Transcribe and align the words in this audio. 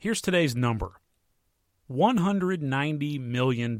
Here's 0.00 0.20
today's 0.20 0.54
number 0.54 1.00
$190 1.90 3.20
million. 3.20 3.76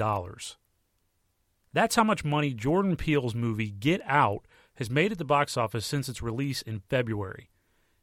That's 1.73 1.95
how 1.95 2.03
much 2.03 2.25
money 2.25 2.53
Jordan 2.55 2.97
Peele's 2.97 3.37
movie 3.37 3.70
Get 3.70 4.01
Out 4.05 4.45
has 4.78 4.91
made 4.91 5.12
at 5.12 5.19
the 5.19 5.25
box 5.25 5.56
office 5.56 5.87
since 5.87 6.09
its 6.09 6.20
release 6.20 6.61
in 6.61 6.81
February. 6.81 7.51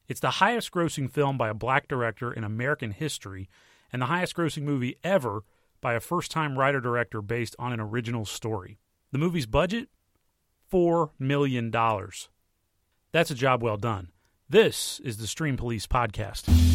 It's 0.07 0.21
the 0.21 0.29
highest 0.29 0.71
grossing 0.71 1.11
film 1.11 1.37
by 1.37 1.49
a 1.49 1.53
black 1.53 1.89
director 1.89 2.31
in 2.31 2.45
American 2.45 2.91
history 2.91 3.49
and 3.91 4.01
the 4.01 4.05
highest 4.05 4.33
grossing 4.33 4.63
movie 4.63 4.95
ever 5.03 5.43
by 5.81 5.93
a 5.93 5.99
first 5.99 6.31
time 6.31 6.57
writer 6.57 6.79
director 6.79 7.21
based 7.21 7.53
on 7.59 7.73
an 7.73 7.81
original 7.81 8.23
story. 8.23 8.77
The 9.11 9.17
movie's 9.17 9.45
budget? 9.45 9.89
$4 10.71 11.09
million. 11.19 11.69
That's 11.69 13.31
a 13.31 13.35
job 13.35 13.61
well 13.61 13.77
done. 13.77 14.13
This 14.49 15.01
is 15.01 15.17
the 15.17 15.27
Stream 15.27 15.57
Police 15.57 15.85
Podcast. 15.85 16.74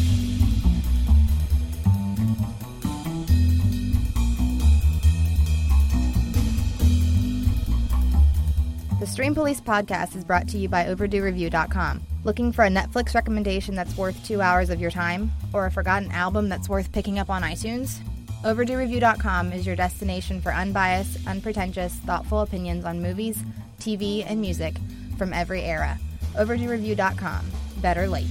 The 9.01 9.07
Stream 9.07 9.33
Police 9.33 9.59
podcast 9.59 10.15
is 10.15 10.23
brought 10.23 10.47
to 10.49 10.59
you 10.59 10.69
by 10.69 10.85
OverdueReview.com. 10.85 12.03
Looking 12.23 12.51
for 12.51 12.65
a 12.65 12.69
Netflix 12.69 13.15
recommendation 13.15 13.73
that's 13.73 13.97
worth 13.97 14.23
two 14.23 14.41
hours 14.41 14.69
of 14.69 14.79
your 14.79 14.91
time? 14.91 15.31
Or 15.53 15.65
a 15.65 15.71
forgotten 15.71 16.11
album 16.11 16.49
that's 16.49 16.69
worth 16.69 16.91
picking 16.91 17.17
up 17.17 17.27
on 17.27 17.41
iTunes? 17.41 17.97
OverdueReview.com 18.43 19.53
is 19.53 19.65
your 19.65 19.75
destination 19.75 20.39
for 20.39 20.53
unbiased, 20.53 21.17
unpretentious, 21.25 21.95
thoughtful 21.95 22.41
opinions 22.41 22.85
on 22.85 23.01
movies, 23.01 23.43
TV, 23.79 24.23
and 24.23 24.39
music 24.39 24.75
from 25.17 25.33
every 25.33 25.63
era. 25.63 25.97
OverdueReview.com. 26.35 27.43
Better 27.81 28.07
late. 28.07 28.27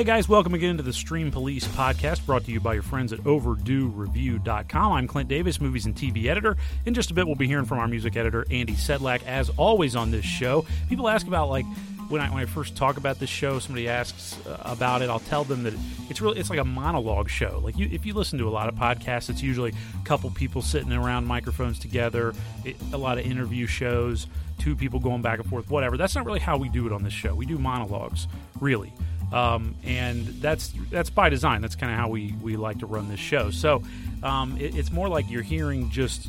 Hey 0.00 0.04
guys, 0.04 0.30
welcome 0.30 0.54
again 0.54 0.78
to 0.78 0.82
the 0.82 0.94
Stream 0.94 1.30
Police 1.30 1.66
podcast 1.66 2.24
brought 2.24 2.46
to 2.46 2.50
you 2.50 2.58
by 2.58 2.72
your 2.72 2.82
friends 2.82 3.12
at 3.12 3.18
OverdueReview.com. 3.18 4.92
I'm 4.92 5.06
Clint 5.06 5.28
Davis, 5.28 5.60
movies 5.60 5.84
and 5.84 5.94
TV 5.94 6.24
editor. 6.24 6.56
In 6.86 6.94
just 6.94 7.10
a 7.10 7.14
bit, 7.14 7.26
we'll 7.26 7.36
be 7.36 7.46
hearing 7.46 7.66
from 7.66 7.80
our 7.80 7.86
music 7.86 8.16
editor, 8.16 8.46
Andy 8.50 8.72
Sedlak, 8.72 9.22
as 9.26 9.50
always 9.58 9.94
on 9.94 10.10
this 10.10 10.24
show. 10.24 10.64
People 10.88 11.06
ask 11.06 11.26
about, 11.26 11.50
like, 11.50 11.66
when 12.08 12.22
I, 12.22 12.30
when 12.30 12.42
I 12.42 12.46
first 12.46 12.76
talk 12.76 12.96
about 12.96 13.18
this 13.18 13.28
show, 13.28 13.58
somebody 13.58 13.90
asks 13.90 14.38
uh, 14.46 14.56
about 14.64 15.02
it. 15.02 15.10
I'll 15.10 15.20
tell 15.20 15.44
them 15.44 15.64
that 15.64 15.74
it's 16.08 16.22
really 16.22 16.40
it's 16.40 16.48
like 16.48 16.60
a 16.60 16.64
monologue 16.64 17.28
show. 17.28 17.60
Like 17.62 17.76
you, 17.76 17.86
if 17.92 18.06
you 18.06 18.14
listen 18.14 18.38
to 18.38 18.48
a 18.48 18.50
lot 18.50 18.70
of 18.70 18.76
podcasts, 18.76 19.28
it's 19.28 19.42
usually 19.42 19.74
a 20.00 20.06
couple 20.06 20.30
people 20.30 20.62
sitting 20.62 20.94
around 20.94 21.26
microphones 21.26 21.78
together. 21.78 22.32
It, 22.64 22.76
a 22.94 22.96
lot 22.96 23.18
of 23.18 23.26
interview 23.26 23.66
shows, 23.66 24.28
two 24.58 24.74
people 24.74 24.98
going 24.98 25.20
back 25.20 25.40
and 25.40 25.48
forth, 25.50 25.68
whatever. 25.68 25.98
That's 25.98 26.14
not 26.14 26.24
really 26.24 26.40
how 26.40 26.56
we 26.56 26.70
do 26.70 26.86
it 26.86 26.92
on 26.92 27.02
this 27.02 27.12
show. 27.12 27.34
We 27.34 27.44
do 27.44 27.58
monologues, 27.58 28.28
really. 28.60 28.94
Um, 29.32 29.74
and 29.84 30.26
that's 30.26 30.72
that's 30.90 31.10
by 31.10 31.28
design. 31.28 31.62
That's 31.62 31.76
kind 31.76 31.92
of 31.92 31.98
how 31.98 32.08
we, 32.08 32.34
we 32.42 32.56
like 32.56 32.78
to 32.80 32.86
run 32.86 33.08
this 33.08 33.20
show. 33.20 33.50
So 33.50 33.82
um, 34.22 34.56
it, 34.58 34.76
it's 34.76 34.90
more 34.90 35.08
like 35.08 35.30
you're 35.30 35.42
hearing 35.42 35.90
just 35.90 36.28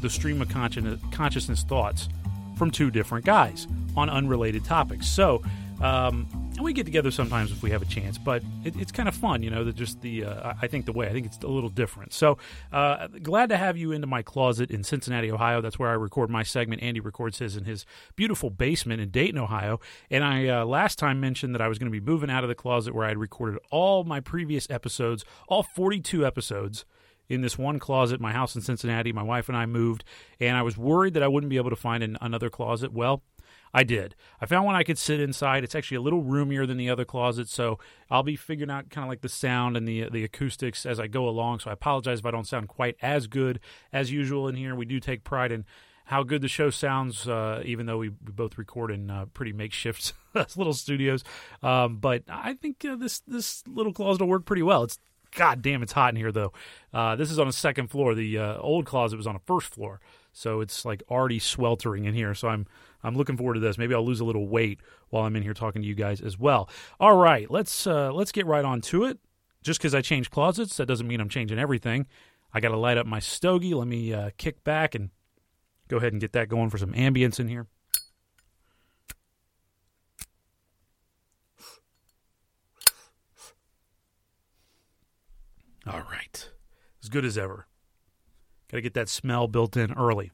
the 0.00 0.10
stream 0.10 0.42
of 0.42 0.48
consciousness, 0.48 1.00
consciousness 1.12 1.62
thoughts 1.62 2.08
from 2.56 2.70
two 2.70 2.90
different 2.90 3.24
guys 3.24 3.66
on 3.96 4.10
unrelated 4.10 4.64
topics. 4.64 5.06
So 5.08 5.42
um, 5.80 6.26
and 6.54 6.64
we 6.64 6.72
get 6.72 6.84
together 6.84 7.10
sometimes 7.10 7.50
if 7.50 7.62
we 7.62 7.70
have 7.70 7.82
a 7.82 7.86
chance, 7.86 8.18
but 8.18 8.42
it, 8.64 8.74
it's 8.76 8.92
kind 8.92 9.08
of 9.08 9.14
fun, 9.14 9.42
you 9.42 9.50
know. 9.50 9.64
That 9.64 9.74
just 9.74 10.00
the 10.02 10.24
uh, 10.24 10.54
I 10.60 10.66
think 10.66 10.86
the 10.86 10.92
way 10.92 11.08
I 11.08 11.12
think 11.12 11.26
it's 11.26 11.38
a 11.38 11.48
little 11.48 11.70
different. 11.70 12.12
So 12.12 12.38
uh, 12.72 13.08
glad 13.22 13.48
to 13.48 13.56
have 13.56 13.76
you 13.76 13.92
into 13.92 14.06
my 14.06 14.22
closet 14.22 14.70
in 14.70 14.84
Cincinnati, 14.84 15.30
Ohio. 15.30 15.60
That's 15.60 15.78
where 15.78 15.88
I 15.88 15.94
record 15.94 16.30
my 16.30 16.42
segment. 16.42 16.82
Andy 16.82 17.00
records 17.00 17.38
his 17.38 17.56
in 17.56 17.64
his 17.64 17.86
beautiful 18.16 18.50
basement 18.50 19.00
in 19.00 19.10
Dayton, 19.10 19.38
Ohio. 19.38 19.80
And 20.10 20.24
I 20.24 20.48
uh, 20.48 20.64
last 20.64 20.98
time 20.98 21.20
mentioned 21.20 21.54
that 21.54 21.62
I 21.62 21.68
was 21.68 21.78
going 21.78 21.90
to 21.90 22.00
be 22.00 22.04
moving 22.04 22.30
out 22.30 22.44
of 22.44 22.48
the 22.48 22.54
closet 22.54 22.94
where 22.94 23.04
I 23.04 23.08
had 23.08 23.18
recorded 23.18 23.58
all 23.70 24.04
my 24.04 24.20
previous 24.20 24.68
episodes, 24.70 25.24
all 25.48 25.62
42 25.62 26.26
episodes 26.26 26.84
in 27.28 27.40
this 27.40 27.56
one 27.56 27.78
closet, 27.78 28.20
my 28.20 28.32
house 28.32 28.54
in 28.54 28.60
Cincinnati. 28.60 29.12
My 29.12 29.22
wife 29.22 29.48
and 29.48 29.56
I 29.56 29.64
moved, 29.66 30.04
and 30.38 30.56
I 30.56 30.62
was 30.62 30.76
worried 30.76 31.14
that 31.14 31.22
I 31.22 31.28
wouldn't 31.28 31.50
be 31.50 31.56
able 31.56 31.70
to 31.70 31.76
find 31.76 32.02
an, 32.02 32.18
another 32.20 32.50
closet. 32.50 32.92
Well, 32.92 33.22
I 33.74 33.84
did. 33.84 34.14
I 34.40 34.46
found 34.46 34.66
one 34.66 34.74
I 34.74 34.82
could 34.82 34.98
sit 34.98 35.18
inside. 35.18 35.64
It's 35.64 35.74
actually 35.74 35.96
a 35.96 36.02
little 36.02 36.22
roomier 36.22 36.66
than 36.66 36.76
the 36.76 36.90
other 36.90 37.04
closet, 37.04 37.48
so 37.48 37.78
I'll 38.10 38.22
be 38.22 38.36
figuring 38.36 38.70
out 38.70 38.90
kind 38.90 39.04
of 39.04 39.08
like 39.08 39.22
the 39.22 39.28
sound 39.28 39.76
and 39.76 39.88
the 39.88 40.08
the 40.10 40.24
acoustics 40.24 40.84
as 40.84 41.00
I 41.00 41.06
go 41.06 41.28
along. 41.28 41.60
So 41.60 41.70
I 41.70 41.72
apologize 41.72 42.18
if 42.18 42.26
I 42.26 42.30
don't 42.30 42.46
sound 42.46 42.68
quite 42.68 42.96
as 43.00 43.26
good 43.26 43.60
as 43.92 44.12
usual 44.12 44.46
in 44.46 44.56
here. 44.56 44.74
We 44.74 44.84
do 44.84 45.00
take 45.00 45.24
pride 45.24 45.52
in 45.52 45.64
how 46.04 46.22
good 46.22 46.42
the 46.42 46.48
show 46.48 46.68
sounds, 46.68 47.28
uh, 47.28 47.62
even 47.64 47.86
though 47.86 47.98
we, 47.98 48.10
we, 48.10 48.32
both 48.32 48.58
record 48.58 48.90
in 48.90 49.10
uh, 49.10 49.26
pretty 49.32 49.52
makeshift 49.52 50.12
little 50.56 50.74
studios. 50.74 51.22
Um, 51.62 51.96
but 51.96 52.24
I 52.28 52.54
think 52.54 52.84
uh, 52.84 52.96
this 52.96 53.20
this 53.20 53.62
little 53.66 53.92
closet 53.92 54.20
will 54.20 54.28
work 54.28 54.44
pretty 54.44 54.62
well. 54.62 54.82
It's 54.82 54.98
God 55.34 55.62
damn, 55.62 55.82
it's 55.82 55.92
hot 55.92 56.10
in 56.10 56.16
here 56.16 56.32
though. 56.32 56.52
Uh, 56.92 57.16
this 57.16 57.30
is 57.30 57.38
on 57.38 57.48
a 57.48 57.52
second 57.52 57.88
floor. 57.88 58.14
The 58.14 58.36
uh, 58.36 58.58
old 58.58 58.84
closet 58.84 59.16
was 59.16 59.26
on 59.26 59.36
a 59.36 59.40
first 59.40 59.68
floor, 59.68 60.00
so 60.32 60.60
it's 60.60 60.84
like 60.84 61.02
already 61.10 61.38
sweltering 61.38 62.04
in 62.04 62.14
here. 62.14 62.34
So 62.34 62.48
I'm 62.48 62.66
I'm 63.02 63.16
looking 63.16 63.36
forward 63.36 63.54
to 63.54 63.60
this. 63.60 63.78
Maybe 63.78 63.94
I'll 63.94 64.04
lose 64.04 64.20
a 64.20 64.24
little 64.24 64.46
weight 64.46 64.80
while 65.10 65.24
I'm 65.24 65.36
in 65.36 65.42
here 65.42 65.54
talking 65.54 65.82
to 65.82 65.88
you 65.88 65.94
guys 65.94 66.20
as 66.20 66.38
well. 66.38 66.68
All 67.00 67.16
right, 67.16 67.50
let's 67.50 67.86
uh, 67.86 68.12
let's 68.12 68.32
get 68.32 68.46
right 68.46 68.64
on 68.64 68.80
to 68.82 69.04
it. 69.04 69.18
Just 69.62 69.78
because 69.78 69.94
I 69.94 70.00
changed 70.00 70.30
closets, 70.30 70.76
that 70.76 70.86
doesn't 70.86 71.06
mean 71.06 71.20
I'm 71.20 71.28
changing 71.28 71.58
everything. 71.58 72.06
I 72.52 72.60
got 72.60 72.68
to 72.68 72.76
light 72.76 72.98
up 72.98 73.06
my 73.06 73.20
stogie. 73.20 73.74
Let 73.74 73.86
me 73.88 74.12
uh, 74.12 74.30
kick 74.36 74.64
back 74.64 74.94
and 74.94 75.10
go 75.88 75.96
ahead 75.96 76.12
and 76.12 76.20
get 76.20 76.32
that 76.32 76.48
going 76.48 76.70
for 76.70 76.78
some 76.78 76.92
ambience 76.92 77.38
in 77.38 77.48
here. 77.48 77.66
All 85.86 86.02
right, 86.10 86.50
as 87.02 87.08
good 87.08 87.24
as 87.24 87.36
ever. 87.36 87.66
Got 88.70 88.78
to 88.78 88.82
get 88.82 88.94
that 88.94 89.08
smell 89.08 89.48
built 89.48 89.76
in 89.76 89.92
early. 89.92 90.30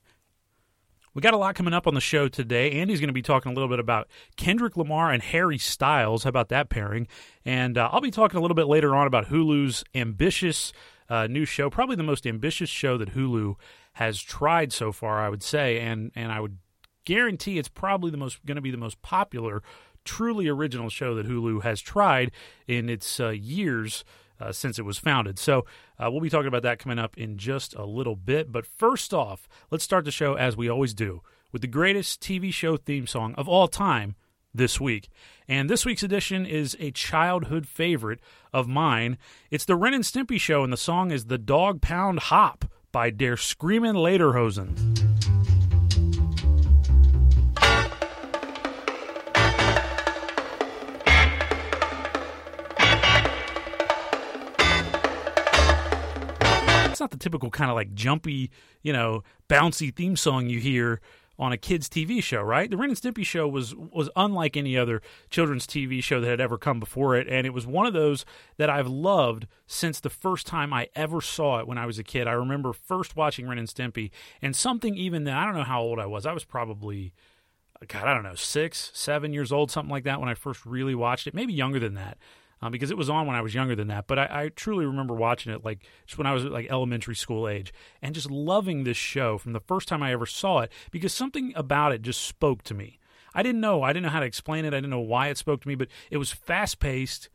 We 1.14 1.22
got 1.22 1.34
a 1.34 1.38
lot 1.38 1.54
coming 1.54 1.74
up 1.74 1.86
on 1.86 1.94
the 1.94 2.00
show 2.00 2.28
today. 2.28 2.72
Andy's 2.72 3.00
going 3.00 3.08
to 3.08 3.14
be 3.14 3.22
talking 3.22 3.50
a 3.50 3.54
little 3.54 3.68
bit 3.68 3.78
about 3.78 4.08
Kendrick 4.36 4.76
Lamar 4.76 5.10
and 5.10 5.22
Harry 5.22 5.58
Styles. 5.58 6.24
How 6.24 6.28
about 6.28 6.48
that 6.50 6.68
pairing? 6.68 7.08
And 7.44 7.78
uh, 7.78 7.88
I'll 7.90 8.00
be 8.00 8.10
talking 8.10 8.38
a 8.38 8.40
little 8.40 8.54
bit 8.54 8.66
later 8.66 8.94
on 8.94 9.06
about 9.06 9.28
Hulu's 9.28 9.84
ambitious 9.94 10.72
uh, 11.08 11.26
new 11.26 11.44
show, 11.44 11.70
probably 11.70 11.96
the 11.96 12.02
most 12.02 12.26
ambitious 12.26 12.68
show 12.68 12.98
that 12.98 13.14
Hulu 13.14 13.54
has 13.94 14.20
tried 14.20 14.72
so 14.72 14.92
far, 14.92 15.20
I 15.20 15.28
would 15.28 15.42
say, 15.42 15.80
and 15.80 16.12
and 16.14 16.30
I 16.30 16.40
would 16.40 16.58
guarantee 17.04 17.58
it's 17.58 17.68
probably 17.68 18.10
the 18.10 18.16
most 18.16 18.44
going 18.44 18.56
to 18.56 18.62
be 18.62 18.70
the 18.70 18.76
most 18.76 19.00
popular, 19.00 19.62
truly 20.04 20.46
original 20.46 20.90
show 20.90 21.14
that 21.14 21.26
Hulu 21.26 21.62
has 21.62 21.80
tried 21.80 22.30
in 22.66 22.88
its 22.88 23.18
uh, 23.18 23.30
years 23.30 24.04
uh, 24.40 24.52
since 24.52 24.78
it 24.78 24.84
was 24.84 24.98
founded. 24.98 25.38
So 25.38 25.64
uh, 25.98 26.10
we'll 26.10 26.20
be 26.20 26.30
talking 26.30 26.48
about 26.48 26.62
that 26.62 26.78
coming 26.78 26.98
up 26.98 27.16
in 27.16 27.38
just 27.38 27.74
a 27.74 27.84
little 27.84 28.16
bit. 28.16 28.52
But 28.52 28.66
first 28.66 29.12
off, 29.12 29.48
let's 29.70 29.84
start 29.84 30.04
the 30.04 30.10
show 30.10 30.34
as 30.34 30.56
we 30.56 30.68
always 30.68 30.94
do 30.94 31.22
with 31.52 31.62
the 31.62 31.68
greatest 31.68 32.20
TV 32.20 32.52
show 32.52 32.76
theme 32.76 33.06
song 33.06 33.34
of 33.36 33.48
all 33.48 33.68
time 33.68 34.14
this 34.54 34.80
week. 34.80 35.08
And 35.46 35.68
this 35.68 35.86
week's 35.86 36.02
edition 36.02 36.44
is 36.46 36.76
a 36.80 36.90
childhood 36.90 37.66
favorite 37.66 38.20
of 38.52 38.68
mine. 38.68 39.18
It's 39.50 39.64
the 39.64 39.76
Ren 39.76 39.94
and 39.94 40.04
Stimpy 40.04 40.40
show, 40.40 40.62
and 40.62 40.72
the 40.72 40.76
song 40.76 41.10
is 41.10 41.26
The 41.26 41.38
Dog 41.38 41.80
Pound 41.80 42.18
Hop 42.20 42.64
by 42.92 43.10
Der 43.10 43.36
Screamin' 43.36 43.96
Lederhosen. 43.96 45.07
That's 56.98 57.00
not 57.00 57.10
the 57.12 57.22
typical 57.22 57.50
kind 57.50 57.70
of 57.70 57.76
like 57.76 57.94
jumpy, 57.94 58.50
you 58.82 58.92
know, 58.92 59.22
bouncy 59.48 59.94
theme 59.94 60.16
song 60.16 60.48
you 60.48 60.58
hear 60.58 61.00
on 61.38 61.52
a 61.52 61.56
kids 61.56 61.88
TV 61.88 62.20
show, 62.20 62.42
right? 62.42 62.68
The 62.68 62.76
Ren 62.76 62.90
and 62.90 62.98
Stimpy 62.98 63.24
show 63.24 63.46
was 63.46 63.72
was 63.72 64.10
unlike 64.16 64.56
any 64.56 64.76
other 64.76 65.00
children's 65.30 65.68
TV 65.68 66.02
show 66.02 66.20
that 66.20 66.26
had 66.26 66.40
ever 66.40 66.58
come 66.58 66.80
before 66.80 67.14
it, 67.14 67.28
and 67.28 67.46
it 67.46 67.54
was 67.54 67.64
one 67.64 67.86
of 67.86 67.92
those 67.92 68.24
that 68.56 68.68
I've 68.68 68.88
loved 68.88 69.46
since 69.68 70.00
the 70.00 70.10
first 70.10 70.48
time 70.48 70.72
I 70.72 70.88
ever 70.96 71.20
saw 71.20 71.60
it 71.60 71.68
when 71.68 71.78
I 71.78 71.86
was 71.86 72.00
a 72.00 72.04
kid. 72.04 72.26
I 72.26 72.32
remember 72.32 72.72
first 72.72 73.14
watching 73.14 73.46
Ren 73.46 73.58
and 73.58 73.68
Stimpy, 73.68 74.10
and 74.42 74.56
something 74.56 74.96
even 74.96 75.22
that 75.24 75.36
I 75.36 75.44
don't 75.44 75.54
know 75.54 75.62
how 75.62 75.80
old 75.80 76.00
I 76.00 76.06
was. 76.06 76.26
I 76.26 76.32
was 76.32 76.44
probably 76.44 77.12
God, 77.86 78.08
I 78.08 78.14
don't 78.14 78.24
know, 78.24 78.34
six, 78.34 78.90
seven 78.92 79.32
years 79.32 79.52
old, 79.52 79.70
something 79.70 79.92
like 79.92 80.02
that 80.02 80.18
when 80.18 80.28
I 80.28 80.34
first 80.34 80.66
really 80.66 80.96
watched 80.96 81.28
it. 81.28 81.34
Maybe 81.34 81.52
younger 81.52 81.78
than 81.78 81.94
that 81.94 82.18
um, 82.60 82.72
because 82.72 82.90
it 82.90 82.96
was 82.96 83.10
on 83.10 83.26
when 83.26 83.36
I 83.36 83.40
was 83.40 83.54
younger 83.54 83.74
than 83.74 83.88
that. 83.88 84.06
But 84.06 84.18
I, 84.18 84.28
I, 84.30 84.48
truly 84.48 84.86
remember 84.86 85.14
watching 85.14 85.52
it 85.52 85.64
like 85.64 85.80
just 86.06 86.18
when 86.18 86.26
I 86.26 86.32
was 86.32 86.44
like 86.44 86.70
elementary 86.70 87.14
school 87.14 87.48
age 87.48 87.72
and 88.02 88.14
just 88.14 88.30
loving 88.30 88.84
this 88.84 88.96
show 88.96 89.38
from 89.38 89.52
the 89.52 89.60
first 89.60 89.88
time 89.88 90.02
I 90.02 90.12
ever 90.12 90.26
saw 90.26 90.60
it 90.60 90.72
because 90.90 91.12
something 91.12 91.52
about 91.54 91.92
it 91.92 92.02
just 92.02 92.22
spoke 92.22 92.62
to 92.64 92.74
me. 92.74 92.98
I 93.34 93.42
didn't 93.42 93.60
know. 93.60 93.82
I 93.82 93.92
didn't 93.92 94.04
know 94.04 94.10
how 94.10 94.20
to 94.20 94.26
explain 94.26 94.64
it. 94.64 94.68
I 94.68 94.78
didn't 94.78 94.90
know 94.90 95.00
why 95.00 95.28
it 95.28 95.38
spoke 95.38 95.62
to 95.62 95.68
me, 95.68 95.74
but 95.74 95.88
it 96.10 96.16
was 96.16 96.32
fast 96.32 96.80
paced. 96.80 97.28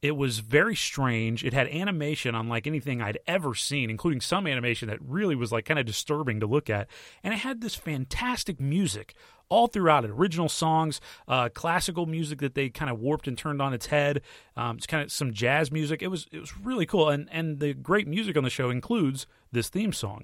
It 0.00 0.16
was 0.16 0.38
very 0.38 0.76
strange. 0.76 1.44
It 1.44 1.52
had 1.52 1.66
animation 1.68 2.34
unlike 2.34 2.66
anything 2.66 3.02
I'd 3.02 3.18
ever 3.26 3.54
seen, 3.54 3.90
including 3.90 4.20
some 4.20 4.46
animation 4.46 4.88
that 4.88 5.02
really 5.02 5.34
was 5.34 5.50
like 5.50 5.64
kind 5.64 5.80
of 5.80 5.86
disturbing 5.86 6.38
to 6.40 6.46
look 6.46 6.70
at. 6.70 6.88
And 7.24 7.34
it 7.34 7.38
had 7.38 7.60
this 7.60 7.74
fantastic 7.74 8.60
music 8.60 9.14
all 9.48 9.66
throughout 9.66 10.04
it. 10.04 10.10
Original 10.10 10.48
songs, 10.48 11.00
uh, 11.26 11.48
classical 11.48 12.06
music 12.06 12.38
that 12.40 12.54
they 12.54 12.68
kind 12.68 12.90
of 12.90 13.00
warped 13.00 13.26
and 13.26 13.36
turned 13.36 13.60
on 13.60 13.74
its 13.74 13.86
head. 13.86 14.22
Um, 14.56 14.76
it's 14.76 14.86
kind 14.86 15.02
of 15.02 15.10
some 15.10 15.32
jazz 15.32 15.72
music. 15.72 16.02
It 16.02 16.08
was 16.08 16.26
it 16.30 16.38
was 16.38 16.56
really 16.58 16.86
cool, 16.86 17.08
and 17.08 17.28
and 17.32 17.58
the 17.58 17.74
great 17.74 18.06
music 18.06 18.36
on 18.36 18.44
the 18.44 18.50
show 18.50 18.70
includes 18.70 19.26
this 19.50 19.68
theme 19.68 19.92
song. 19.92 20.22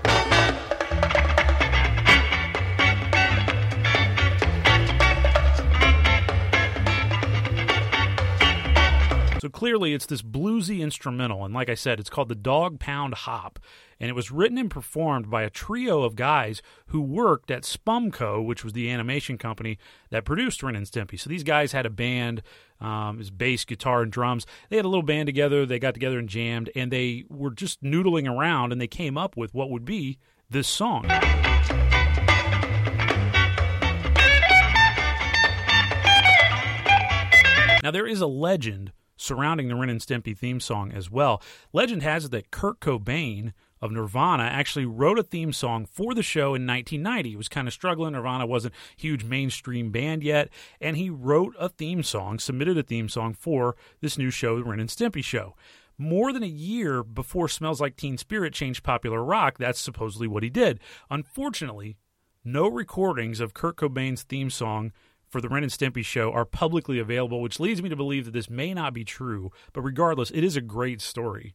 So 9.45 9.51
clearly, 9.51 9.93
it's 9.93 10.07
this 10.07 10.23
bluesy 10.23 10.81
instrumental, 10.81 11.45
and 11.45 11.53
like 11.53 11.69
I 11.69 11.75
said, 11.75 12.01
it's 12.01 12.09
called 12.09 12.31
the 12.31 12.35
Dog 12.35 12.81
Pound 12.81 13.13
Hop, 13.13 13.59
and 14.01 14.09
it 14.09 14.15
was 14.15 14.31
written 14.31 14.57
and 14.57 14.71
performed 14.71 15.29
by 15.29 15.43
a 15.43 15.51
trio 15.51 16.03
of 16.03 16.17
guys 16.17 16.63
who 16.87 17.03
worked 17.03 17.51
at 17.51 17.65
Spumco, 17.65 18.43
which 18.43 18.65
was 18.65 18.73
the 18.73 18.91
animation 18.91 19.37
company 19.37 19.77
that 20.09 20.25
produced 20.25 20.63
Ren 20.63 20.77
and 20.77 20.87
Stimpy. 20.87 21.21
So 21.21 21.29
these 21.29 21.43
guys 21.43 21.73
had 21.73 21.85
a 21.85 21.91
band, 21.91 22.43
um, 22.81 23.19
his 23.19 23.31
bass, 23.31 23.67
guitar, 23.67 24.01
and 24.01 24.11
drums. 24.11 24.47
They 24.71 24.77
had 24.77 24.87
a 24.87 24.89
little 24.89 25.03
band 25.03 25.27
together. 25.27 25.67
They 25.67 25.79
got 25.79 25.93
together 25.93 26.19
and 26.19 26.27
jammed, 26.27 26.71
and 26.75 26.91
they 26.91 27.25
were 27.29 27.51
just 27.51 27.83
noodling 27.83 28.27
around, 28.27 28.73
and 28.73 28.81
they 28.81 28.87
came 28.87 29.19
up 29.19 29.37
with 29.37 29.53
what 29.53 29.69
would 29.69 29.85
be 29.85 30.17
this 30.49 30.69
song. 30.69 31.05
Now, 37.83 37.91
there 37.91 38.07
is 38.07 38.23
a 38.23 38.27
legend 38.27 38.93
surrounding 39.25 39.69
the 39.69 39.75
Ren 39.75 39.91
and 39.91 40.01
Stimpy 40.01 40.37
theme 40.37 40.61
song 40.61 40.93
as 40.93 41.11
well. 41.11 41.43
Legend 41.73 42.03
has 42.03 42.27
it 42.27 42.31
that 42.33 42.51
Kurt 42.51 42.81
Cobain 42.81 43.53
of 43.81 43.93
Nirvana 43.93 44.45
actually 44.45 44.87
wrote 44.87 45.19
a 45.19 45.23
theme 45.23 45.53
song 45.53 45.85
for 45.85 46.15
the 46.15 46.23
show 46.23 46.55
in 46.55 46.67
1990. 46.67 47.31
He 47.31 47.37
was 47.37 47.49
kind 47.49 47.69
of 47.69 47.75
struggling. 47.75 48.13
Nirvana 48.13 48.47
wasn't 48.47 48.75
a 48.75 49.01
huge 49.01 49.25
mainstream 49.25 49.91
band 49.91 50.23
yet, 50.23 50.49
and 50.81 50.97
he 50.97 51.11
wrote 51.11 51.55
a 51.59 51.69
theme 51.69 52.03
song, 52.03 52.39
submitted 52.39 52.79
a 52.79 52.83
theme 52.83 53.09
song 53.09 53.35
for 53.35 53.77
this 54.01 54.17
new 54.17 54.31
show, 54.31 54.57
the 54.57 54.65
Ren 54.65 54.81
and 54.81 54.89
Stimpy 54.89 55.23
Show. 55.23 55.55
More 55.99 56.33
than 56.33 56.43
a 56.43 56.47
year 56.47 57.03
before 57.03 57.49
Smells 57.49 57.81
Like 57.81 57.97
Teen 57.97 58.17
Spirit 58.19 58.53
changed 58.53 58.83
popular 58.83 59.23
rock, 59.23 59.59
that's 59.59 59.81
supposedly 59.81 60.27
what 60.27 60.43
he 60.43 60.51
did. 60.51 60.81
Unfortunately, 61.11 61.97
no 62.43 62.69
recordings 62.69 63.39
of 63.39 63.55
Kurt 63.55 63.77
Cobain's 63.77 64.23
theme 64.23 64.51
song 64.51 64.93
for 65.35 65.41
the 65.41 65.49
Ren 65.49 65.65
and 65.65 65.73
Stimpy 65.73 66.05
show 66.05 66.31
are 66.31 66.45
publicly 66.45 67.01
available, 67.01 67.43
which 67.43 67.59
leads 67.59 67.83
me 67.83 67.89
to 67.89 67.97
believe 67.97 68.25
that 68.27 68.31
this 68.31 68.49
may 68.49 68.73
not 68.73 68.95
be 68.95 69.03
true. 69.03 69.51
But 69.73 69.81
regardless, 69.81 70.31
it 70.31 70.45
is 70.45 70.55
a 70.55 70.61
great 70.61 71.01
story. 71.01 71.55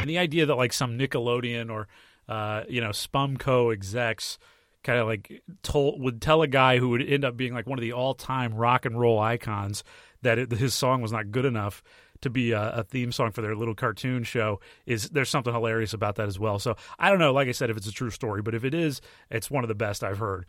And 0.00 0.08
the 0.08 0.16
idea 0.16 0.46
that 0.46 0.54
like 0.54 0.72
some 0.72 0.98
Nickelodeon 0.98 1.70
or 1.70 1.86
uh, 2.30 2.62
you 2.66 2.80
know 2.80 2.88
Spumco 2.88 3.74
execs 3.74 4.38
kind 4.82 4.98
of 4.98 5.06
like 5.06 5.42
told 5.62 6.00
would 6.00 6.22
tell 6.22 6.40
a 6.40 6.46
guy 6.46 6.78
who 6.78 6.88
would 6.88 7.06
end 7.06 7.26
up 7.26 7.36
being 7.36 7.52
like 7.52 7.66
one 7.66 7.78
of 7.78 7.82
the 7.82 7.92
all-time 7.92 8.54
rock 8.54 8.86
and 8.86 8.98
roll 8.98 9.18
icons 9.18 9.84
that 10.22 10.38
it, 10.38 10.50
his 10.52 10.72
song 10.72 11.02
was 11.02 11.12
not 11.12 11.30
good 11.30 11.44
enough 11.44 11.82
to 12.20 12.30
be 12.30 12.52
a, 12.52 12.70
a, 12.70 12.84
theme 12.84 13.12
song 13.12 13.32
for 13.32 13.42
their 13.42 13.54
little 13.54 13.74
cartoon 13.74 14.24
show 14.24 14.60
is 14.86 15.08
there's 15.10 15.28
something 15.28 15.52
hilarious 15.52 15.92
about 15.92 16.16
that 16.16 16.28
as 16.28 16.38
well. 16.38 16.58
So 16.58 16.76
I 16.98 17.10
don't 17.10 17.18
know, 17.18 17.32
like 17.32 17.48
I 17.48 17.52
said, 17.52 17.70
if 17.70 17.76
it's 17.76 17.88
a 17.88 17.92
true 17.92 18.10
story, 18.10 18.42
but 18.42 18.54
if 18.54 18.64
it 18.64 18.74
is, 18.74 19.00
it's 19.30 19.50
one 19.50 19.64
of 19.64 19.68
the 19.68 19.74
best 19.74 20.04
I've 20.04 20.18
heard. 20.18 20.46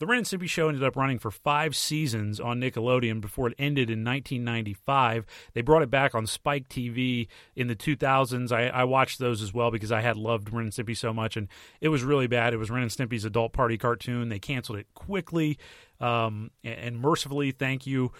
The 0.00 0.06
Ren 0.06 0.18
and 0.18 0.26
Stimpy 0.26 0.48
show 0.48 0.68
ended 0.68 0.82
up 0.82 0.96
running 0.96 1.20
for 1.20 1.30
five 1.30 1.76
seasons 1.76 2.40
on 2.40 2.60
Nickelodeon 2.60 3.20
before 3.20 3.46
it 3.46 3.54
ended 3.60 3.90
in 3.90 4.04
1995. 4.04 5.24
They 5.52 5.62
brought 5.62 5.82
it 5.82 5.90
back 5.90 6.16
on 6.16 6.26
Spike 6.26 6.68
TV 6.68 7.28
in 7.54 7.68
the 7.68 7.76
2000s. 7.76 8.50
I, 8.50 8.66
I 8.68 8.84
watched 8.84 9.20
those 9.20 9.40
as 9.40 9.54
well 9.54 9.70
because 9.70 9.92
I 9.92 10.00
had 10.00 10.16
loved 10.16 10.52
Ren 10.52 10.64
and 10.64 10.72
Stimpy 10.72 10.96
so 10.96 11.14
much, 11.14 11.36
and 11.36 11.46
it 11.80 11.90
was 11.90 12.02
really 12.02 12.26
bad. 12.26 12.52
It 12.52 12.56
was 12.56 12.72
Ren 12.72 12.82
and 12.82 12.90
Stimpy's 12.90 13.24
adult 13.24 13.52
party 13.52 13.78
cartoon. 13.78 14.30
They 14.30 14.40
canceled 14.40 14.78
it 14.78 14.88
quickly 14.94 15.58
um, 16.00 16.50
and, 16.64 16.74
and 16.74 17.00
mercifully. 17.00 17.52
Thank 17.52 17.86
you 17.86 18.10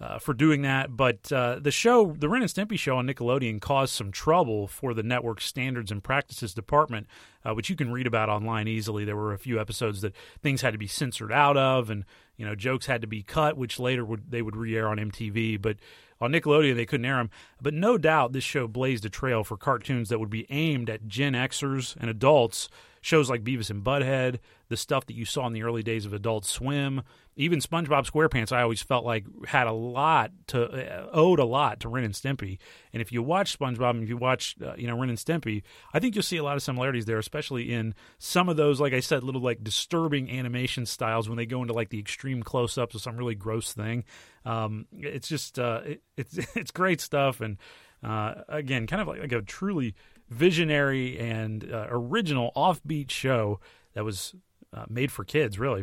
uh, 0.00 0.18
for 0.18 0.34
doing 0.34 0.62
that. 0.62 0.96
But 0.96 1.30
uh, 1.32 1.58
the 1.60 1.70
show, 1.70 2.14
the 2.18 2.28
Ren 2.28 2.42
and 2.42 2.50
Stimpy 2.50 2.78
show 2.78 2.96
on 2.96 3.06
Nickelodeon, 3.06 3.60
caused 3.60 3.94
some 3.94 4.10
trouble 4.10 4.66
for 4.66 4.94
the 4.94 5.02
network's 5.02 5.44
standards 5.44 5.90
and 5.90 6.02
practices 6.02 6.54
department, 6.54 7.06
uh, 7.44 7.54
which 7.54 7.70
you 7.70 7.76
can 7.76 7.92
read 7.92 8.06
about 8.06 8.28
online 8.28 8.68
easily. 8.68 9.04
There 9.04 9.16
were 9.16 9.32
a 9.32 9.38
few 9.38 9.60
episodes 9.60 10.00
that 10.00 10.14
things 10.42 10.62
had 10.62 10.72
to 10.72 10.78
be 10.78 10.86
censored 10.86 11.32
out 11.32 11.56
of, 11.56 11.90
and 11.90 12.04
you 12.36 12.44
know 12.44 12.54
jokes 12.54 12.86
had 12.86 13.00
to 13.02 13.06
be 13.06 13.22
cut, 13.22 13.56
which 13.56 13.78
later 13.78 14.04
would 14.04 14.30
they 14.30 14.42
would 14.42 14.56
re-air 14.56 14.88
on 14.88 14.98
MTV. 14.98 15.60
But 15.60 15.76
on 16.20 16.32
Nickelodeon, 16.32 16.76
they 16.76 16.86
couldn't 16.86 17.06
air 17.06 17.16
them. 17.16 17.30
But 17.60 17.74
no 17.74 17.98
doubt, 17.98 18.32
this 18.32 18.44
show 18.44 18.66
blazed 18.66 19.04
a 19.04 19.10
trail 19.10 19.44
for 19.44 19.56
cartoons 19.56 20.08
that 20.08 20.18
would 20.18 20.30
be 20.30 20.46
aimed 20.50 20.90
at 20.90 21.06
Gen 21.06 21.34
Xers 21.34 21.96
and 21.96 22.10
adults. 22.10 22.68
Shows 23.04 23.28
like 23.28 23.44
Beavis 23.44 23.68
and 23.68 23.84
Butthead, 23.84 24.38
the 24.70 24.78
stuff 24.78 25.04
that 25.04 25.14
you 25.14 25.26
saw 25.26 25.46
in 25.46 25.52
the 25.52 25.62
early 25.62 25.82
days 25.82 26.06
of 26.06 26.14
Adult 26.14 26.46
Swim, 26.46 27.02
even 27.36 27.58
SpongeBob 27.58 28.10
SquarePants, 28.10 28.50
I 28.50 28.62
always 28.62 28.80
felt 28.80 29.04
like 29.04 29.26
had 29.46 29.66
a 29.66 29.72
lot 29.72 30.30
to 30.46 30.64
uh, 30.64 31.10
owed 31.12 31.38
a 31.38 31.44
lot 31.44 31.80
to 31.80 31.90
Ren 31.90 32.04
and 32.04 32.14
Stimpy. 32.14 32.56
And 32.94 33.02
if 33.02 33.12
you 33.12 33.22
watch 33.22 33.58
SpongeBob 33.58 33.90
and 33.90 34.04
if 34.04 34.08
you 34.08 34.16
watch 34.16 34.56
uh, 34.64 34.72
you 34.78 34.86
know 34.86 34.98
Ren 34.98 35.10
and 35.10 35.18
Stimpy, 35.18 35.64
I 35.92 35.98
think 35.98 36.14
you'll 36.14 36.22
see 36.22 36.38
a 36.38 36.42
lot 36.42 36.56
of 36.56 36.62
similarities 36.62 37.04
there, 37.04 37.18
especially 37.18 37.74
in 37.74 37.94
some 38.18 38.48
of 38.48 38.56
those, 38.56 38.80
like 38.80 38.94
I 38.94 39.00
said, 39.00 39.22
little 39.22 39.42
like 39.42 39.62
disturbing 39.62 40.30
animation 40.30 40.86
styles 40.86 41.28
when 41.28 41.36
they 41.36 41.44
go 41.44 41.60
into 41.60 41.74
like 41.74 41.90
the 41.90 41.98
extreme 41.98 42.42
close 42.42 42.78
ups 42.78 42.94
of 42.94 43.02
some 43.02 43.18
really 43.18 43.34
gross 43.34 43.74
thing. 43.74 44.04
Um, 44.46 44.86
it's 44.92 45.28
just 45.28 45.58
uh, 45.58 45.82
it, 45.84 46.02
it's 46.16 46.38
it's 46.56 46.70
great 46.70 47.02
stuff, 47.02 47.42
and 47.42 47.58
uh, 48.04 48.34
again, 48.48 48.86
kind 48.86 49.02
of 49.02 49.08
like, 49.08 49.20
like, 49.20 49.32
a 49.32 49.42
truly 49.42 49.94
visionary 50.28 51.18
and 51.18 51.70
uh, 51.70 51.86
original 51.88 52.52
offbeat 52.56 53.10
show 53.10 53.60
that 53.94 54.04
was 54.04 54.34
uh, 54.72 54.84
made 54.88 55.12
for 55.12 55.24
kids, 55.24 55.58
really. 55.58 55.82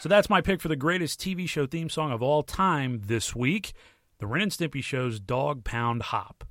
So 0.00 0.08
that's 0.08 0.30
my 0.30 0.40
pick 0.40 0.60
for 0.60 0.68
the 0.68 0.76
greatest 0.76 1.20
TV 1.20 1.48
show 1.48 1.66
theme 1.66 1.88
song 1.88 2.12
of 2.12 2.22
all 2.22 2.44
time 2.44 3.02
this 3.06 3.34
week 3.34 3.72
the 4.18 4.26
Ren 4.26 4.42
and 4.42 4.52
Stimpy 4.52 4.82
Show's 4.82 5.20
Dog 5.20 5.64
Pound 5.64 6.02
Hop. 6.02 6.44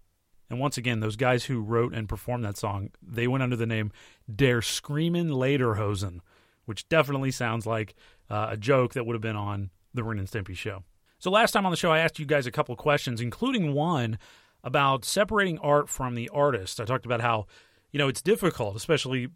And 0.50 0.60
once 0.60 0.78
again, 0.78 1.02
those 1.02 1.18
guys 1.18 1.46
who 1.46 1.62
wrote 1.62 1.94
and 1.94 2.08
performed 2.08 2.46
that 2.46 2.58
song, 2.58 2.92
they 3.02 3.28
went 3.28 3.44
under 3.44 3.58
the 3.58 3.66
name 3.66 3.92
Der 4.34 4.62
Screamin' 4.62 5.30
Lederhosen, 5.30 6.20
which 6.66 6.88
definitely 6.88 7.32
sounds 7.32 7.66
like 7.66 7.96
uh, 8.30 8.48
a 8.52 8.58
joke 8.58 8.94
that 8.94 9.06
would 9.06 9.14
have 9.14 9.22
been 9.22 9.36
on 9.36 9.70
the 9.94 10.04
Ren 10.04 10.20
and 10.20 10.28
Stimpy 10.28 10.56
Show. 10.56 10.84
So 11.20 11.32
last 11.32 11.52
time 11.52 11.66
on 11.66 11.72
the 11.72 11.78
show, 11.78 11.92
I 11.92 12.00
asked 12.00 12.20
you 12.20 12.26
guys 12.26 12.46
a 12.46 12.52
couple 12.52 12.74
of 12.74 12.80
questions, 12.80 13.22
including 13.22 13.74
one 13.74 14.20
about 14.64 15.04
separating 15.06 15.58
art 15.60 15.90
from 15.90 16.16
the 16.16 16.30
artist. 16.30 16.80
I 16.80 16.86
talked 16.86 17.06
about 17.06 17.22
how, 17.22 17.48
you 17.92 17.98
know, 17.98 18.08
it's 18.08 18.22
difficult, 18.22 18.76
especially 18.76 19.30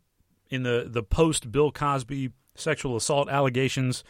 in 0.50 0.64
the, 0.64 0.88
the 0.88 1.04
post 1.04 1.52
Bill 1.52 1.72
Cosby 1.72 2.32
sexual 2.56 2.96
assault 2.96 3.30
allegations, 3.30 4.04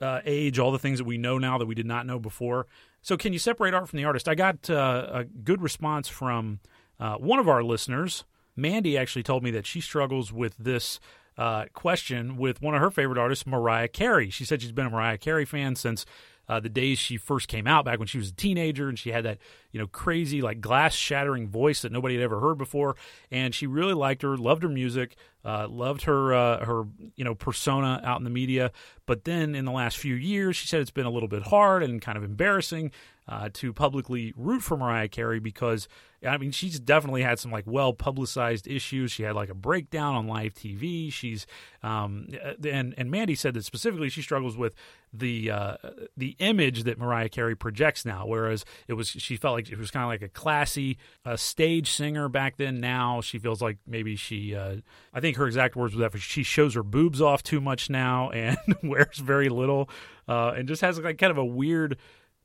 uh, 0.00 0.20
age, 0.24 0.58
all 0.58 0.70
the 0.70 0.78
things 0.78 0.98
that 0.98 1.04
we 1.04 1.18
know 1.18 1.38
now 1.38 1.58
that 1.58 1.66
we 1.66 1.74
did 1.74 1.86
not 1.86 2.06
know 2.06 2.18
before. 2.18 2.66
So, 3.02 3.16
can 3.16 3.32
you 3.32 3.38
separate 3.38 3.74
art 3.74 3.88
from 3.88 3.96
the 3.96 4.04
artist? 4.04 4.28
I 4.28 4.34
got 4.34 4.68
uh, 4.68 5.08
a 5.10 5.24
good 5.24 5.62
response 5.62 6.08
from 6.08 6.60
uh, 6.98 7.16
one 7.16 7.38
of 7.38 7.48
our 7.48 7.62
listeners. 7.62 8.24
Mandy 8.56 8.98
actually 8.98 9.22
told 9.22 9.42
me 9.42 9.50
that 9.52 9.66
she 9.66 9.80
struggles 9.80 10.32
with 10.32 10.54
this 10.58 11.00
uh, 11.40 11.64
question 11.72 12.36
with 12.36 12.60
one 12.60 12.74
of 12.74 12.82
her 12.82 12.90
favorite 12.90 13.16
artists, 13.18 13.46
Mariah 13.46 13.88
Carey. 13.88 14.28
She 14.28 14.44
said 14.44 14.60
she's 14.60 14.72
been 14.72 14.86
a 14.86 14.90
Mariah 14.90 15.16
Carey 15.16 15.46
fan 15.46 15.74
since 15.74 16.04
uh, 16.50 16.60
the 16.60 16.68
days 16.68 16.98
she 16.98 17.16
first 17.16 17.48
came 17.48 17.66
out 17.66 17.84
back 17.84 17.98
when 17.98 18.08
she 18.08 18.18
was 18.18 18.30
a 18.30 18.34
teenager 18.34 18.88
and 18.88 18.98
she 18.98 19.10
had 19.10 19.24
that 19.24 19.38
you 19.72 19.80
know 19.80 19.86
crazy 19.86 20.42
like 20.42 20.60
glass 20.60 20.94
shattering 20.94 21.48
voice 21.48 21.82
that 21.82 21.92
nobody 21.92 22.16
had 22.16 22.24
ever 22.24 22.40
heard 22.40 22.58
before 22.58 22.96
and 23.30 23.54
she 23.54 23.66
really 23.66 23.94
liked 23.94 24.22
her 24.22 24.36
loved 24.36 24.62
her 24.62 24.68
music 24.68 25.16
Uh, 25.42 25.66
loved 25.70 26.02
her 26.02 26.34
uh, 26.34 26.62
her 26.66 26.84
you 27.16 27.24
know 27.24 27.34
persona 27.34 27.98
out 28.04 28.18
in 28.20 28.24
the 28.24 28.36
media, 28.42 28.70
but 29.06 29.24
then 29.24 29.54
in 29.54 29.64
the 29.64 29.72
last 29.72 29.96
few 29.96 30.14
years, 30.14 30.54
she 30.54 30.66
said 30.66 30.82
it's 30.82 30.90
been 30.92 31.06
a 31.06 31.10
little 31.10 31.30
bit 31.30 31.44
hard 31.44 31.82
and 31.82 32.02
kind 32.02 32.18
of 32.18 32.24
embarrassing 32.24 32.90
uh, 33.26 33.48
to 33.54 33.72
publicly 33.72 34.34
root 34.36 34.60
for 34.62 34.76
Mariah 34.76 35.08
Carey 35.08 35.40
because 35.40 35.88
I 36.22 36.36
mean 36.36 36.50
she's 36.52 36.78
definitely 36.78 37.22
had 37.22 37.38
some 37.38 37.50
like 37.50 37.64
well 37.66 37.94
publicized 37.94 38.68
issues. 38.68 39.12
She 39.12 39.22
had 39.22 39.34
like 39.34 39.48
a 39.48 39.54
breakdown 39.54 40.14
on 40.14 40.26
live 40.26 40.52
TV. 40.52 41.10
She's 41.10 41.46
um, 41.82 42.28
and 42.62 42.92
and 42.98 43.10
Mandy 43.10 43.34
said 43.34 43.54
that 43.54 43.64
specifically 43.64 44.10
she 44.10 44.20
struggles 44.20 44.58
with 44.58 44.74
the 45.12 45.50
uh, 45.50 45.76
the 46.16 46.36
image 46.38 46.84
that 46.84 46.98
Mariah 46.98 47.28
Carey 47.28 47.56
projects 47.56 48.04
now, 48.04 48.26
whereas 48.26 48.64
it 48.86 48.94
was 48.94 49.08
she 49.08 49.36
felt 49.36 49.54
like 49.54 49.70
it 49.70 49.78
was 49.78 49.90
kind 49.90 50.04
of 50.04 50.08
like 50.08 50.22
a 50.22 50.28
classy 50.28 50.98
uh, 51.24 51.36
stage 51.36 51.90
singer 51.90 52.28
back 52.28 52.56
then. 52.56 52.80
Now 52.80 53.20
she 53.20 53.38
feels 53.38 53.60
like 53.60 53.78
maybe 53.86 54.16
she 54.16 54.54
uh, 54.54 54.76
I 55.12 55.20
think 55.20 55.36
her 55.36 55.46
exact 55.46 55.76
words 55.76 55.94
were 55.94 56.08
that 56.08 56.18
she 56.18 56.42
shows 56.42 56.74
her 56.74 56.82
boobs 56.82 57.20
off 57.20 57.42
too 57.42 57.60
much 57.60 57.90
now 57.90 58.30
and 58.34 58.56
wears 58.82 59.18
very 59.18 59.48
little 59.48 59.90
uh, 60.28 60.52
and 60.56 60.68
just 60.68 60.82
has 60.82 60.98
like 60.98 61.18
kind 61.18 61.30
of 61.30 61.38
a 61.38 61.44
weird 61.44 61.98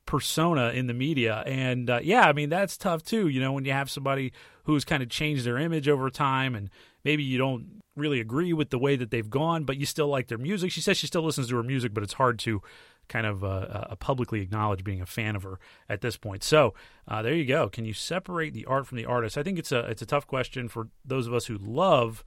persona 0.05 0.69
in 0.69 0.87
the 0.87 0.93
media. 0.93 1.43
And 1.45 1.89
uh, 1.89 1.99
yeah, 2.03 2.27
I 2.27 2.33
mean, 2.33 2.49
that's 2.49 2.77
tough 2.77 3.03
too, 3.03 3.27
you 3.27 3.39
know, 3.39 3.53
when 3.53 3.65
you 3.65 3.71
have 3.71 3.89
somebody 3.89 4.33
who's 4.63 4.85
kind 4.85 5.03
of 5.03 5.09
changed 5.09 5.45
their 5.45 5.57
image 5.57 5.87
over 5.87 6.09
time 6.09 6.55
and 6.55 6.69
maybe 7.03 7.23
you 7.23 7.37
don't 7.37 7.81
really 7.95 8.19
agree 8.19 8.53
with 8.53 8.69
the 8.69 8.79
way 8.79 8.95
that 8.95 9.11
they've 9.11 9.29
gone, 9.29 9.63
but 9.63 9.77
you 9.77 9.85
still 9.85 10.07
like 10.07 10.27
their 10.27 10.37
music. 10.37 10.71
She 10.71 10.81
says 10.81 10.97
she 10.97 11.07
still 11.07 11.23
listens 11.23 11.49
to 11.49 11.55
her 11.55 11.63
music, 11.63 11.93
but 11.93 12.03
it's 12.03 12.13
hard 12.13 12.39
to 12.39 12.61
kind 13.07 13.25
of 13.25 13.43
uh, 13.43 13.47
uh, 13.47 13.95
publicly 13.95 14.41
acknowledge 14.41 14.83
being 14.83 15.01
a 15.01 15.05
fan 15.05 15.35
of 15.35 15.43
her 15.43 15.59
at 15.87 16.01
this 16.01 16.17
point. 16.17 16.43
So 16.43 16.73
uh, 17.07 17.21
there 17.21 17.33
you 17.33 17.45
go. 17.45 17.69
Can 17.69 17.85
you 17.85 17.93
separate 17.93 18.53
the 18.53 18.65
art 18.65 18.87
from 18.87 18.97
the 18.97 19.05
artist? 19.05 19.37
I 19.37 19.43
think 19.43 19.59
it's 19.59 19.71
a 19.71 19.79
it's 19.79 20.01
a 20.01 20.07
tough 20.07 20.27
question 20.27 20.67
for 20.67 20.89
those 21.03 21.27
of 21.27 21.33
us 21.33 21.45
who 21.45 21.57
love 21.57 22.23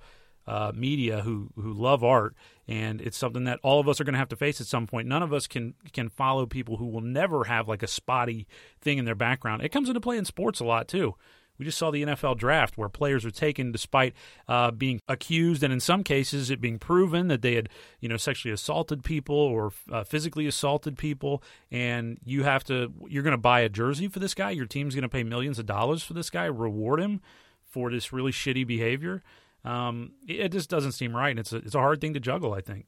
uh, 0.47 0.73
media 0.75 1.21
who 1.21 1.51
who 1.57 1.73
love 1.73 2.03
art, 2.03 2.35
and 2.67 3.01
it's 3.01 3.19
something 3.19 3.45
that 3.45 3.61
all 3.63 3.81
of 3.81 3.89
us 3.89 4.01
are 4.01 4.05
going 4.05 4.15
to 4.15 4.19
have 4.19 4.31
to 4.31 4.37
face 4.37 4.61
at 4.61 4.67
some 4.67 4.87
point. 4.87 5.07
None 5.07 5.23
of 5.23 5.33
us 5.33 5.47
can 5.47 5.75
can 5.93 6.09
follow 6.09 6.47
people 6.47 6.79
who 6.79 6.87
will 6.87 7.03
never 7.03 7.45
have 7.45 7.69
like 7.69 7.83
a 7.83 7.87
spotty 7.87 8.47
thing 8.81 8.99
in 8.99 9.05
their 9.05 9.15
background. 9.15 9.63
It 9.63 9.71
comes 9.71 9.89
into 9.89 10.01
play 10.01 10.17
in 10.17 10.25
sports 10.25 10.61
a 10.61 10.65
lot 10.65 10.89
too. 10.89 11.15
We 11.59 11.65
just 11.65 11.79
saw 11.79 11.91
the 11.91 12.03
NFL 12.03 12.39
draft 12.39 12.79
where 12.79 12.89
players 12.89 13.25
are 13.25 13.31
taken 13.31 13.73
despite 13.73 14.15
uh, 14.47 14.71
being 14.71 15.01
accused, 15.09 15.63
and 15.63 15.73
in 15.73 15.81
some 15.81 16.05
cases, 16.05 16.51
it 16.51 16.61
being 16.61 16.79
proven 16.79 17.29
that 17.29 17.43
they 17.43 17.55
had, 17.55 17.69
you 18.01 18.09
know, 18.09 18.17
sexually 18.17 18.53
assaulted 18.53 19.03
people 19.03 19.37
or 19.37 19.73
uh, 19.91 20.05
physically 20.05 20.47
assaulted 20.47 20.97
people. 20.97 21.43
And 21.71 22.19
you 22.25 22.45
have 22.45 22.65
to, 22.65 22.93
you're 23.09 23.23
going 23.23 23.33
to 23.33 23.39
buy 23.39 23.61
a 23.61 23.69
jersey 23.69 24.09
for 24.09 24.21
this 24.21 24.35
guy. 24.35 24.51
Your 24.51 24.67
team's 24.67 24.95
going 24.95 25.03
to 25.03 25.09
pay 25.09 25.25
millions 25.25 25.59
of 25.59 25.67
dollars 25.67 26.03
for 26.03 26.15
this 26.15 26.31
guy, 26.31 26.45
reward 26.45 27.01
him 27.01 27.21
for 27.63 27.91
this 27.91 28.13
really 28.13 28.33
shitty 28.33 28.67
behavior. 28.67 29.23
Um, 29.65 30.13
it 30.27 30.51
just 30.51 30.71
doesn't 30.71 30.93
seem 30.93 31.15
right, 31.15 31.31
and 31.31 31.41
it's 31.41 31.53
a, 31.53 31.57
it's 31.57 31.75
a 31.75 31.81
hard 31.81 32.01
thing 32.01 32.15
to 32.15 32.21
juggle. 32.21 32.55
I 32.55 32.61
think. 32.61 32.87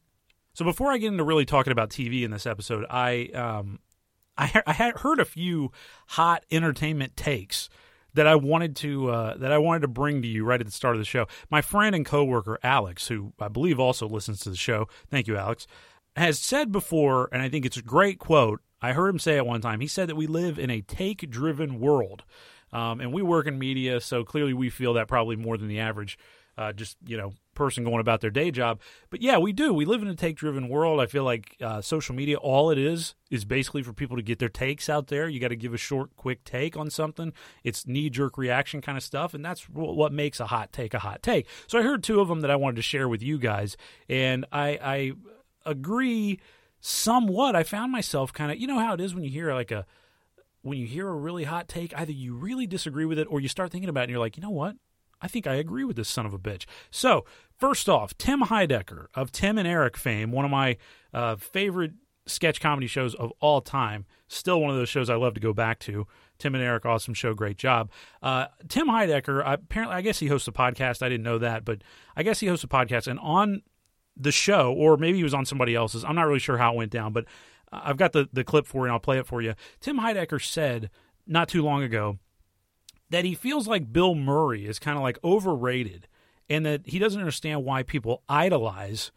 So 0.54 0.64
before 0.64 0.90
I 0.90 0.98
get 0.98 1.08
into 1.08 1.24
really 1.24 1.44
talking 1.44 1.72
about 1.72 1.90
TV 1.90 2.22
in 2.22 2.30
this 2.30 2.46
episode, 2.46 2.86
I 2.88 3.26
um, 3.34 3.80
I, 4.36 4.62
I 4.66 4.72
had 4.72 4.98
heard 4.98 5.20
a 5.20 5.24
few 5.24 5.72
hot 6.08 6.44
entertainment 6.50 7.16
takes 7.16 7.68
that 8.14 8.26
I 8.26 8.34
wanted 8.34 8.76
to 8.76 9.10
uh, 9.10 9.36
that 9.36 9.52
I 9.52 9.58
wanted 9.58 9.80
to 9.80 9.88
bring 9.88 10.22
to 10.22 10.28
you 10.28 10.44
right 10.44 10.60
at 10.60 10.66
the 10.66 10.72
start 10.72 10.96
of 10.96 11.00
the 11.00 11.06
show. 11.06 11.26
My 11.50 11.62
friend 11.62 11.94
and 11.94 12.04
coworker 12.04 12.58
Alex, 12.62 13.08
who 13.08 13.32
I 13.38 13.48
believe 13.48 13.78
also 13.78 14.08
listens 14.08 14.40
to 14.40 14.50
the 14.50 14.56
show, 14.56 14.88
thank 15.10 15.26
you, 15.26 15.36
Alex, 15.36 15.66
has 16.16 16.38
said 16.38 16.72
before, 16.72 17.28
and 17.32 17.42
I 17.42 17.48
think 17.48 17.64
it's 17.64 17.76
a 17.76 17.82
great 17.82 18.18
quote. 18.18 18.60
I 18.82 18.92
heard 18.92 19.08
him 19.08 19.18
say 19.18 19.36
it 19.36 19.46
one 19.46 19.60
time. 19.60 19.80
He 19.80 19.86
said 19.86 20.08
that 20.08 20.16
we 20.16 20.26
live 20.26 20.58
in 20.58 20.70
a 20.70 20.80
take-driven 20.80 21.80
world, 21.80 22.24
um, 22.72 23.00
and 23.00 23.12
we 23.12 23.20
work 23.20 23.46
in 23.46 23.58
media, 23.58 24.00
so 24.00 24.24
clearly 24.24 24.54
we 24.54 24.70
feel 24.70 24.94
that 24.94 25.06
probably 25.06 25.36
more 25.36 25.58
than 25.58 25.68
the 25.68 25.80
average 25.80 26.18
uh, 26.60 26.72
just 26.72 26.96
you 27.06 27.16
know 27.16 27.32
person 27.60 27.84
going 27.84 28.00
about 28.00 28.22
their 28.22 28.30
day 28.30 28.50
job. 28.50 28.80
But 29.10 29.20
yeah, 29.20 29.36
we 29.36 29.52
do. 29.52 29.74
We 29.74 29.84
live 29.84 30.00
in 30.00 30.08
a 30.08 30.14
take 30.14 30.34
driven 30.34 30.70
world. 30.70 30.98
I 30.98 31.04
feel 31.04 31.24
like 31.24 31.58
uh, 31.60 31.82
social 31.82 32.14
media, 32.14 32.38
all 32.38 32.70
it 32.70 32.78
is, 32.78 33.14
is 33.30 33.44
basically 33.44 33.82
for 33.82 33.92
people 33.92 34.16
to 34.16 34.22
get 34.22 34.38
their 34.38 34.48
takes 34.48 34.88
out 34.88 35.08
there. 35.08 35.28
You 35.28 35.40
got 35.40 35.48
to 35.48 35.56
give 35.56 35.74
a 35.74 35.76
short, 35.76 36.16
quick 36.16 36.42
take 36.42 36.74
on 36.74 36.88
something. 36.88 37.34
It's 37.62 37.86
knee 37.86 38.08
jerk 38.08 38.38
reaction 38.38 38.80
kind 38.80 38.96
of 38.96 39.04
stuff, 39.04 39.34
and 39.34 39.44
that's 39.44 39.68
what 39.68 40.10
makes 40.10 40.40
a 40.40 40.46
hot 40.46 40.72
take 40.72 40.94
a 40.94 41.00
hot 41.00 41.22
take. 41.22 41.46
So 41.66 41.78
I 41.78 41.82
heard 41.82 42.02
two 42.02 42.20
of 42.20 42.28
them 42.28 42.40
that 42.40 42.50
I 42.50 42.56
wanted 42.56 42.76
to 42.76 42.82
share 42.82 43.10
with 43.10 43.22
you 43.22 43.36
guys, 43.36 43.76
and 44.08 44.46
I, 44.50 44.78
I 44.82 45.12
agree 45.66 46.40
somewhat. 46.80 47.54
I 47.54 47.62
found 47.62 47.92
myself 47.92 48.32
kind 48.32 48.50
of, 48.50 48.58
you 48.58 48.68
know 48.68 48.78
how 48.78 48.94
it 48.94 49.02
is 49.02 49.14
when 49.14 49.22
you 49.22 49.30
hear 49.30 49.52
like 49.52 49.70
a 49.70 49.84
when 50.62 50.78
you 50.78 50.86
hear 50.86 51.08
a 51.08 51.14
really 51.14 51.44
hot 51.44 51.68
take, 51.68 51.94
either 51.98 52.12
you 52.12 52.34
really 52.34 52.66
disagree 52.66 53.04
with 53.04 53.18
it 53.18 53.26
or 53.30 53.38
you 53.38 53.48
start 53.48 53.70
thinking 53.70 53.90
about 53.90 54.00
it 54.00 54.04
and 54.04 54.10
you're 54.12 54.20
like, 54.20 54.38
you 54.38 54.42
know 54.42 54.50
what? 54.50 54.76
I 55.20 55.28
think 55.28 55.46
I 55.46 55.54
agree 55.54 55.84
with 55.84 55.96
this 55.96 56.08
son 56.08 56.26
of 56.26 56.34
a 56.34 56.38
bitch. 56.38 56.64
So, 56.90 57.24
first 57.58 57.88
off, 57.88 58.16
Tim 58.16 58.40
Heidecker 58.42 59.06
of 59.14 59.32
Tim 59.32 59.58
and 59.58 59.68
Eric 59.68 59.96
fame, 59.96 60.32
one 60.32 60.44
of 60.44 60.50
my 60.50 60.76
uh, 61.12 61.36
favorite 61.36 61.92
sketch 62.26 62.60
comedy 62.60 62.86
shows 62.86 63.14
of 63.14 63.32
all 63.40 63.60
time. 63.60 64.06
Still 64.28 64.60
one 64.60 64.70
of 64.70 64.76
those 64.76 64.88
shows 64.88 65.10
I 65.10 65.16
love 65.16 65.34
to 65.34 65.40
go 65.40 65.52
back 65.52 65.78
to. 65.80 66.06
Tim 66.38 66.54
and 66.54 66.64
Eric, 66.64 66.86
awesome 66.86 67.14
show, 67.14 67.34
great 67.34 67.58
job. 67.58 67.90
Uh, 68.22 68.46
Tim 68.68 68.88
Heidecker, 68.88 69.42
apparently, 69.44 69.96
I 69.96 70.00
guess 70.00 70.18
he 70.20 70.28
hosts 70.28 70.48
a 70.48 70.52
podcast. 70.52 71.02
I 71.02 71.08
didn't 71.08 71.24
know 71.24 71.38
that, 71.38 71.64
but 71.64 71.82
I 72.16 72.22
guess 72.22 72.40
he 72.40 72.46
hosts 72.46 72.64
a 72.64 72.68
podcast. 72.68 73.06
And 73.06 73.18
on 73.20 73.62
the 74.16 74.32
show, 74.32 74.72
or 74.72 74.96
maybe 74.96 75.18
he 75.18 75.24
was 75.24 75.34
on 75.34 75.44
somebody 75.44 75.74
else's, 75.74 76.04
I'm 76.04 76.14
not 76.14 76.26
really 76.26 76.38
sure 76.38 76.58
how 76.58 76.72
it 76.72 76.76
went 76.76 76.92
down, 76.92 77.12
but 77.12 77.26
I've 77.72 77.96
got 77.96 78.12
the, 78.12 78.28
the 78.32 78.44
clip 78.44 78.66
for 78.66 78.78
you 78.78 78.84
and 78.84 78.92
I'll 78.92 79.00
play 79.00 79.18
it 79.18 79.26
for 79.26 79.42
you. 79.42 79.54
Tim 79.80 79.98
Heidecker 79.98 80.42
said 80.42 80.90
not 81.26 81.48
too 81.48 81.62
long 81.62 81.82
ago 81.82 82.18
that 83.10 83.24
he 83.24 83.34
feels 83.34 83.66
like 83.68 83.92
Bill 83.92 84.14
Murray 84.14 84.66
is 84.66 84.78
kind 84.78 84.96
of 84.96 85.02
like 85.02 85.18
overrated 85.22 86.06
and 86.48 86.66
that 86.66 86.82
he 86.86 86.98
doesn't 86.98 87.20
understand 87.20 87.64
why 87.64 87.82
people 87.82 88.22
idolize 88.28 89.10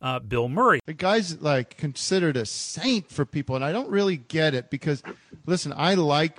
uh, 0.00 0.18
Bill 0.20 0.48
Murray. 0.48 0.80
The 0.86 0.92
guy's 0.94 1.40
like 1.40 1.76
considered 1.76 2.36
a 2.36 2.44
saint 2.46 3.10
for 3.10 3.24
people, 3.24 3.56
and 3.56 3.64
I 3.64 3.72
don't 3.72 3.88
really 3.90 4.16
get 4.18 4.54
it 4.54 4.70
because, 4.70 5.02
listen, 5.46 5.72
I 5.76 5.94
like, 5.94 6.38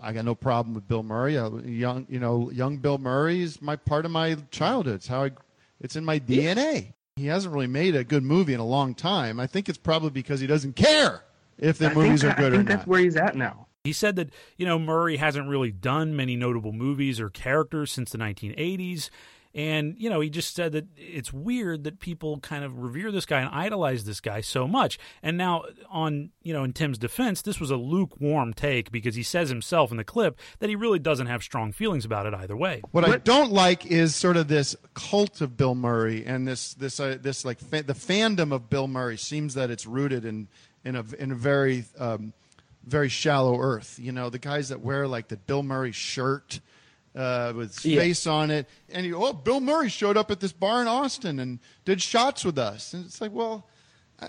I 0.00 0.12
got 0.12 0.24
no 0.24 0.34
problem 0.34 0.74
with 0.74 0.86
Bill 0.88 1.02
Murray. 1.02 1.36
Uh, 1.36 1.50
young, 1.64 2.06
you 2.08 2.20
know, 2.20 2.50
young 2.50 2.78
Bill 2.78 2.98
Murray 2.98 3.42
is 3.42 3.60
my 3.60 3.76
part 3.76 4.04
of 4.04 4.10
my 4.12 4.36
childhood. 4.50 4.94
It's 4.96 5.08
how 5.08 5.24
I, 5.24 5.32
it's 5.80 5.96
in 5.96 6.04
my 6.04 6.18
DNA. 6.20 6.92
He 7.16 7.26
hasn't 7.26 7.52
really 7.52 7.66
made 7.66 7.96
a 7.96 8.04
good 8.04 8.22
movie 8.22 8.54
in 8.54 8.60
a 8.60 8.66
long 8.66 8.94
time. 8.94 9.40
I 9.40 9.46
think 9.46 9.68
it's 9.68 9.78
probably 9.78 10.10
because 10.10 10.38
he 10.40 10.46
doesn't 10.46 10.76
care 10.76 11.22
if 11.58 11.78
the 11.78 11.90
I 11.90 11.94
movies 11.94 12.20
think, 12.22 12.34
are 12.34 12.36
good 12.36 12.52
I 12.52 12.56
think 12.56 12.68
or 12.68 12.72
that's 12.72 12.80
not. 12.82 12.88
where 12.88 13.00
he's 13.00 13.16
at 13.16 13.36
now. 13.36 13.65
He 13.86 13.92
said 13.92 14.16
that, 14.16 14.30
you 14.56 14.66
know, 14.66 14.78
Murray 14.78 15.16
hasn't 15.16 15.48
really 15.48 15.70
done 15.70 16.16
many 16.16 16.36
notable 16.36 16.72
movies 16.72 17.20
or 17.20 17.30
characters 17.30 17.92
since 17.92 18.10
the 18.10 18.18
1980s. 18.18 19.10
And, 19.56 19.94
you 19.96 20.10
know, 20.10 20.20
he 20.20 20.28
just 20.28 20.54
said 20.54 20.72
that 20.72 20.86
it's 20.98 21.32
weird 21.32 21.84
that 21.84 21.98
people 21.98 22.38
kind 22.40 22.62
of 22.62 22.78
revere 22.78 23.10
this 23.10 23.24
guy 23.24 23.40
and 23.40 23.48
idolize 23.48 24.04
this 24.04 24.20
guy 24.20 24.42
so 24.42 24.68
much. 24.68 24.98
And 25.22 25.38
now, 25.38 25.64
on, 25.88 26.28
you 26.42 26.52
know, 26.52 26.62
in 26.62 26.74
Tim's 26.74 26.98
defense, 26.98 27.40
this 27.40 27.58
was 27.58 27.70
a 27.70 27.76
lukewarm 27.76 28.52
take 28.52 28.92
because 28.92 29.14
he 29.14 29.22
says 29.22 29.48
himself 29.48 29.90
in 29.90 29.96
the 29.96 30.04
clip 30.04 30.38
that 30.58 30.68
he 30.68 30.76
really 30.76 30.98
doesn't 30.98 31.28
have 31.28 31.42
strong 31.42 31.72
feelings 31.72 32.04
about 32.04 32.26
it 32.26 32.34
either 32.34 32.54
way. 32.54 32.82
What 32.90 33.08
I 33.08 33.16
don't 33.16 33.50
like 33.50 33.86
is 33.86 34.14
sort 34.14 34.36
of 34.36 34.46
this 34.46 34.76
cult 34.92 35.40
of 35.40 35.56
Bill 35.56 35.74
Murray 35.74 36.26
and 36.26 36.46
this 36.46 36.74
this 36.74 37.00
uh, 37.00 37.16
this 37.18 37.46
like 37.46 37.58
fa- 37.58 37.82
the 37.82 37.94
fandom 37.94 38.52
of 38.52 38.68
Bill 38.68 38.88
Murray 38.88 39.16
seems 39.16 39.54
that 39.54 39.70
it's 39.70 39.86
rooted 39.86 40.26
in 40.26 40.48
in 40.84 40.96
a 40.96 41.04
in 41.18 41.32
a 41.32 41.34
very 41.34 41.84
um, 41.98 42.34
very 42.86 43.08
shallow 43.08 43.58
earth. 43.60 43.98
You 44.00 44.12
know, 44.12 44.30
the 44.30 44.38
guys 44.38 44.68
that 44.70 44.80
wear 44.80 45.06
like 45.08 45.28
the 45.28 45.36
Bill 45.36 45.62
Murray 45.62 45.92
shirt 45.92 46.60
uh, 47.14 47.52
with 47.56 47.74
his 47.76 47.84
Yeah. 47.84 48.00
face 48.00 48.26
on 48.26 48.50
it, 48.50 48.68
and 48.90 49.04
you 49.06 49.16
oh 49.16 49.32
Bill 49.32 49.60
Murray 49.60 49.88
showed 49.88 50.16
up 50.16 50.30
at 50.30 50.40
this 50.40 50.52
bar 50.52 50.82
in 50.82 50.88
Austin 50.88 51.38
and 51.40 51.58
did 51.84 52.00
shots 52.02 52.44
with 52.44 52.58
us, 52.58 52.92
and 52.94 53.04
it's 53.06 53.20
like 53.20 53.32
well. 53.32 53.66
I, 54.20 54.28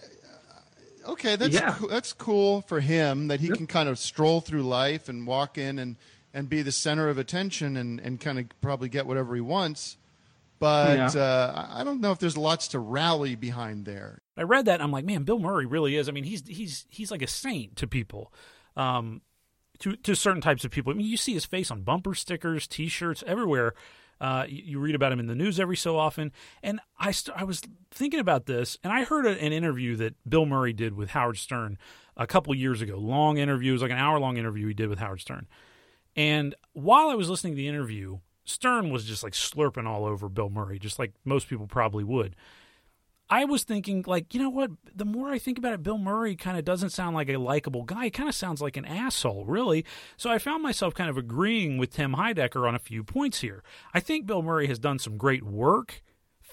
Okay, 1.06 1.38
that's 1.38 1.54
Yeah. 1.54 1.74
coo- 1.74 1.88
that's 1.88 2.12
cool 2.12 2.62
for 2.64 2.82
him 2.82 3.30
that 3.30 3.40
he 3.40 3.48
can 3.48 3.66
kind 3.66 3.88
of 3.88 3.98
stroll 3.98 4.42
through 4.42 4.64
life 4.64 5.08
and 5.08 5.26
walk 5.26 5.58
in 5.58 5.80
and, 5.80 5.96
and 6.34 6.50
be 6.50 6.62
the 6.62 6.72
center 6.74 7.08
of 7.08 7.18
attention 7.18 7.78
and, 7.78 8.02
and 8.02 8.20
kind 8.20 8.38
of 8.38 8.46
probably 8.60 8.90
get 8.90 9.06
whatever 9.08 9.34
he 9.34 9.40
wants. 9.40 9.96
But 10.60 10.98
Yeah. 11.16 11.22
uh, 11.22 11.68
I 11.72 11.84
don't 11.84 12.02
know 12.02 12.12
if 12.12 12.20
there's 12.20 12.38
lots 12.38 12.70
to 12.70 12.80
rally 12.80 13.36
behind 13.36 13.86
there. 13.86 14.22
I 14.36 14.44
read 14.44 14.66
that 14.66 14.76
and 14.76 14.84
I'm 14.84 14.92
like, 14.92 15.06
man, 15.06 15.24
Bill 15.24 15.40
Murray 15.40 15.66
really 15.66 15.96
is. 15.96 16.10
I 16.10 16.12
mean, 16.12 16.24
he's 16.24 16.44
he's 16.48 16.86
he's 16.90 17.12
like 17.12 17.22
a 17.22 17.28
saint 17.28 17.76
to 17.78 17.88
people, 17.88 18.34
um, 18.76 19.22
to 19.80 19.96
to 19.98 20.16
certain 20.16 20.42
types 20.42 20.64
of 20.66 20.72
people. 20.72 20.92
I 20.92 20.96
mean, 20.96 21.08
you 21.08 21.18
see 21.18 21.34
his 21.34 21.46
face 21.46 21.70
on 21.72 21.84
bumper 21.84 22.14
stickers, 22.16 22.68
T-shirts, 22.68 23.24
everywhere. 23.28 23.74
Uh, 24.20 24.46
you, 24.50 24.64
you 24.66 24.80
read 24.80 24.96
about 24.96 25.12
him 25.12 25.20
in 25.20 25.28
the 25.28 25.36
news 25.36 25.60
every 25.60 25.78
so 25.78 25.96
often. 25.96 26.32
And 26.64 26.80
I 27.00 27.12
st- 27.12 27.38
I 27.40 27.44
was 27.44 27.62
thinking 27.92 28.20
about 28.20 28.48
this, 28.48 28.78
and 28.84 28.92
I 28.92 29.04
heard 29.04 29.28
a, 29.28 29.40
an 29.40 29.54
interview 29.54 29.96
that 29.98 30.16
Bill 30.28 30.48
Murray 30.48 30.74
did 30.74 30.96
with 30.96 31.12
Howard 31.12 31.38
Stern 31.38 31.78
a 32.16 32.26
couple 32.26 32.56
years 32.56 32.82
ago. 32.82 32.98
Long 32.98 33.38
interview, 33.38 33.70
it 33.70 33.74
was 33.74 33.82
like 33.84 33.92
an 33.92 33.98
hour 34.00 34.20
long 34.20 34.38
interview 34.38 34.68
he 34.68 34.74
did 34.74 34.90
with 34.90 34.98
Howard 34.98 35.22
Stern. 35.22 35.46
And 36.16 36.56
while 36.74 37.10
I 37.10 37.14
was 37.14 37.30
listening 37.30 37.54
to 37.54 37.58
the 37.58 37.68
interview, 37.68 38.18
Stern 38.48 38.90
was 38.90 39.04
just 39.04 39.24
like 39.24 39.34
slurping 39.34 39.86
all 39.86 40.06
over 40.06 40.30
Bill 40.30 40.50
Murray, 40.50 40.80
just 40.80 40.98
like 40.98 41.12
most 41.26 41.50
people 41.50 41.68
probably 41.68 42.06
would. 42.06 42.36
I 43.30 43.44
was 43.44 43.66
thinking, 43.66 44.06
like, 44.08 44.34
you 44.34 44.42
know 44.42 44.50
what? 44.50 44.72
The 44.96 45.04
more 45.04 45.30
I 45.30 45.38
think 45.38 45.58
about 45.58 45.74
it, 45.74 45.84
Bill 45.84 45.98
Murray 45.98 46.38
kind 46.38 46.58
of 46.58 46.64
doesn't 46.64 46.92
sound 46.92 47.14
like 47.14 47.28
a 47.28 47.38
likable 47.38 47.84
guy. 47.84 48.06
He 48.06 48.10
kind 48.10 48.30
of 48.30 48.36
sounds 48.36 48.62
like 48.62 48.78
an 48.78 48.86
asshole, 48.86 49.44
really. 49.46 49.84
So 50.16 50.30
I 50.30 50.38
found 50.38 50.64
myself 50.64 50.94
kind 50.94 51.10
of 51.10 51.18
agreeing 51.18 51.78
with 51.78 51.92
Tim 51.92 52.16
Heidecker 52.16 52.66
on 52.66 52.74
a 52.74 52.80
few 52.80 53.04
points 53.04 53.42
here. 53.42 53.64
I 53.94 54.00
think 54.00 54.26
Bill 54.26 54.42
Murray 54.42 54.68
has 54.68 54.80
done 54.80 54.98
some 54.98 55.18
great 55.18 55.44
work 55.44 56.02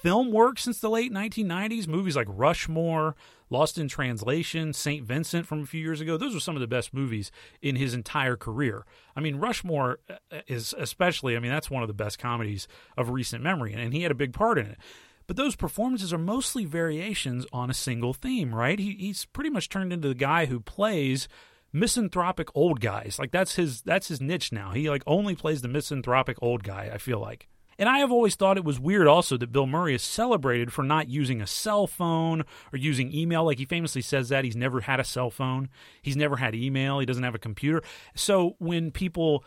film 0.05 0.31
work 0.31 0.59
since 0.59 0.79
the 0.79 0.89
late 0.89 1.11
1990s. 1.11 1.87
Movies 1.87 2.15
like 2.15 2.27
Rushmore, 2.29 3.15
Lost 3.49 3.79
in 3.79 3.87
Translation, 3.87 4.71
St. 4.71 5.03
Vincent 5.03 5.47
from 5.47 5.63
a 5.63 5.65
few 5.65 5.81
years 5.81 5.99
ago. 5.99 6.15
Those 6.15 6.35
were 6.35 6.39
some 6.39 6.55
of 6.55 6.59
the 6.59 6.67
best 6.67 6.93
movies 6.93 7.31
in 7.59 7.75
his 7.75 7.95
entire 7.95 8.35
career. 8.35 8.85
I 9.15 9.21
mean, 9.21 9.37
Rushmore 9.37 9.97
uh, 10.07 10.41
is 10.45 10.75
especially, 10.77 11.35
I 11.35 11.39
mean, 11.39 11.51
that's 11.51 11.71
one 11.71 11.81
of 11.81 11.87
the 11.87 11.95
best 11.95 12.19
comedies 12.19 12.67
of 12.95 13.09
recent 13.09 13.41
memory, 13.41 13.73
and 13.73 13.95
he 13.95 14.03
had 14.03 14.11
a 14.11 14.15
big 14.15 14.31
part 14.31 14.59
in 14.59 14.67
it. 14.67 14.77
But 15.25 15.37
those 15.37 15.55
performances 15.55 16.13
are 16.13 16.19
mostly 16.19 16.65
variations 16.65 17.47
on 17.51 17.71
a 17.71 17.73
single 17.73 18.13
theme, 18.13 18.53
right? 18.53 18.77
He, 18.77 18.93
he's 18.99 19.25
pretty 19.25 19.49
much 19.49 19.69
turned 19.69 19.91
into 19.91 20.09
the 20.09 20.13
guy 20.13 20.45
who 20.45 20.59
plays 20.59 21.27
misanthropic 21.73 22.49
old 22.53 22.79
guys. 22.79 23.17
Like 23.17 23.31
that's 23.31 23.55
his 23.55 23.81
that's 23.81 24.09
his 24.09 24.21
niche 24.21 24.51
now. 24.51 24.69
He 24.69 24.87
like 24.87 25.01
only 25.07 25.33
plays 25.33 25.63
the 25.63 25.67
misanthropic 25.67 26.37
old 26.43 26.63
guy, 26.63 26.91
I 26.93 26.99
feel 26.99 27.19
like. 27.19 27.47
And 27.77 27.89
I 27.89 27.99
have 27.99 28.11
always 28.11 28.35
thought 28.35 28.57
it 28.57 28.63
was 28.63 28.79
weird 28.79 29.07
also 29.07 29.37
that 29.37 29.51
Bill 29.51 29.65
Murray 29.65 29.95
is 29.95 30.03
celebrated 30.03 30.71
for 30.71 30.83
not 30.83 31.09
using 31.09 31.41
a 31.41 31.47
cell 31.47 31.87
phone 31.87 32.43
or 32.71 32.77
using 32.77 33.13
email. 33.13 33.43
Like 33.43 33.57
he 33.57 33.65
famously 33.65 34.01
says 34.01 34.29
that 34.29 34.45
he's 34.45 34.55
never 34.55 34.81
had 34.81 34.99
a 34.99 35.03
cell 35.03 35.29
phone, 35.29 35.69
he's 36.01 36.15
never 36.15 36.37
had 36.37 36.55
email, 36.55 36.99
he 36.99 37.05
doesn't 37.05 37.23
have 37.23 37.35
a 37.35 37.39
computer. 37.39 37.81
So 38.15 38.55
when 38.59 38.91
people 38.91 39.43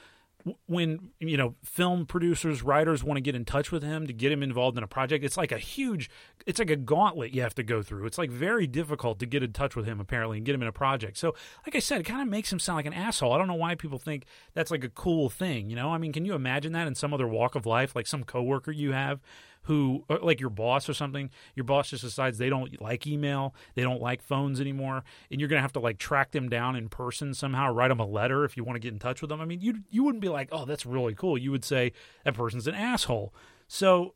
when 0.66 1.10
you 1.18 1.36
know 1.36 1.54
film 1.64 2.06
producers 2.06 2.62
writers 2.62 3.02
want 3.02 3.16
to 3.16 3.20
get 3.20 3.34
in 3.34 3.44
touch 3.44 3.72
with 3.72 3.82
him 3.82 4.06
to 4.06 4.12
get 4.12 4.30
him 4.32 4.42
involved 4.42 4.76
in 4.76 4.84
a 4.84 4.88
project 4.88 5.24
it's 5.24 5.36
like 5.36 5.52
a 5.52 5.58
huge 5.58 6.10
it's 6.46 6.58
like 6.58 6.70
a 6.70 6.76
gauntlet 6.76 7.32
you 7.32 7.42
have 7.42 7.54
to 7.54 7.62
go 7.62 7.82
through. 7.82 8.06
It's 8.06 8.18
like 8.18 8.30
very 8.30 8.66
difficult 8.66 9.18
to 9.20 9.26
get 9.26 9.42
in 9.42 9.52
touch 9.52 9.76
with 9.76 9.86
him 9.86 10.00
apparently 10.00 10.38
and 10.38 10.46
get 10.46 10.54
him 10.54 10.62
in 10.62 10.68
a 10.68 10.72
project. 10.72 11.18
So 11.18 11.34
like 11.66 11.76
i 11.76 11.78
said 11.78 12.00
it 12.00 12.04
kind 12.04 12.22
of 12.22 12.28
makes 12.28 12.52
him 12.52 12.58
sound 12.58 12.76
like 12.76 12.86
an 12.86 12.92
asshole. 12.92 13.32
I 13.32 13.38
don't 13.38 13.48
know 13.48 13.54
why 13.54 13.74
people 13.74 13.98
think 13.98 14.24
that's 14.54 14.70
like 14.70 14.84
a 14.84 14.88
cool 14.88 15.28
thing 15.28 15.70
you 15.70 15.76
know? 15.76 15.92
I 15.92 15.98
mean 15.98 16.12
can 16.12 16.24
you 16.24 16.34
imagine 16.34 16.72
that 16.72 16.86
in 16.86 16.94
some 16.94 17.12
other 17.12 17.28
walk 17.28 17.54
of 17.54 17.66
life 17.66 17.94
like 17.94 18.06
some 18.06 18.24
coworker 18.24 18.70
you 18.70 18.92
have 18.92 19.20
who 19.68 20.04
uh, 20.10 20.18
like 20.20 20.40
your 20.40 20.50
boss 20.50 20.88
or 20.88 20.94
something 20.94 21.30
your 21.54 21.64
boss 21.64 21.90
just 21.90 22.02
decides 22.02 22.38
they 22.38 22.50
don't 22.50 22.80
like 22.80 23.06
email 23.06 23.54
they 23.74 23.82
don't 23.82 24.02
like 24.02 24.22
phones 24.22 24.60
anymore 24.60 25.04
and 25.30 25.40
you're 25.40 25.48
going 25.48 25.58
to 25.58 25.62
have 25.62 25.72
to 25.72 25.80
like 25.80 25.98
track 25.98 26.32
them 26.32 26.48
down 26.48 26.74
in 26.74 26.88
person 26.88 27.32
somehow 27.32 27.70
write 27.72 27.88
them 27.88 28.00
a 28.00 28.06
letter 28.06 28.44
if 28.44 28.56
you 28.56 28.64
want 28.64 28.74
to 28.74 28.80
get 28.80 28.92
in 28.92 28.98
touch 28.98 29.20
with 29.20 29.28
them 29.28 29.40
i 29.40 29.44
mean 29.44 29.60
you 29.60 29.74
you 29.90 30.02
wouldn't 30.02 30.22
be 30.22 30.28
like 30.28 30.48
oh 30.52 30.64
that's 30.64 30.86
really 30.86 31.14
cool. 31.14 31.38
You 31.38 31.50
would 31.50 31.64
say 31.64 31.92
that 32.24 32.34
person's 32.34 32.66
an 32.66 32.74
asshole. 32.74 33.34
So 33.66 34.14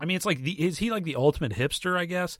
i 0.00 0.04
mean 0.04 0.16
it's 0.16 0.26
like 0.26 0.42
the 0.42 0.62
is 0.64 0.78
he 0.78 0.90
like 0.90 1.04
the 1.04 1.16
ultimate 1.16 1.52
hipster 1.52 1.98
i 1.98 2.04
guess 2.04 2.38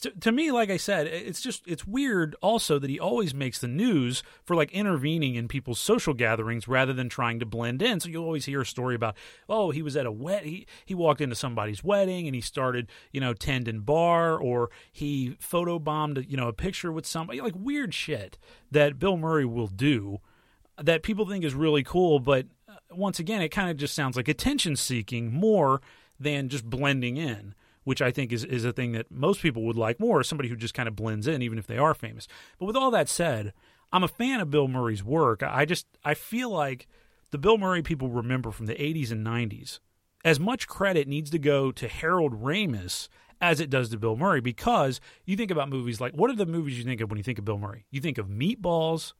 to, 0.00 0.10
to, 0.10 0.32
me, 0.32 0.52
like 0.52 0.68
I 0.68 0.76
said, 0.76 1.06
it's 1.06 1.40
just 1.40 1.66
it's 1.66 1.86
weird 1.86 2.36
also 2.42 2.78
that 2.78 2.90
he 2.90 3.00
always 3.00 3.34
makes 3.34 3.58
the 3.58 3.68
news 3.68 4.22
for 4.44 4.54
like 4.54 4.70
intervening 4.72 5.36
in 5.36 5.48
people's 5.48 5.80
social 5.80 6.12
gatherings 6.12 6.68
rather 6.68 6.92
than 6.92 7.08
trying 7.08 7.40
to 7.40 7.46
blend 7.46 7.80
in. 7.80 8.00
So 8.00 8.08
you'll 8.08 8.24
always 8.24 8.44
hear 8.44 8.60
a 8.60 8.66
story 8.66 8.94
about, 8.94 9.16
oh, 9.48 9.70
he 9.70 9.80
was 9.80 9.96
at 9.96 10.06
a 10.06 10.12
wet 10.12 10.44
he 10.44 10.66
he 10.84 10.94
walked 10.94 11.20
into 11.20 11.34
somebody's 11.34 11.82
wedding 11.82 12.26
and 12.26 12.34
he 12.34 12.40
started 12.40 12.88
you 13.10 13.20
know 13.20 13.32
tending 13.32 13.80
bar 13.80 14.38
or 14.38 14.70
he 14.92 15.36
photobombed 15.40 16.28
you 16.28 16.36
know 16.36 16.48
a 16.48 16.52
picture 16.52 16.92
with 16.92 17.06
somebody 17.06 17.40
like 17.40 17.54
weird 17.56 17.94
shit 17.94 18.36
that 18.70 18.98
Bill 18.98 19.16
Murray 19.16 19.46
will 19.46 19.68
do 19.68 20.18
that 20.82 21.02
people 21.02 21.26
think 21.26 21.44
is 21.44 21.54
really 21.54 21.82
cool, 21.82 22.18
but 22.18 22.46
uh, 22.68 22.74
once 22.90 23.18
again, 23.18 23.40
it 23.40 23.48
kind 23.48 23.70
of 23.70 23.76
just 23.76 23.94
sounds 23.94 24.16
like 24.16 24.28
attention 24.28 24.76
seeking 24.76 25.32
more 25.32 25.80
than 26.18 26.48
just 26.48 26.68
blending 26.68 27.16
in 27.16 27.54
which 27.84 28.02
I 28.02 28.10
think 28.10 28.32
is, 28.32 28.44
is 28.44 28.64
a 28.64 28.72
thing 28.72 28.92
that 28.92 29.10
most 29.10 29.40
people 29.40 29.62
would 29.64 29.76
like 29.76 30.00
more, 30.00 30.22
somebody 30.22 30.48
who 30.48 30.56
just 30.56 30.74
kind 30.74 30.88
of 30.88 30.96
blends 30.96 31.26
in, 31.26 31.42
even 31.42 31.58
if 31.58 31.66
they 31.66 31.78
are 31.78 31.94
famous. 31.94 32.26
But 32.58 32.66
with 32.66 32.76
all 32.76 32.90
that 32.90 33.08
said, 33.08 33.52
I'm 33.92 34.02
a 34.02 34.08
fan 34.08 34.40
of 34.40 34.50
Bill 34.50 34.66
Murray's 34.66 35.04
work. 35.04 35.42
I 35.42 35.64
just 35.64 35.86
I 36.04 36.14
feel 36.14 36.50
like 36.50 36.88
the 37.30 37.38
Bill 37.38 37.58
Murray 37.58 37.82
people 37.82 38.08
remember 38.08 38.50
from 38.50 38.66
the 38.66 38.74
80s 38.74 39.10
and 39.12 39.24
90s. 39.24 39.78
As 40.24 40.40
much 40.40 40.66
credit 40.66 41.06
needs 41.06 41.30
to 41.30 41.38
go 41.38 41.70
to 41.70 41.86
Harold 41.86 42.42
Ramis 42.42 43.08
as 43.40 43.60
it 43.60 43.70
does 43.70 43.90
to 43.90 43.98
Bill 43.98 44.16
Murray 44.16 44.40
because 44.40 45.00
you 45.26 45.36
think 45.36 45.50
about 45.50 45.68
movies 45.68 46.00
like 46.00 46.14
what 46.14 46.30
are 46.30 46.36
the 46.36 46.46
movies 46.46 46.78
you 46.78 46.84
think 46.84 47.00
of 47.00 47.10
when 47.10 47.18
you 47.18 47.22
think 47.22 47.38
of 47.38 47.44
Bill 47.44 47.58
Murray? 47.58 47.86
You 47.90 48.00
think 48.00 48.18
of 48.18 48.26
Meatballs, 48.26 49.12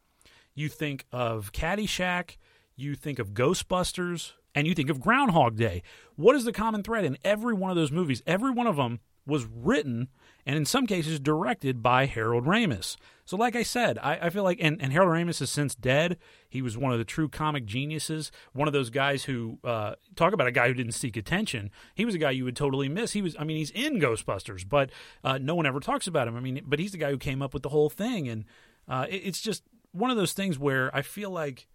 you 0.54 0.68
think 0.68 1.04
of 1.12 1.52
Caddyshack, 1.52 2.36
you 2.74 2.94
think 2.94 3.18
of 3.18 3.34
Ghostbusters, 3.34 4.32
and 4.54 4.66
you 4.66 4.74
think 4.74 4.90
of 4.90 5.00
Groundhog 5.00 5.56
Day. 5.56 5.82
What 6.16 6.36
is 6.36 6.44
the 6.44 6.52
common 6.52 6.82
thread 6.82 7.04
in 7.04 7.18
every 7.24 7.54
one 7.54 7.70
of 7.70 7.76
those 7.76 7.92
movies? 7.92 8.22
Every 8.26 8.50
one 8.50 8.66
of 8.66 8.76
them 8.76 9.00
was 9.26 9.46
written 9.46 10.08
and 10.46 10.56
in 10.56 10.64
some 10.64 10.86
cases 10.86 11.18
directed 11.18 11.82
by 11.82 12.06
Harold 12.06 12.44
Ramis. 12.44 12.96
So, 13.24 13.38
like 13.38 13.56
I 13.56 13.62
said, 13.62 13.98
I, 13.98 14.18
I, 14.26 14.30
feel 14.30 14.42
like, 14.42 14.58
and, 14.60 14.80
and 14.82 14.92
Harold 14.92 15.12
Ramis 15.12 15.40
is 15.40 15.48
since 15.48 15.74
dead. 15.74 16.18
He 16.46 16.60
was 16.60 16.76
one 16.76 16.92
of 16.92 16.98
the 16.98 17.04
true 17.04 17.28
comic 17.28 17.64
geniuses, 17.64 18.30
one 18.52 18.68
of 18.68 18.74
those 18.74 18.90
guys 18.90 19.24
who 19.24 19.58
uh, 19.64 19.94
talk 20.14 20.34
about 20.34 20.46
a 20.46 20.52
guy 20.52 20.68
who 20.68 20.74
didn't 20.74 20.92
seek 20.92 21.16
attention. 21.16 21.70
He 21.94 22.04
was 22.04 22.14
a 22.14 22.18
guy 22.18 22.32
you 22.32 22.44
would 22.44 22.56
totally 22.56 22.90
miss. 22.90 23.12
He 23.12 23.22
was, 23.22 23.34
I 23.38 23.44
mean, 23.44 23.56
he's 23.56 23.70
in 23.70 23.98
Ghostbusters, 23.98 24.68
but 24.68 24.90
uh, 25.22 25.38
no 25.38 25.54
one 25.54 25.64
ever 25.64 25.80
talks 25.80 26.06
about 26.06 26.28
him. 26.28 26.36
I 26.36 26.40
mean, 26.40 26.60
but 26.66 26.78
he's 26.78 26.92
the 26.92 26.98
guy 26.98 27.10
who 27.10 27.18
came 27.18 27.40
up 27.40 27.54
with 27.54 27.62
the 27.62 27.70
whole 27.70 27.88
thing, 27.88 28.28
and 28.28 28.44
uh, 28.86 29.06
it, 29.08 29.16
it's 29.16 29.40
just 29.40 29.62
one 29.92 30.10
of 30.10 30.18
those 30.18 30.34
things 30.34 30.58
where 30.58 30.94
I 30.94 31.00
feel 31.00 31.30
like 31.30 31.66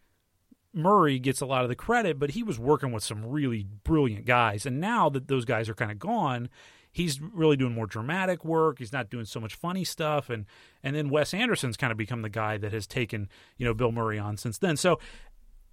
Murray 0.73 1.19
gets 1.19 1.41
a 1.41 1.45
lot 1.45 1.63
of 1.63 1.69
the 1.69 1.75
credit, 1.75 2.19
but 2.19 2.32
he 2.32 2.43
was 2.43 2.60
working 2.60 2.91
with 2.91 3.03
some 3.03 3.25
really 3.25 3.65
brilliant 3.84 4.25
guys. 4.25 4.65
And 4.65 4.79
now 4.79 5.10
that 5.10 5.27
those 5.27 5.45
guys 5.45 5.67
are 5.67 5.73
kind 5.73 5.91
of 5.91 5.99
gone, 5.99 6.49
he's 6.91 7.19
really 7.21 7.58
doing 7.58 7.73
more 7.73 7.88
dramatic 7.88 8.45
work. 8.45 8.79
He's 8.79 8.93
not 8.93 9.10
doing 9.10 9.25
so 9.25 9.39
much 9.39 9.55
funny 9.55 9.84
stuff. 9.84 10.29
And 10.29 10.45
and 10.84 10.95
then 10.95 11.10
Wes 11.10 11.34
Anderson's 11.34 11.77
kind 11.77 11.91
of 11.91 11.97
become 11.97 12.21
the 12.21 12.29
guy 12.29 12.58
that 12.58 12.73
has 12.73 12.88
taken, 12.88 13.29
you 13.58 13.65
know, 13.65 13.73
Bill 13.73 13.91
Murray 13.91 14.19
on 14.19 14.38
since 14.38 14.58
then. 14.58 14.77
So 14.77 14.99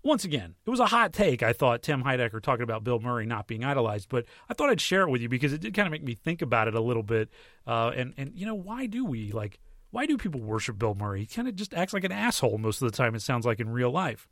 once 0.02 0.24
again, 0.24 0.54
it 0.64 0.70
was 0.70 0.80
a 0.80 0.86
hot 0.86 1.12
take. 1.12 1.42
I 1.42 1.52
thought 1.52 1.82
Tim 1.82 2.04
Heidecker 2.04 2.40
talking 2.40 2.62
about 2.62 2.84
Bill 2.84 3.00
Murray 3.00 3.26
not 3.26 3.48
being 3.48 3.64
idolized, 3.64 4.08
but 4.08 4.24
I 4.48 4.54
thought 4.54 4.70
I'd 4.70 4.80
share 4.80 5.02
it 5.02 5.10
with 5.10 5.20
you 5.20 5.28
because 5.28 5.52
it 5.52 5.60
did 5.60 5.74
kind 5.74 5.86
of 5.86 5.92
make 5.92 6.04
me 6.04 6.14
think 6.14 6.42
about 6.42 6.68
it 6.68 6.74
a 6.74 6.80
little 6.80 7.02
bit. 7.02 7.28
Uh, 7.66 7.90
and 7.94 8.14
and 8.16 8.32
you 8.34 8.46
know, 8.46 8.54
why 8.54 8.86
do 8.86 9.04
we 9.04 9.32
like? 9.32 9.58
Why 9.90 10.06
do 10.06 10.16
people 10.16 10.40
worship 10.40 10.78
Bill 10.78 10.94
Murray? 10.94 11.20
He 11.20 11.26
kind 11.26 11.48
of 11.48 11.56
just 11.56 11.74
acts 11.74 11.92
like 11.92 12.04
an 12.04 12.12
asshole 12.12 12.58
most 12.58 12.82
of 12.82 12.90
the 12.90 12.96
time. 12.96 13.14
It 13.14 13.22
sounds 13.22 13.46
like 13.46 13.60
in 13.60 13.68
real 13.68 13.90
life. 13.90 14.28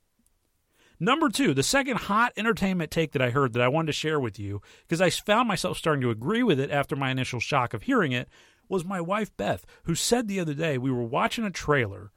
Number 1.05 1.29
two, 1.29 1.53
the 1.53 1.63
second 1.63 1.99
hot 1.99 2.33
entertainment 2.35 2.91
take 2.91 3.13
that 3.13 3.21
I 3.21 3.29
heard 3.29 3.53
that 3.53 3.63
I 3.63 3.69
wanted 3.69 3.89
to 3.89 3.93
share 3.93 4.19
with 4.19 4.39
you, 4.39 4.63
because 4.89 5.03
I 5.03 5.11
found 5.11 5.47
myself 5.47 5.77
starting 5.77 6.01
to 6.01 6.09
agree 6.09 6.43
with 6.43 6.59
it 6.59 6.71
after 6.71 6.97
my 6.97 7.11
initial 7.11 7.41
shock 7.41 7.75
of 7.75 7.83
hearing 7.83 8.13
it, 8.13 8.27
was 8.71 8.87
my 8.87 9.03
wife 9.03 9.37
Beth, 9.37 9.67
who 9.83 9.95
said 9.95 10.29
the 10.29 10.41
other 10.41 10.55
day 10.55 10.79
we 10.79 10.91
were 10.91 11.05
watching 11.05 11.45
a 11.45 11.51
trailer 11.51 12.11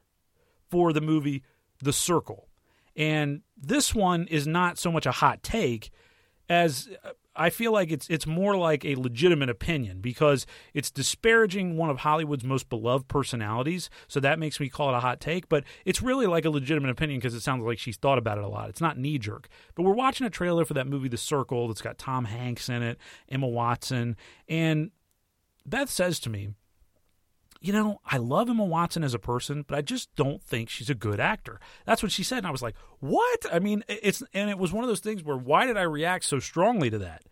for 0.70 0.94
the 0.94 1.02
movie 1.02 1.44
The 1.84 1.92
Circle. 1.92 2.48
And 2.96 3.42
this 3.58 3.94
one 3.94 4.26
is 4.28 4.48
not 4.48 4.78
so 4.78 4.90
much 4.90 5.06
a 5.06 5.12
hot 5.12 5.44
take 5.44 5.92
as 6.50 6.88
uh, 7.04 7.10
I 7.38 7.50
feel 7.50 7.72
like 7.72 7.92
it's 7.92 8.10
it's 8.10 8.26
more 8.26 8.56
like 8.56 8.84
a 8.84 8.96
legitimate 8.96 9.50
opinion 9.50 10.02
because 10.02 10.46
it's 10.74 10.90
disparaging 10.90 11.78
one 11.78 11.90
of 11.90 12.00
Hollywood's 12.00 12.44
most 12.44 12.70
beloved 12.70 13.08
personalities. 13.08 13.90
So 14.08 14.20
that 14.20 14.40
makes 14.40 14.60
me 14.60 14.70
call 14.70 14.90
it 14.90 14.98
a 14.98 15.00
hot 15.00 15.20
take, 15.20 15.48
but 15.48 15.64
it's 15.86 16.02
really 16.02 16.26
like 16.26 16.46
a 16.46 16.50
legitimate 16.50 16.90
opinion 16.90 17.20
because 17.20 17.34
it 17.34 17.42
sounds 17.42 17.64
like 17.64 17.80
she's 17.80 17.98
thought 17.98 18.18
about 18.18 18.38
it 18.38 18.44
a 18.44 18.48
lot. 18.48 18.70
It's 18.70 18.82
not 18.82 18.98
knee 18.98 19.20
jerk. 19.20 19.48
But 19.76 19.84
we're 19.84 19.94
watching 19.94 20.26
a 20.26 20.32
trailer 20.32 20.66
for 20.66 20.74
that 20.74 20.88
movie 20.88 21.10
The 21.10 21.18
Circle 21.18 21.68
that's 21.68 21.82
got 21.82 21.98
Tom 21.98 22.26
Hanks 22.26 22.70
in 22.70 22.82
it, 22.82 22.98
Emma 23.30 23.48
Watson, 23.48 24.16
and 24.48 24.92
Beth 25.66 25.90
says 25.90 26.20
to 26.22 26.30
me, 26.30 26.50
you 27.62 27.74
know, 27.74 28.00
I 28.06 28.18
love 28.18 28.50
Emma 28.50 28.64
Watson 28.64 29.04
as 29.04 29.14
a 29.14 29.20
person, 29.20 29.64
but 29.68 29.78
I 29.78 29.82
just 29.82 30.14
don't 30.16 30.44
think 30.44 30.70
she's 30.70 30.90
a 30.90 30.96
good 30.96 31.20
actor. 31.20 31.60
That's 31.86 32.04
what 32.04 32.12
she 32.12 32.24
said. 32.24 32.40
And 32.40 32.48
I 32.48 32.52
was 32.52 32.62
like, 32.62 32.76
what? 33.00 33.46
I 33.52 33.60
mean, 33.60 33.84
it's, 33.88 34.24
and 34.34 34.50
it 34.50 34.58
was 34.58 34.72
one 34.72 34.84
of 34.84 34.88
those 34.88 35.00
things 35.00 35.24
where 35.24 35.38
why 35.38 35.66
did 35.66 35.78
I 35.78 35.84
react 35.84 36.26
so 36.26 36.40
strongly 36.40 36.90
to 36.90 36.98
that? 37.00 37.24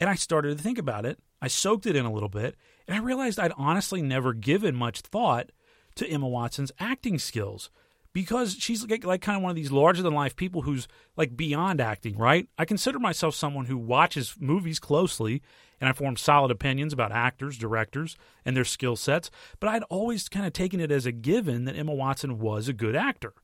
And 0.00 0.08
I 0.08 0.14
started 0.14 0.56
to 0.56 0.62
think 0.62 0.78
about 0.78 1.04
it. 1.04 1.18
I 1.40 1.48
soaked 1.48 1.86
it 1.86 1.96
in 1.96 2.04
a 2.04 2.12
little 2.12 2.28
bit, 2.28 2.56
and 2.86 2.96
I 2.96 3.00
realized 3.00 3.38
I'd 3.38 3.52
honestly 3.56 4.02
never 4.02 4.32
given 4.32 4.74
much 4.74 5.00
thought 5.00 5.50
to 5.96 6.08
Emma 6.08 6.28
Watson's 6.28 6.72
acting 6.78 7.18
skills 7.18 7.70
because 8.12 8.56
she's 8.58 8.88
like, 8.88 9.04
like 9.04 9.22
kind 9.22 9.36
of 9.36 9.42
one 9.42 9.50
of 9.50 9.56
these 9.56 9.70
larger 9.70 10.02
than 10.02 10.14
life 10.14 10.34
people 10.34 10.62
who's 10.62 10.88
like 11.16 11.36
beyond 11.36 11.80
acting, 11.80 12.16
right? 12.16 12.48
I 12.58 12.64
consider 12.64 12.98
myself 12.98 13.34
someone 13.34 13.66
who 13.66 13.76
watches 13.76 14.34
movies 14.40 14.78
closely 14.78 15.42
and 15.80 15.88
I 15.88 15.92
formed 15.92 16.18
solid 16.18 16.50
opinions 16.50 16.92
about 16.92 17.12
actors, 17.12 17.58
directors, 17.58 18.16
and 18.44 18.56
their 18.56 18.64
skill 18.64 18.96
sets, 18.96 19.30
but 19.60 19.68
I'd 19.68 19.84
always 19.84 20.28
kind 20.28 20.46
of 20.46 20.52
taken 20.52 20.80
it 20.80 20.90
as 20.90 21.06
a 21.06 21.12
given 21.12 21.64
that 21.64 21.76
Emma 21.76 21.94
Watson 21.94 22.38
was 22.38 22.68
a 22.68 22.72
good 22.72 22.96
actor. 22.96 23.34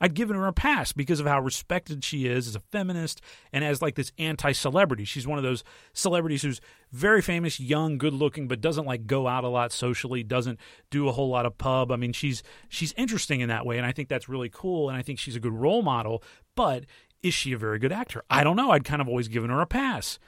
I'd 0.00 0.14
given 0.14 0.36
her 0.36 0.46
a 0.46 0.52
pass 0.52 0.92
because 0.92 1.20
of 1.20 1.26
how 1.26 1.40
respected 1.40 2.02
she 2.02 2.26
is 2.26 2.48
as 2.48 2.56
a 2.56 2.60
feminist 2.60 3.20
and 3.52 3.62
as 3.62 3.82
like 3.82 3.96
this 3.96 4.12
anti-celebrity. 4.16 5.04
She's 5.04 5.26
one 5.26 5.36
of 5.36 5.44
those 5.44 5.62
celebrities 5.92 6.40
who's 6.40 6.60
very 6.90 7.20
famous, 7.20 7.60
young, 7.60 7.98
good-looking, 7.98 8.48
but 8.48 8.62
doesn't 8.62 8.86
like 8.86 9.06
go 9.06 9.28
out 9.28 9.44
a 9.44 9.48
lot 9.48 9.72
socially, 9.72 10.22
doesn't 10.22 10.58
do 10.90 11.06
a 11.06 11.12
whole 11.12 11.28
lot 11.28 11.44
of 11.44 11.58
pub. 11.58 11.92
I 11.92 11.96
mean, 11.96 12.14
she's 12.14 12.42
she's 12.68 12.94
interesting 12.96 13.40
in 13.40 13.50
that 13.50 13.66
way 13.66 13.76
and 13.76 13.84
I 13.84 13.92
think 13.92 14.08
that's 14.08 14.28
really 14.28 14.48
cool 14.48 14.88
and 14.88 14.96
I 14.96 15.02
think 15.02 15.18
she's 15.18 15.36
a 15.36 15.40
good 15.40 15.52
role 15.52 15.82
model, 15.82 16.22
but 16.56 16.86
is 17.22 17.34
she 17.34 17.52
a 17.52 17.58
very 17.58 17.78
good 17.78 17.92
actor? 17.92 18.22
I 18.30 18.42
don't 18.42 18.56
know. 18.56 18.70
I'd 18.70 18.84
kind 18.84 19.02
of 19.02 19.08
always 19.08 19.28
given 19.28 19.50
her 19.50 19.60
a 19.60 19.66
pass. 19.66 20.18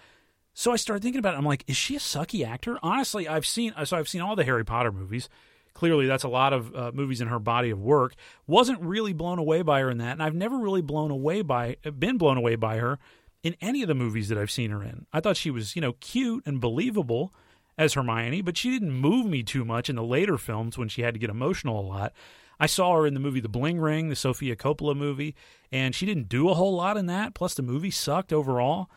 So 0.54 0.72
I 0.72 0.76
started 0.76 1.02
thinking 1.02 1.18
about 1.18 1.34
it. 1.34 1.38
I'm 1.38 1.44
like, 1.44 1.64
is 1.66 1.76
she 1.76 1.96
a 1.96 2.00
sucky 2.00 2.46
actor? 2.46 2.78
Honestly, 2.82 3.26
I've 3.26 3.46
seen 3.46 3.72
so 3.84 3.96
I've 3.96 4.08
seen 4.08 4.20
all 4.20 4.36
the 4.36 4.44
Harry 4.44 4.64
Potter 4.64 4.92
movies. 4.92 5.28
Clearly, 5.74 6.06
that's 6.06 6.24
a 6.24 6.28
lot 6.28 6.52
of 6.52 6.74
uh, 6.74 6.90
movies 6.92 7.22
in 7.22 7.28
her 7.28 7.38
body 7.38 7.70
of 7.70 7.80
work. 7.80 8.14
Wasn't 8.46 8.80
really 8.80 9.14
blown 9.14 9.38
away 9.38 9.62
by 9.62 9.80
her 9.80 9.90
in 9.90 9.98
that, 9.98 10.12
and 10.12 10.22
I've 10.22 10.34
never 10.34 10.58
really 10.58 10.82
blown 10.82 11.10
away 11.10 11.40
by 11.42 11.76
been 11.98 12.18
blown 12.18 12.36
away 12.36 12.56
by 12.56 12.76
her 12.76 12.98
in 13.42 13.56
any 13.60 13.82
of 13.82 13.88
the 13.88 13.94
movies 13.94 14.28
that 14.28 14.38
I've 14.38 14.50
seen 14.50 14.70
her 14.70 14.82
in. 14.82 15.06
I 15.12 15.20
thought 15.20 15.36
she 15.36 15.50
was, 15.50 15.74
you 15.74 15.82
know, 15.82 15.94
cute 15.94 16.46
and 16.46 16.60
believable 16.60 17.32
as 17.78 17.94
Hermione, 17.94 18.42
but 18.42 18.56
she 18.56 18.70
didn't 18.70 18.92
move 18.92 19.26
me 19.26 19.42
too 19.42 19.64
much 19.64 19.88
in 19.88 19.96
the 19.96 20.04
later 20.04 20.36
films 20.36 20.76
when 20.76 20.88
she 20.88 21.02
had 21.02 21.14
to 21.14 21.20
get 21.20 21.30
emotional 21.30 21.80
a 21.80 21.82
lot. 21.82 22.12
I 22.60 22.66
saw 22.66 22.94
her 22.96 23.06
in 23.06 23.14
the 23.14 23.20
movie 23.20 23.40
The 23.40 23.48
Bling 23.48 23.80
Ring, 23.80 24.08
the 24.08 24.14
Sofia 24.14 24.54
Coppola 24.54 24.94
movie, 24.94 25.34
and 25.72 25.94
she 25.94 26.06
didn't 26.06 26.28
do 26.28 26.48
a 26.48 26.54
whole 26.54 26.76
lot 26.76 26.96
in 26.96 27.06
that. 27.06 27.34
Plus, 27.34 27.54
the 27.54 27.62
movie 27.62 27.90
sucked 27.90 28.32
overall. 28.32 28.88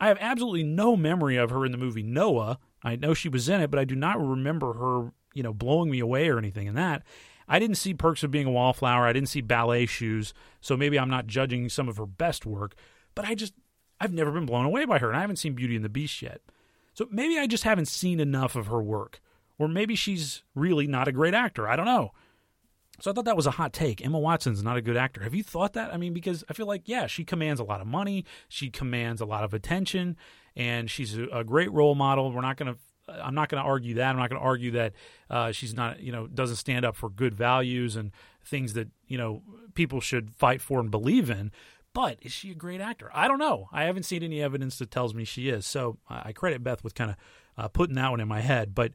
I 0.00 0.08
have 0.08 0.18
absolutely 0.20 0.64
no 0.64 0.96
memory 0.96 1.36
of 1.36 1.50
her 1.50 1.64
in 1.64 1.72
the 1.72 1.78
movie 1.78 2.02
Noah. 2.02 2.58
I 2.82 2.96
know 2.96 3.14
she 3.14 3.28
was 3.28 3.48
in 3.48 3.60
it, 3.60 3.70
but 3.70 3.80
I 3.80 3.84
do 3.84 3.94
not 3.94 4.20
remember 4.20 4.74
her, 4.74 5.12
you 5.34 5.42
know, 5.42 5.52
blowing 5.52 5.90
me 5.90 6.00
away 6.00 6.28
or 6.28 6.38
anything 6.38 6.66
in 6.66 6.74
that. 6.74 7.02
I 7.48 7.58
didn't 7.58 7.76
see 7.76 7.94
Perks 7.94 8.22
of 8.22 8.30
Being 8.30 8.46
a 8.46 8.50
Wallflower. 8.50 9.06
I 9.06 9.12
didn't 9.12 9.28
see 9.28 9.40
Ballet 9.40 9.86
Shoes, 9.86 10.34
so 10.60 10.76
maybe 10.76 10.98
I'm 10.98 11.10
not 11.10 11.26
judging 11.26 11.68
some 11.68 11.88
of 11.88 11.96
her 11.96 12.06
best 12.06 12.44
work. 12.44 12.74
But 13.14 13.24
I 13.24 13.34
just, 13.34 13.54
I've 14.00 14.12
never 14.12 14.32
been 14.32 14.46
blown 14.46 14.66
away 14.66 14.84
by 14.84 14.98
her, 14.98 15.08
and 15.08 15.16
I 15.16 15.20
haven't 15.20 15.36
seen 15.36 15.54
Beauty 15.54 15.76
and 15.76 15.84
the 15.84 15.88
Beast 15.88 16.20
yet. 16.22 16.40
So 16.92 17.06
maybe 17.10 17.38
I 17.38 17.46
just 17.46 17.64
haven't 17.64 17.88
seen 17.88 18.20
enough 18.20 18.56
of 18.56 18.66
her 18.66 18.82
work, 18.82 19.20
or 19.58 19.68
maybe 19.68 19.94
she's 19.94 20.42
really 20.54 20.86
not 20.86 21.08
a 21.08 21.12
great 21.12 21.34
actor. 21.34 21.68
I 21.68 21.76
don't 21.76 21.86
know. 21.86 22.12
So 23.00 23.10
I 23.10 23.14
thought 23.14 23.26
that 23.26 23.36
was 23.36 23.46
a 23.46 23.52
hot 23.52 23.72
take. 23.72 24.04
Emma 24.04 24.18
Watson's 24.18 24.62
not 24.62 24.76
a 24.76 24.82
good 24.82 24.96
actor. 24.96 25.22
Have 25.22 25.34
you 25.34 25.42
thought 25.42 25.74
that? 25.74 25.92
I 25.92 25.96
mean, 25.96 26.12
because 26.12 26.44
I 26.48 26.54
feel 26.54 26.66
like, 26.66 26.82
yeah, 26.86 27.06
she 27.06 27.24
commands 27.24 27.60
a 27.60 27.64
lot 27.64 27.80
of 27.80 27.86
money, 27.86 28.24
she 28.48 28.70
commands 28.70 29.20
a 29.20 29.26
lot 29.26 29.44
of 29.44 29.52
attention, 29.52 30.16
and 30.54 30.90
she's 30.90 31.16
a, 31.16 31.44
great 31.44 31.70
role 31.72 31.94
model. 31.94 32.32
We're 32.32 32.40
not 32.40 32.56
going 32.56 32.74
to. 32.74 32.80
I'm 33.08 33.36
not 33.36 33.48
going 33.48 33.62
to 33.62 33.68
argue 33.68 33.94
that. 33.94 34.10
I'm 34.10 34.16
not 34.16 34.30
going 34.30 34.40
to 34.40 34.44
argue 34.44 34.72
that 34.72 34.92
uh, 35.30 35.52
she's 35.52 35.74
not, 35.74 36.00
you 36.00 36.10
know, 36.10 36.26
doesn't 36.26 36.56
stand 36.56 36.84
up 36.84 36.96
for 36.96 37.08
good 37.08 37.36
values 37.36 37.94
and 37.94 38.10
things 38.44 38.72
that 38.72 38.88
you 39.06 39.16
know 39.16 39.42
people 39.74 40.00
should 40.00 40.34
fight 40.34 40.60
for 40.60 40.80
and 40.80 40.90
believe 40.90 41.30
in. 41.30 41.52
But 41.96 42.18
is 42.20 42.32
she 42.32 42.50
a 42.50 42.54
great 42.54 42.80
actor? 42.80 43.10
I 43.14 43.28
don't 43.28 43.38
know. 43.38 43.68
I 43.72 43.84
haven't 43.84 44.02
seen 44.02 44.22
any 44.22 44.42
evidence 44.42 44.78
that 44.78 44.90
tells 44.90 45.14
me 45.14 45.24
she 45.24 45.48
is. 45.48 45.64
So 45.66 45.98
I 46.10 46.32
credit 46.32 46.62
Beth 46.62 46.84
with 46.84 46.94
kind 46.94 47.10
of 47.12 47.16
uh, 47.56 47.68
putting 47.68 47.94
that 47.96 48.10
one 48.10 48.20
in 48.20 48.28
my 48.28 48.40
head. 48.40 48.74
But 48.74 48.92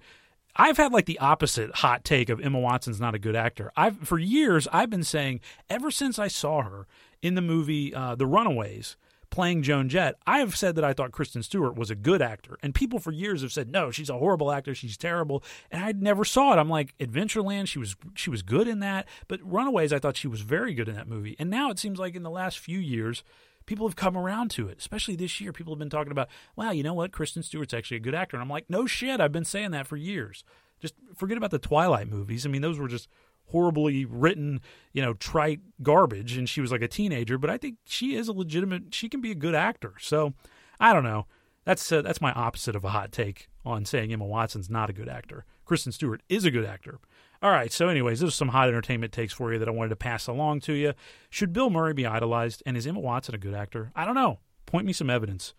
I've 0.55 0.77
had 0.77 0.91
like 0.91 1.05
the 1.05 1.19
opposite 1.19 1.75
hot 1.75 2.03
take 2.03 2.29
of 2.29 2.39
Emma 2.39 2.59
Watson's 2.59 2.99
not 2.99 3.15
a 3.15 3.19
good 3.19 3.35
actor. 3.35 3.71
I've 3.75 3.97
for 3.99 4.19
years 4.19 4.67
I've 4.71 4.89
been 4.89 5.03
saying 5.03 5.39
ever 5.69 5.91
since 5.91 6.19
I 6.19 6.27
saw 6.27 6.61
her 6.63 6.87
in 7.21 7.35
the 7.35 7.41
movie 7.41 7.93
uh, 7.93 8.15
The 8.15 8.27
Runaways 8.27 8.97
playing 9.29 9.63
Joan 9.63 9.87
Jett, 9.87 10.15
I 10.27 10.39
have 10.39 10.57
said 10.57 10.75
that 10.75 10.83
I 10.83 10.91
thought 10.91 11.13
Kristen 11.13 11.41
Stewart 11.41 11.75
was 11.75 11.89
a 11.89 11.95
good 11.95 12.21
actor, 12.21 12.57
and 12.61 12.75
people 12.75 12.99
for 12.99 13.11
years 13.11 13.41
have 13.41 13.53
said 13.53 13.71
no, 13.71 13.89
she's 13.89 14.09
a 14.09 14.17
horrible 14.17 14.51
actor, 14.51 14.75
she's 14.75 14.97
terrible, 14.97 15.41
and 15.71 15.83
I 15.83 15.93
never 15.93 16.25
saw 16.25 16.53
it. 16.53 16.59
I'm 16.59 16.69
like 16.69 16.95
Adventureland, 16.99 17.67
she 17.67 17.79
was 17.79 17.95
she 18.13 18.29
was 18.29 18.41
good 18.41 18.67
in 18.67 18.79
that, 18.79 19.07
but 19.27 19.39
Runaways, 19.43 19.93
I 19.93 19.99
thought 19.99 20.17
she 20.17 20.27
was 20.27 20.41
very 20.41 20.73
good 20.73 20.89
in 20.89 20.95
that 20.95 21.07
movie, 21.07 21.35
and 21.39 21.49
now 21.49 21.71
it 21.71 21.79
seems 21.79 21.97
like 21.97 22.15
in 22.15 22.23
the 22.23 22.29
last 22.29 22.59
few 22.59 22.77
years 22.77 23.23
people 23.65 23.87
have 23.87 23.95
come 23.95 24.17
around 24.17 24.51
to 24.51 24.67
it, 24.67 24.79
especially 24.79 25.15
this 25.15 25.39
year. 25.39 25.53
People 25.53 25.73
have 25.73 25.79
been 25.79 25.89
talking 25.89 26.11
about, 26.11 26.29
wow, 26.55 26.71
you 26.71 26.83
know 26.83 26.93
what? 26.93 27.11
Kristen 27.11 27.43
Stewart's 27.43 27.73
actually 27.73 27.97
a 27.97 28.01
good 28.01 28.15
actor. 28.15 28.37
And 28.37 28.41
I'm 28.41 28.49
like, 28.49 28.69
no 28.69 28.85
shit. 28.85 29.19
I've 29.19 29.31
been 29.31 29.45
saying 29.45 29.71
that 29.71 29.87
for 29.87 29.97
years. 29.97 30.43
Just 30.79 30.95
forget 31.15 31.37
about 31.37 31.51
the 31.51 31.59
Twilight 31.59 32.07
movies. 32.07 32.45
I 32.45 32.49
mean, 32.49 32.61
those 32.61 32.79
were 32.79 32.87
just 32.87 33.07
horribly 33.45 34.05
written, 34.05 34.61
you 34.93 35.01
know, 35.01 35.13
trite 35.13 35.59
garbage. 35.83 36.37
And 36.37 36.49
she 36.49 36.61
was 36.61 36.71
like 36.71 36.81
a 36.81 36.87
teenager, 36.87 37.37
but 37.37 37.49
I 37.49 37.57
think 37.57 37.77
she 37.85 38.15
is 38.15 38.27
a 38.27 38.33
legitimate, 38.33 38.93
she 38.93 39.09
can 39.09 39.21
be 39.21 39.31
a 39.31 39.35
good 39.35 39.55
actor. 39.55 39.93
So 39.99 40.33
I 40.79 40.93
don't 40.93 41.03
know. 41.03 41.27
That's 41.63 41.91
uh, 41.91 42.01
that's 42.01 42.21
my 42.21 42.31
opposite 42.33 42.75
of 42.75 42.83
a 42.83 42.89
hot 42.89 43.11
take 43.11 43.47
on 43.63 43.85
saying 43.85 44.11
Emma 44.11 44.25
Watson's 44.25 44.69
not 44.69 44.89
a 44.89 44.93
good 44.93 45.07
actor. 45.07 45.45
Kristen 45.63 45.91
Stewart 45.91 46.21
is 46.27 46.43
a 46.43 46.51
good 46.51 46.65
actor. 46.65 46.99
All 47.43 47.49
right. 47.49 47.71
So, 47.71 47.87
anyways, 47.87 48.19
those 48.19 48.29
are 48.29 48.31
some 48.33 48.49
hot 48.49 48.67
entertainment 48.67 49.11
takes 49.11 49.33
for 49.33 49.51
you 49.51 49.57
that 49.59 49.67
I 49.67 49.71
wanted 49.71 49.89
to 49.89 49.95
pass 49.95 50.27
along 50.27 50.59
to 50.61 50.73
you. 50.73 50.93
Should 51.29 51.53
Bill 51.53 51.71
Murray 51.71 51.93
be 51.93 52.05
idolized? 52.05 52.61
And 52.65 52.77
is 52.77 52.85
Emma 52.85 52.99
Watson 52.99 53.33
a 53.33 53.39
good 53.39 53.55
actor? 53.55 53.91
I 53.95 54.05
don't 54.05 54.15
know. 54.15 54.39
Point 54.67 54.85
me 54.85 54.93
some 54.93 55.09
evidence 55.09 55.55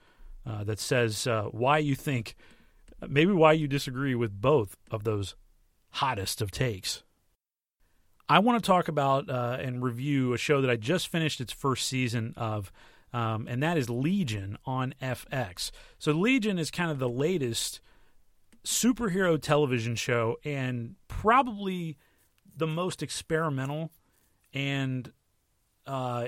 uh, 0.47 0.63
that 0.65 0.79
says 0.79 1.27
uh, 1.27 1.45
why 1.51 1.79
you 1.79 1.97
think, 1.97 2.37
maybe 3.07 3.33
why 3.33 3.53
you 3.53 3.67
disagree 3.67 4.15
with 4.15 4.41
both 4.41 4.77
of 4.93 5.03
those 5.03 5.35
hottest 5.91 6.41
of 6.41 6.53
takes. 6.53 7.03
I 8.29 8.39
want 8.39 8.63
to 8.63 8.67
talk 8.67 8.87
about 8.87 9.29
uh, 9.29 9.59
and 9.61 9.83
review 9.83 10.33
a 10.33 10.39
show 10.39 10.61
that 10.61 10.71
I 10.71 10.77
just 10.77 11.09
finished 11.09 11.41
its 11.41 11.53
first 11.53 11.89
season 11.89 12.33
of, 12.37 12.73
um, 13.13 13.47
and 13.51 13.61
that 13.63 13.77
is 13.77 13.91
Legion 13.91 14.57
on 14.65 14.95
FX. 15.03 15.73
So, 15.99 16.13
Legion 16.13 16.59
is 16.59 16.71
kind 16.71 16.93
of 16.93 17.01
the 17.01 17.09
latest 17.09 17.81
superhero 18.65 19.41
television 19.41 19.95
show 19.95 20.37
and 20.45 20.95
probably 21.09 21.97
the 22.57 22.67
most 22.67 23.03
experimental 23.03 23.91
and 24.55 25.13
uh, 25.87 26.27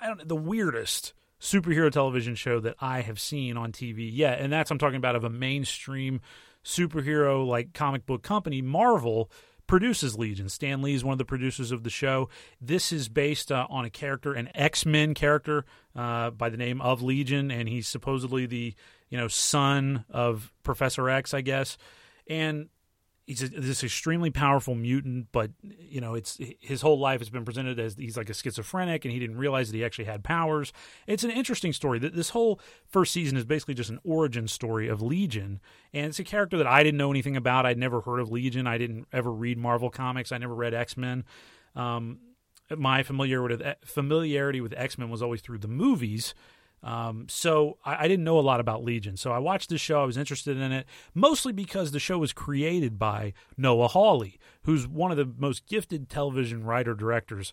I 0.00 0.06
don't 0.06 0.26
the 0.26 0.36
weirdest 0.36 1.12
superhero 1.40 1.90
television 1.90 2.34
show 2.34 2.60
that 2.60 2.76
I 2.80 3.02
have 3.02 3.20
seen 3.20 3.56
on 3.56 3.72
TV 3.72 4.10
yet, 4.12 4.40
and 4.40 4.52
that's 4.52 4.70
I'm 4.70 4.78
talking 4.78 4.96
about 4.96 5.16
of 5.16 5.24
a 5.24 5.30
mainstream 5.30 6.20
superhero 6.64 7.46
like 7.46 7.72
comic 7.72 8.06
book 8.06 8.22
company, 8.22 8.62
Marvel 8.62 9.30
produces 9.66 10.16
Legion. 10.16 10.48
Stan 10.48 10.80
Lee 10.80 10.94
is 10.94 11.04
one 11.04 11.12
of 11.12 11.18
the 11.18 11.24
producers 11.24 11.72
of 11.72 11.82
the 11.82 11.90
show. 11.90 12.28
This 12.60 12.92
is 12.92 13.08
based 13.08 13.50
uh, 13.50 13.66
on 13.68 13.84
a 13.84 13.90
character, 13.90 14.32
an 14.32 14.48
X 14.54 14.86
Men 14.86 15.14
character 15.14 15.64
uh, 15.94 16.30
by 16.30 16.48
the 16.48 16.56
name 16.56 16.80
of 16.80 17.02
Legion, 17.02 17.50
and 17.50 17.68
he's 17.68 17.88
supposedly 17.88 18.46
the 18.46 18.74
you 19.08 19.18
know 19.18 19.28
son 19.28 20.04
of 20.10 20.52
Professor 20.62 21.08
X, 21.08 21.34
I 21.34 21.40
guess. 21.40 21.78
And 22.28 22.68
he's 23.26 23.42
a, 23.42 23.48
this 23.48 23.82
extremely 23.82 24.30
powerful 24.30 24.74
mutant, 24.74 25.28
but 25.32 25.50
you 25.62 26.00
know, 26.00 26.14
it's 26.14 26.38
his 26.60 26.80
whole 26.80 26.98
life 26.98 27.20
has 27.20 27.28
been 27.28 27.44
presented 27.44 27.78
as 27.78 27.96
he's 27.96 28.16
like 28.16 28.30
a 28.30 28.34
schizophrenic, 28.34 29.04
and 29.04 29.12
he 29.12 29.18
didn't 29.18 29.36
realize 29.36 29.70
that 29.70 29.76
he 29.76 29.84
actually 29.84 30.04
had 30.04 30.24
powers. 30.24 30.72
It's 31.06 31.24
an 31.24 31.30
interesting 31.30 31.72
story. 31.72 31.98
This 31.98 32.30
whole 32.30 32.60
first 32.88 33.12
season 33.12 33.36
is 33.36 33.44
basically 33.44 33.74
just 33.74 33.90
an 33.90 33.98
origin 34.04 34.48
story 34.48 34.88
of 34.88 35.02
Legion, 35.02 35.60
and 35.92 36.06
it's 36.06 36.18
a 36.18 36.24
character 36.24 36.56
that 36.58 36.66
I 36.66 36.82
didn't 36.82 36.98
know 36.98 37.10
anything 37.10 37.36
about. 37.36 37.66
I'd 37.66 37.78
never 37.78 38.00
heard 38.00 38.20
of 38.20 38.30
Legion. 38.30 38.66
I 38.66 38.78
didn't 38.78 39.06
ever 39.12 39.32
read 39.32 39.58
Marvel 39.58 39.90
comics. 39.90 40.32
I 40.32 40.38
never 40.38 40.54
read 40.54 40.74
X 40.74 40.96
Men. 40.96 41.24
Um, 41.74 42.20
my 42.74 43.02
familiarity 43.02 43.56
with 43.56 43.76
familiarity 43.84 44.60
with 44.60 44.74
X 44.76 44.98
Men 44.98 45.10
was 45.10 45.22
always 45.22 45.40
through 45.40 45.58
the 45.58 45.68
movies. 45.68 46.34
Um, 46.82 47.26
so 47.28 47.78
I, 47.84 48.04
I, 48.04 48.08
didn't 48.08 48.24
know 48.24 48.38
a 48.38 48.40
lot 48.40 48.60
about 48.60 48.84
Legion. 48.84 49.16
So 49.16 49.32
I 49.32 49.38
watched 49.38 49.70
this 49.70 49.80
show. 49.80 50.02
I 50.02 50.04
was 50.04 50.16
interested 50.16 50.56
in 50.56 50.72
it 50.72 50.86
mostly 51.14 51.52
because 51.52 51.90
the 51.90 51.98
show 51.98 52.18
was 52.18 52.32
created 52.32 52.98
by 52.98 53.32
Noah 53.56 53.88
Hawley, 53.88 54.38
who's 54.62 54.86
one 54.86 55.10
of 55.10 55.16
the 55.16 55.28
most 55.38 55.66
gifted 55.66 56.08
television 56.08 56.64
writer 56.64 56.94
directors 56.94 57.52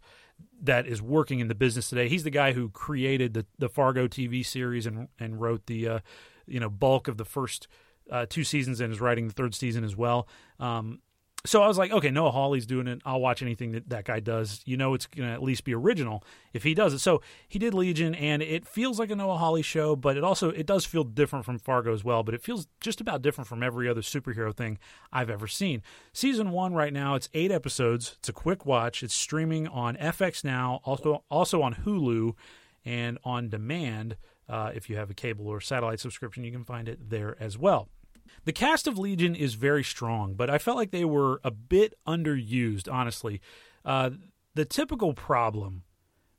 that 0.61 0.85
is 0.85 1.01
working 1.01 1.39
in 1.39 1.47
the 1.47 1.55
business 1.55 1.89
today. 1.89 2.09
He's 2.09 2.23
the 2.23 2.29
guy 2.29 2.53
who 2.53 2.69
created 2.69 3.33
the 3.33 3.45
the 3.57 3.69
Fargo 3.69 4.07
TV 4.07 4.45
series 4.45 4.85
and 4.85 5.07
and 5.19 5.39
wrote 5.41 5.65
the 5.65 5.87
uh, 5.87 5.99
you 6.45 6.59
know 6.59 6.69
bulk 6.69 7.07
of 7.07 7.17
the 7.17 7.25
first 7.25 7.67
uh, 8.11 8.25
two 8.29 8.43
seasons 8.43 8.81
and 8.81 8.91
is 8.93 9.01
writing 9.01 9.27
the 9.27 9.33
third 9.33 9.55
season 9.55 9.83
as 9.83 9.95
well. 9.95 10.27
Um, 10.59 10.99
so 11.45 11.61
I 11.61 11.67
was 11.67 11.77
like, 11.77 11.91
okay, 11.91 12.09
Noah 12.09 12.31
Hawley's 12.31 12.65
doing 12.65 12.87
it. 12.87 13.01
I'll 13.05 13.19
watch 13.19 13.41
anything 13.41 13.73
that 13.73 13.89
that 13.89 14.05
guy 14.05 14.21
does. 14.21 14.61
You 14.65 14.77
know, 14.77 14.93
it's 14.93 15.07
going 15.07 15.27
to 15.27 15.33
at 15.33 15.43
least 15.43 15.65
be 15.65 15.73
original 15.73 16.23
if 16.53 16.63
he 16.63 16.73
does 16.73 16.93
it. 16.93 16.99
So 16.99 17.21
he 17.49 17.59
did 17.59 17.73
Legion, 17.73 18.15
and 18.15 18.41
it 18.41 18.65
feels 18.65 18.97
like 18.97 19.11
a 19.11 19.15
Noah 19.15 19.37
Hawley 19.37 19.61
show, 19.61 19.97
but 19.97 20.15
it 20.15 20.23
also 20.23 20.51
it 20.51 20.65
does 20.65 20.85
feel 20.85 21.03
different 21.03 21.43
from 21.43 21.59
Fargo 21.59 21.93
as 21.93 22.01
well. 22.01 22.23
But 22.23 22.33
it 22.33 22.41
feels 22.41 22.67
just 22.79 23.01
about 23.01 23.21
different 23.21 23.49
from 23.49 23.61
every 23.61 23.89
other 23.89 23.99
superhero 23.99 24.55
thing 24.55 24.79
I've 25.11 25.29
ever 25.29 25.47
seen. 25.47 25.83
Season 26.13 26.51
one 26.51 26.73
right 26.73 26.93
now, 26.93 27.15
it's 27.15 27.27
eight 27.33 27.51
episodes. 27.51 28.15
It's 28.19 28.29
a 28.29 28.33
quick 28.33 28.65
watch. 28.65 29.03
It's 29.03 29.13
streaming 29.13 29.67
on 29.67 29.97
FX 29.97 30.45
now, 30.45 30.79
also 30.85 31.25
also 31.29 31.61
on 31.61 31.75
Hulu, 31.75 32.35
and 32.85 33.17
on 33.25 33.49
demand. 33.49 34.15
Uh, 34.47 34.71
if 34.73 34.89
you 34.89 34.95
have 34.95 35.09
a 35.09 35.13
cable 35.13 35.47
or 35.47 35.59
satellite 35.59 35.99
subscription, 35.99 36.43
you 36.45 36.51
can 36.51 36.63
find 36.63 36.87
it 36.87 37.09
there 37.09 37.35
as 37.39 37.57
well. 37.57 37.89
The 38.45 38.53
cast 38.53 38.87
of 38.87 38.97
Legion 38.97 39.35
is 39.35 39.53
very 39.53 39.83
strong, 39.83 40.33
but 40.33 40.49
I 40.49 40.57
felt 40.57 40.77
like 40.77 40.91
they 40.91 41.05
were 41.05 41.39
a 41.43 41.51
bit 41.51 41.93
underused, 42.07 42.91
honestly. 42.91 43.41
Uh, 43.85 44.11
the 44.55 44.65
typical 44.65 45.13
problem 45.13 45.83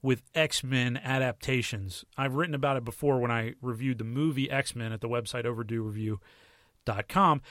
with 0.03 0.23
X 0.35 0.63
Men 0.63 0.99
adaptations, 0.99 2.05
I've 2.17 2.35
written 2.35 2.55
about 2.55 2.77
it 2.77 2.85
before 2.85 3.19
when 3.21 3.31
I 3.31 3.55
reviewed 3.63 3.99
the 3.99 4.05
movie 4.05 4.51
X 4.51 4.77
Men 4.77 4.93
at 4.93 5.01
the 5.01 5.09
website 5.09 5.45
overduereview.com. 5.45 7.43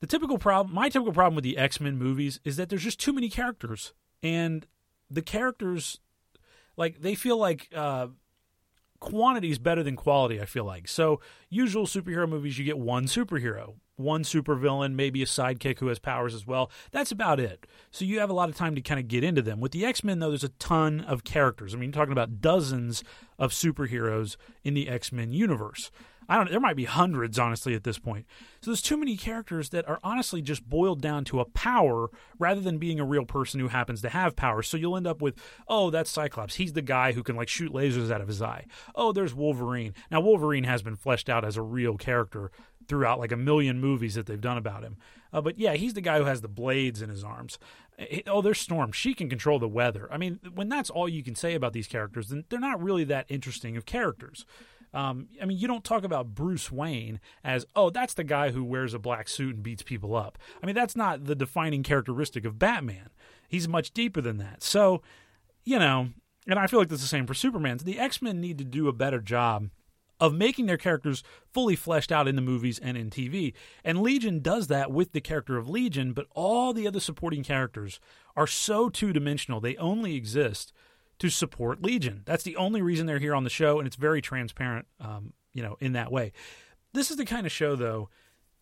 The 0.00 0.06
typical 0.06 0.38
problem, 0.38 0.74
my 0.74 0.88
typical 0.88 1.12
problem 1.12 1.36
with 1.36 1.44
the 1.44 1.56
X 1.56 1.80
Men 1.80 1.96
movies 1.96 2.40
is 2.44 2.56
that 2.56 2.68
there's 2.68 2.82
just 2.82 2.98
too 2.98 3.12
many 3.12 3.28
characters, 3.28 3.92
and 4.22 4.66
the 5.08 5.22
characters, 5.22 6.00
like 6.76 7.00
they 7.00 7.14
feel 7.14 7.36
like 7.36 7.68
uh, 7.74 8.08
quantity 9.00 9.50
is 9.50 9.58
better 9.58 9.82
than 9.82 9.96
quality, 9.96 10.40
I 10.40 10.44
feel 10.44 10.64
like. 10.64 10.86
So, 10.86 11.20
usual 11.48 11.86
superhero 11.86 12.28
movies, 12.28 12.58
you 12.58 12.64
get 12.64 12.78
one 12.78 13.06
superhero, 13.06 13.74
one 13.96 14.22
supervillain, 14.22 14.94
maybe 14.94 15.22
a 15.22 15.26
sidekick 15.26 15.78
who 15.80 15.88
has 15.88 15.98
powers 15.98 16.34
as 16.34 16.46
well. 16.46 16.70
That's 16.92 17.10
about 17.10 17.40
it. 17.40 17.66
So, 17.90 18.04
you 18.04 18.20
have 18.20 18.30
a 18.30 18.34
lot 18.34 18.48
of 18.48 18.54
time 18.54 18.74
to 18.74 18.80
kind 18.80 19.00
of 19.00 19.08
get 19.08 19.24
into 19.24 19.42
them. 19.42 19.60
With 19.60 19.72
the 19.72 19.84
X 19.84 20.04
Men, 20.04 20.18
though, 20.20 20.28
there's 20.28 20.44
a 20.44 20.50
ton 20.50 21.00
of 21.00 21.24
characters. 21.24 21.74
I 21.74 21.78
mean, 21.78 21.88
you're 21.88 21.94
talking 21.94 22.12
about 22.12 22.40
dozens 22.40 23.02
of 23.38 23.52
superheroes 23.52 24.36
in 24.62 24.74
the 24.74 24.88
X 24.88 25.10
Men 25.12 25.32
universe. 25.32 25.90
I 26.30 26.36
don't. 26.36 26.48
There 26.48 26.60
might 26.60 26.76
be 26.76 26.84
hundreds, 26.84 27.40
honestly, 27.40 27.74
at 27.74 27.82
this 27.82 27.98
point. 27.98 28.24
So 28.60 28.70
there's 28.70 28.80
too 28.80 28.96
many 28.96 29.16
characters 29.16 29.70
that 29.70 29.88
are 29.88 29.98
honestly 30.04 30.40
just 30.40 30.64
boiled 30.64 31.02
down 31.02 31.24
to 31.24 31.40
a 31.40 31.44
power 31.44 32.08
rather 32.38 32.60
than 32.60 32.78
being 32.78 33.00
a 33.00 33.04
real 33.04 33.24
person 33.24 33.58
who 33.58 33.66
happens 33.66 34.00
to 34.02 34.10
have 34.10 34.36
power. 34.36 34.62
So 34.62 34.76
you'll 34.76 34.96
end 34.96 35.08
up 35.08 35.20
with, 35.20 35.34
oh, 35.66 35.90
that's 35.90 36.08
Cyclops. 36.08 36.54
He's 36.54 36.72
the 36.72 36.82
guy 36.82 37.10
who 37.12 37.24
can 37.24 37.34
like 37.34 37.48
shoot 37.48 37.72
lasers 37.72 38.12
out 38.12 38.20
of 38.20 38.28
his 38.28 38.40
eye. 38.40 38.66
Oh, 38.94 39.10
there's 39.10 39.34
Wolverine. 39.34 39.92
Now 40.08 40.20
Wolverine 40.20 40.64
has 40.64 40.82
been 40.82 40.94
fleshed 40.94 41.28
out 41.28 41.44
as 41.44 41.56
a 41.56 41.62
real 41.62 41.96
character 41.96 42.52
throughout 42.86 43.18
like 43.18 43.32
a 43.32 43.36
million 43.36 43.80
movies 43.80 44.14
that 44.14 44.26
they've 44.26 44.40
done 44.40 44.56
about 44.56 44.84
him. 44.84 44.98
Uh, 45.32 45.40
but 45.40 45.58
yeah, 45.58 45.74
he's 45.74 45.94
the 45.94 46.00
guy 46.00 46.18
who 46.18 46.26
has 46.26 46.42
the 46.42 46.48
blades 46.48 47.02
in 47.02 47.10
his 47.10 47.24
arms. 47.24 47.58
Oh, 48.28 48.40
there's 48.40 48.60
Storm. 48.60 48.92
She 48.92 49.14
can 49.14 49.28
control 49.28 49.58
the 49.58 49.68
weather. 49.68 50.08
I 50.12 50.16
mean, 50.16 50.38
when 50.54 50.68
that's 50.68 50.90
all 50.90 51.08
you 51.08 51.24
can 51.24 51.34
say 51.34 51.54
about 51.54 51.72
these 51.72 51.88
characters, 51.88 52.28
then 52.28 52.44
they're 52.48 52.60
not 52.60 52.80
really 52.80 53.04
that 53.04 53.26
interesting 53.28 53.76
of 53.76 53.84
characters. 53.84 54.46
Um, 54.92 55.28
I 55.40 55.44
mean, 55.44 55.58
you 55.58 55.68
don't 55.68 55.84
talk 55.84 56.04
about 56.04 56.34
Bruce 56.34 56.72
Wayne 56.72 57.20
as, 57.44 57.64
oh, 57.76 57.90
that's 57.90 58.14
the 58.14 58.24
guy 58.24 58.50
who 58.50 58.64
wears 58.64 58.92
a 58.92 58.98
black 58.98 59.28
suit 59.28 59.54
and 59.54 59.62
beats 59.62 59.82
people 59.82 60.16
up. 60.16 60.38
I 60.62 60.66
mean, 60.66 60.74
that's 60.74 60.96
not 60.96 61.24
the 61.26 61.34
defining 61.34 61.82
characteristic 61.82 62.44
of 62.44 62.58
Batman. 62.58 63.10
He's 63.48 63.68
much 63.68 63.92
deeper 63.92 64.20
than 64.20 64.38
that. 64.38 64.62
So, 64.62 65.02
you 65.64 65.78
know, 65.78 66.10
and 66.46 66.58
I 66.58 66.66
feel 66.66 66.80
like 66.80 66.88
that's 66.88 67.02
the 67.02 67.08
same 67.08 67.26
for 67.26 67.34
Superman. 67.34 67.78
The 67.78 67.98
X 67.98 68.20
Men 68.20 68.40
need 68.40 68.58
to 68.58 68.64
do 68.64 68.88
a 68.88 68.92
better 68.92 69.20
job 69.20 69.70
of 70.20 70.34
making 70.34 70.66
their 70.66 70.76
characters 70.76 71.22
fully 71.52 71.74
fleshed 71.74 72.12
out 72.12 72.28
in 72.28 72.36
the 72.36 72.42
movies 72.42 72.78
and 72.78 72.96
in 72.96 73.10
TV. 73.10 73.54
And 73.82 74.02
Legion 74.02 74.40
does 74.40 74.66
that 74.66 74.90
with 74.92 75.12
the 75.12 75.20
character 75.20 75.56
of 75.56 75.68
Legion, 75.68 76.12
but 76.12 76.26
all 76.34 76.72
the 76.72 76.86
other 76.86 77.00
supporting 77.00 77.42
characters 77.42 78.00
are 78.36 78.46
so 78.46 78.90
two 78.90 79.12
dimensional. 79.12 79.60
They 79.60 79.76
only 79.76 80.14
exist 80.16 80.72
to 81.20 81.28
support 81.28 81.82
Legion. 81.82 82.22
That's 82.24 82.42
the 82.42 82.56
only 82.56 82.82
reason 82.82 83.06
they're 83.06 83.18
here 83.18 83.34
on 83.34 83.44
the 83.44 83.50
show, 83.50 83.78
and 83.78 83.86
it's 83.86 83.96
very 83.96 84.20
transparent, 84.20 84.86
um, 85.00 85.34
you 85.52 85.62
know, 85.62 85.76
in 85.80 85.92
that 85.92 86.10
way. 86.10 86.32
This 86.92 87.10
is 87.10 87.16
the 87.16 87.24
kind 87.24 87.46
of 87.46 87.52
show, 87.52 87.76
though, 87.76 88.08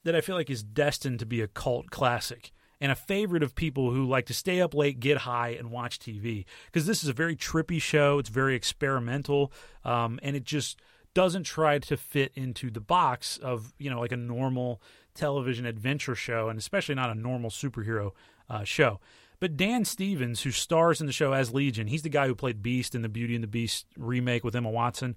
that 0.05 0.15
I 0.15 0.21
feel 0.21 0.37
like 0.37 0.51
is 0.51 0.63
destined 0.63 1.21
to 1.21 1.27
be 1.27 1.41
a 1.41 1.49
cult 1.49 1.91
classic 1.91 2.53
and 2.81 2.93
a 2.93 2.97
favorite 2.97 3.43
of 3.43 3.55
people 3.55 3.93
who 3.93 4.05
like 4.07 4.27
to 4.27 4.35
stay 4.35 4.61
up 4.61 4.75
late, 4.75 5.01
get 5.01 5.19
high, 5.19 5.51
and 5.51 5.71
watch 5.71 5.99
TV. 5.99 6.45
Because 6.67 6.87
this 6.87 7.03
is 7.03 7.09
a 7.09 7.13
very 7.13 7.37
trippy 7.37 7.81
show. 7.81 8.19
It's 8.19 8.29
very 8.29 8.55
experimental, 8.55 9.53
um, 9.85 10.19
and 10.23 10.37
it 10.37 10.45
just 10.45 10.81
doesn't 11.15 11.45
try 11.45 11.79
to 11.79 11.97
fit 11.97 12.33
into 12.35 12.71
the 12.71 12.81
box 12.81 13.39
of 13.39 13.73
you 13.79 13.91
know 13.91 14.01
like 14.01 14.13
a 14.13 14.17
normal 14.17 14.83
television 15.15 15.65
adventure 15.65 16.15
show, 16.15 16.49
and 16.49 16.59
especially 16.59 16.95
not 16.95 17.11
a 17.11 17.15
normal 17.15 17.51
superhero 17.51 18.13
uh, 18.51 18.65
show. 18.65 19.01
But 19.41 19.57
Dan 19.57 19.85
Stevens, 19.85 20.43
who 20.43 20.51
stars 20.51 21.01
in 21.01 21.07
the 21.07 21.13
show 21.13 21.33
as 21.33 21.55
Legion, 21.55 21.87
he's 21.87 22.03
the 22.03 22.09
guy 22.09 22.27
who 22.27 22.35
played 22.35 22.63
Beast 22.63 22.95
in 22.95 23.03
the 23.03 23.09
Beauty 23.09 23.35
and 23.35 23.45
the 23.45 23.49
Beast 23.49 23.87
remake 23.97 24.45
with 24.45 24.57
Emma 24.57 24.71
Watson. 24.71 25.17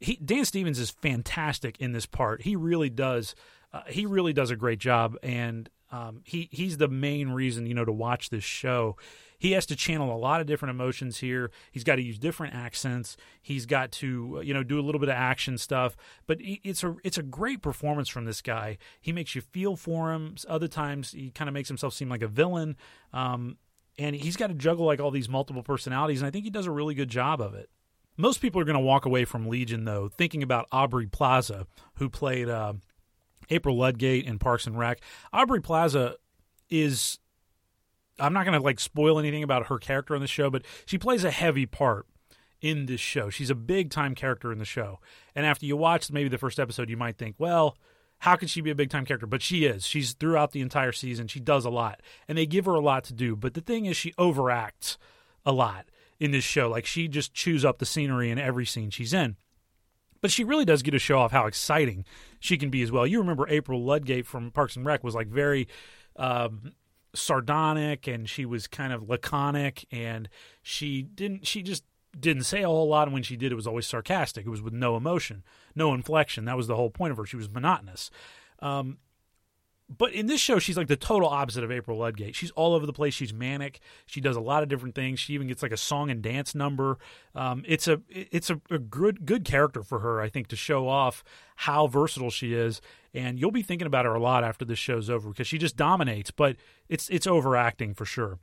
He, 0.00 0.16
Dan 0.16 0.44
Stevens 0.44 0.78
is 0.78 0.90
fantastic 0.90 1.78
in 1.78 1.92
this 1.92 2.06
part. 2.06 2.42
He 2.42 2.56
really 2.56 2.90
does. 2.90 3.34
Uh, 3.72 3.82
he 3.86 4.06
really 4.06 4.32
does 4.32 4.50
a 4.50 4.56
great 4.56 4.80
job, 4.80 5.16
and 5.22 5.68
um, 5.92 6.22
he 6.24 6.48
he's 6.50 6.78
the 6.78 6.88
main 6.88 7.30
reason 7.30 7.66
you 7.66 7.74
know 7.74 7.84
to 7.84 7.92
watch 7.92 8.30
this 8.30 8.44
show. 8.44 8.96
He 9.40 9.52
has 9.52 9.64
to 9.66 9.74
channel 9.74 10.14
a 10.14 10.18
lot 10.18 10.42
of 10.42 10.46
different 10.46 10.70
emotions 10.70 11.18
here. 11.18 11.50
He's 11.72 11.82
got 11.82 11.96
to 11.96 12.02
use 12.02 12.18
different 12.18 12.54
accents. 12.54 13.16
He's 13.40 13.64
got 13.64 13.90
to 13.92 14.36
uh, 14.36 14.40
you 14.42 14.54
know 14.54 14.62
do 14.62 14.78
a 14.78 14.82
little 14.82 15.00
bit 15.00 15.08
of 15.08 15.16
action 15.16 15.58
stuff. 15.58 15.96
But 16.26 16.38
it's 16.40 16.84
a 16.84 16.94
it's 17.02 17.18
a 17.18 17.22
great 17.22 17.62
performance 17.62 18.08
from 18.08 18.26
this 18.26 18.42
guy. 18.42 18.76
He 19.00 19.12
makes 19.12 19.34
you 19.34 19.40
feel 19.40 19.76
for 19.76 20.12
him. 20.12 20.36
Other 20.46 20.68
times 20.68 21.12
he 21.12 21.30
kind 21.30 21.48
of 21.48 21.54
makes 21.54 21.68
himself 21.68 21.94
seem 21.94 22.10
like 22.10 22.22
a 22.22 22.28
villain. 22.28 22.76
Um, 23.14 23.56
and 23.98 24.14
he's 24.14 24.36
got 24.36 24.48
to 24.48 24.54
juggle 24.54 24.84
like 24.84 25.00
all 25.00 25.10
these 25.10 25.28
multiple 25.28 25.62
personalities, 25.62 26.20
and 26.20 26.28
I 26.28 26.30
think 26.30 26.44
he 26.44 26.50
does 26.50 26.66
a 26.66 26.70
really 26.70 26.94
good 26.94 27.08
job 27.08 27.40
of 27.40 27.54
it. 27.54 27.70
Most 28.16 28.42
people 28.42 28.60
are 28.60 28.64
going 28.64 28.74
to 28.74 28.80
walk 28.80 29.06
away 29.06 29.24
from 29.24 29.48
Legion 29.48 29.86
though 29.86 30.08
thinking 30.08 30.42
about 30.42 30.68
Aubrey 30.70 31.06
Plaza, 31.06 31.66
who 31.94 32.10
played 32.10 32.50
uh, 32.50 32.74
April 33.48 33.78
Ludgate 33.78 34.26
in 34.26 34.38
Parks 34.38 34.66
and 34.66 34.78
Rec. 34.78 35.00
Aubrey 35.32 35.62
Plaza 35.62 36.16
is 36.68 37.19
I'm 38.20 38.32
not 38.32 38.44
going 38.44 38.58
to 38.58 38.64
like 38.64 38.80
spoil 38.80 39.18
anything 39.18 39.42
about 39.42 39.66
her 39.66 39.78
character 39.78 40.14
on 40.14 40.20
the 40.20 40.26
show, 40.26 40.50
but 40.50 40.62
she 40.86 40.98
plays 40.98 41.24
a 41.24 41.30
heavy 41.30 41.66
part 41.66 42.06
in 42.60 42.86
this 42.86 43.00
show. 43.00 43.30
She's 43.30 43.50
a 43.50 43.54
big 43.54 43.90
time 43.90 44.14
character 44.14 44.52
in 44.52 44.58
the 44.58 44.64
show. 44.64 45.00
And 45.34 45.46
after 45.46 45.66
you 45.66 45.76
watch 45.76 46.10
maybe 46.10 46.28
the 46.28 46.38
first 46.38 46.60
episode, 46.60 46.90
you 46.90 46.96
might 46.96 47.16
think, 47.16 47.36
well, 47.38 47.76
how 48.20 48.36
could 48.36 48.50
she 48.50 48.60
be 48.60 48.70
a 48.70 48.74
big 48.74 48.90
time 48.90 49.06
character? 49.06 49.26
But 49.26 49.42
she 49.42 49.64
is. 49.64 49.86
She's 49.86 50.12
throughout 50.12 50.52
the 50.52 50.60
entire 50.60 50.92
season. 50.92 51.26
She 51.26 51.40
does 51.40 51.64
a 51.64 51.70
lot, 51.70 52.00
and 52.28 52.36
they 52.36 52.46
give 52.46 52.66
her 52.66 52.74
a 52.74 52.80
lot 52.80 53.04
to 53.04 53.14
do. 53.14 53.34
But 53.34 53.54
the 53.54 53.62
thing 53.62 53.86
is, 53.86 53.96
she 53.96 54.12
overacts 54.12 54.98
a 55.46 55.52
lot 55.52 55.86
in 56.18 56.30
this 56.30 56.44
show. 56.44 56.68
Like 56.68 56.84
she 56.84 57.08
just 57.08 57.32
chews 57.32 57.64
up 57.64 57.78
the 57.78 57.86
scenery 57.86 58.30
in 58.30 58.38
every 58.38 58.66
scene 58.66 58.90
she's 58.90 59.14
in. 59.14 59.36
But 60.20 60.30
she 60.30 60.44
really 60.44 60.66
does 60.66 60.82
get 60.82 60.90
to 60.90 60.98
show 60.98 61.18
off 61.18 61.32
how 61.32 61.46
exciting 61.46 62.04
she 62.38 62.58
can 62.58 62.68
be 62.68 62.82
as 62.82 62.92
well. 62.92 63.06
You 63.06 63.20
remember 63.20 63.48
April 63.48 63.82
Ludgate 63.82 64.26
from 64.26 64.50
Parks 64.50 64.76
and 64.76 64.84
Rec 64.84 65.02
was 65.02 65.14
like 65.14 65.28
very 65.28 65.66
um, 66.16 66.72
sardonic 67.14 68.06
and 68.06 68.28
she 68.28 68.46
was 68.46 68.66
kind 68.66 68.92
of 68.92 69.08
laconic 69.08 69.84
and 69.90 70.28
she 70.62 71.02
didn't 71.02 71.46
she 71.46 71.62
just 71.62 71.84
didn't 72.18 72.44
say 72.44 72.62
a 72.62 72.68
whole 72.68 72.88
lot, 72.88 73.06
and 73.06 73.14
when 73.14 73.22
she 73.22 73.36
did, 73.36 73.52
it 73.52 73.56
was 73.56 73.66
always 73.66 73.86
sarcastic. 73.86 74.46
It 74.46 74.50
was 74.50 74.62
with 74.62 74.72
no 74.72 74.96
emotion, 74.96 75.44
no 75.74 75.94
inflection. 75.94 76.44
That 76.44 76.56
was 76.56 76.66
the 76.66 76.76
whole 76.76 76.90
point 76.90 77.12
of 77.12 77.16
her. 77.18 77.26
She 77.26 77.36
was 77.36 77.48
monotonous. 77.48 78.10
Um, 78.60 78.98
but 79.96 80.12
in 80.12 80.26
this 80.26 80.40
show, 80.40 80.60
she's 80.60 80.76
like 80.76 80.86
the 80.86 80.96
total 80.96 81.28
opposite 81.28 81.64
of 81.64 81.72
April 81.72 81.98
Ludgate. 81.98 82.36
She's 82.36 82.52
all 82.52 82.74
over 82.74 82.86
the 82.86 82.92
place. 82.92 83.12
She's 83.12 83.34
manic. 83.34 83.80
She 84.06 84.20
does 84.20 84.36
a 84.36 84.40
lot 84.40 84.62
of 84.62 84.68
different 84.68 84.94
things. 84.94 85.18
She 85.18 85.34
even 85.34 85.48
gets 85.48 85.62
like 85.62 85.72
a 85.72 85.76
song 85.76 86.10
and 86.10 86.22
dance 86.22 86.54
number. 86.54 86.98
Um, 87.34 87.64
it's 87.66 87.88
a 87.88 88.00
it's 88.08 88.50
a, 88.50 88.60
a, 88.70 88.78
good 88.78 89.26
good 89.26 89.44
character 89.44 89.82
for 89.82 89.98
her, 89.98 90.20
I 90.20 90.28
think, 90.28 90.46
to 90.48 90.56
show 90.56 90.86
off 90.86 91.24
how 91.56 91.88
versatile 91.88 92.30
she 92.30 92.54
is. 92.54 92.80
And 93.12 93.40
you'll 93.40 93.50
be 93.50 93.62
thinking 93.62 93.86
about 93.86 94.04
her 94.04 94.14
a 94.14 94.20
lot 94.20 94.44
after 94.44 94.64
this 94.64 94.78
show's 94.78 95.10
over 95.10 95.28
because 95.30 95.48
she 95.48 95.58
just 95.58 95.76
dominates. 95.76 96.30
But 96.30 96.56
it's 96.88 97.08
it's 97.10 97.26
overacting 97.26 97.94
for 97.94 98.04
sure. 98.04 98.38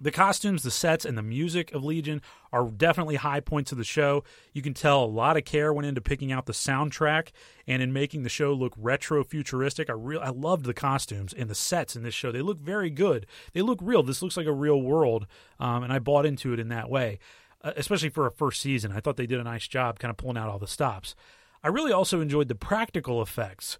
The 0.00 0.10
costumes, 0.10 0.62
the 0.62 0.70
sets, 0.70 1.04
and 1.04 1.16
the 1.16 1.22
music 1.22 1.72
of 1.72 1.84
Legion 1.84 2.20
are 2.52 2.68
definitely 2.68 3.14
high 3.16 3.40
points 3.40 3.70
of 3.70 3.78
the 3.78 3.84
show. 3.84 4.24
You 4.52 4.60
can 4.60 4.74
tell 4.74 5.04
a 5.04 5.06
lot 5.06 5.36
of 5.36 5.44
care 5.44 5.72
went 5.72 5.86
into 5.86 6.00
picking 6.00 6.32
out 6.32 6.46
the 6.46 6.52
soundtrack 6.52 7.28
and 7.66 7.80
in 7.80 7.92
making 7.92 8.22
the 8.22 8.28
show 8.28 8.52
look 8.52 8.72
retro 8.76 9.22
futuristic. 9.22 9.88
I 9.88 9.92
real 9.92 10.20
I 10.20 10.30
loved 10.30 10.64
the 10.64 10.74
costumes 10.74 11.32
and 11.32 11.48
the 11.48 11.54
sets 11.54 11.94
in 11.94 12.02
this 12.02 12.14
show. 12.14 12.32
They 12.32 12.42
look 12.42 12.58
very 12.58 12.90
good. 12.90 13.26
They 13.52 13.62
look 13.62 13.78
real. 13.80 14.02
This 14.02 14.20
looks 14.20 14.36
like 14.36 14.46
a 14.46 14.52
real 14.52 14.82
world, 14.82 15.26
um, 15.60 15.84
and 15.84 15.92
I 15.92 16.00
bought 16.00 16.26
into 16.26 16.52
it 16.52 16.60
in 16.60 16.68
that 16.68 16.90
way, 16.90 17.18
uh, 17.62 17.72
especially 17.76 18.10
for 18.10 18.26
a 18.26 18.32
first 18.32 18.60
season. 18.60 18.92
I 18.92 19.00
thought 19.00 19.16
they 19.16 19.26
did 19.26 19.40
a 19.40 19.44
nice 19.44 19.68
job 19.68 20.00
kind 20.00 20.10
of 20.10 20.16
pulling 20.16 20.36
out 20.36 20.48
all 20.48 20.58
the 20.58 20.66
stops. 20.66 21.14
I 21.62 21.68
really 21.68 21.92
also 21.92 22.20
enjoyed 22.20 22.48
the 22.48 22.54
practical 22.54 23.22
effects. 23.22 23.78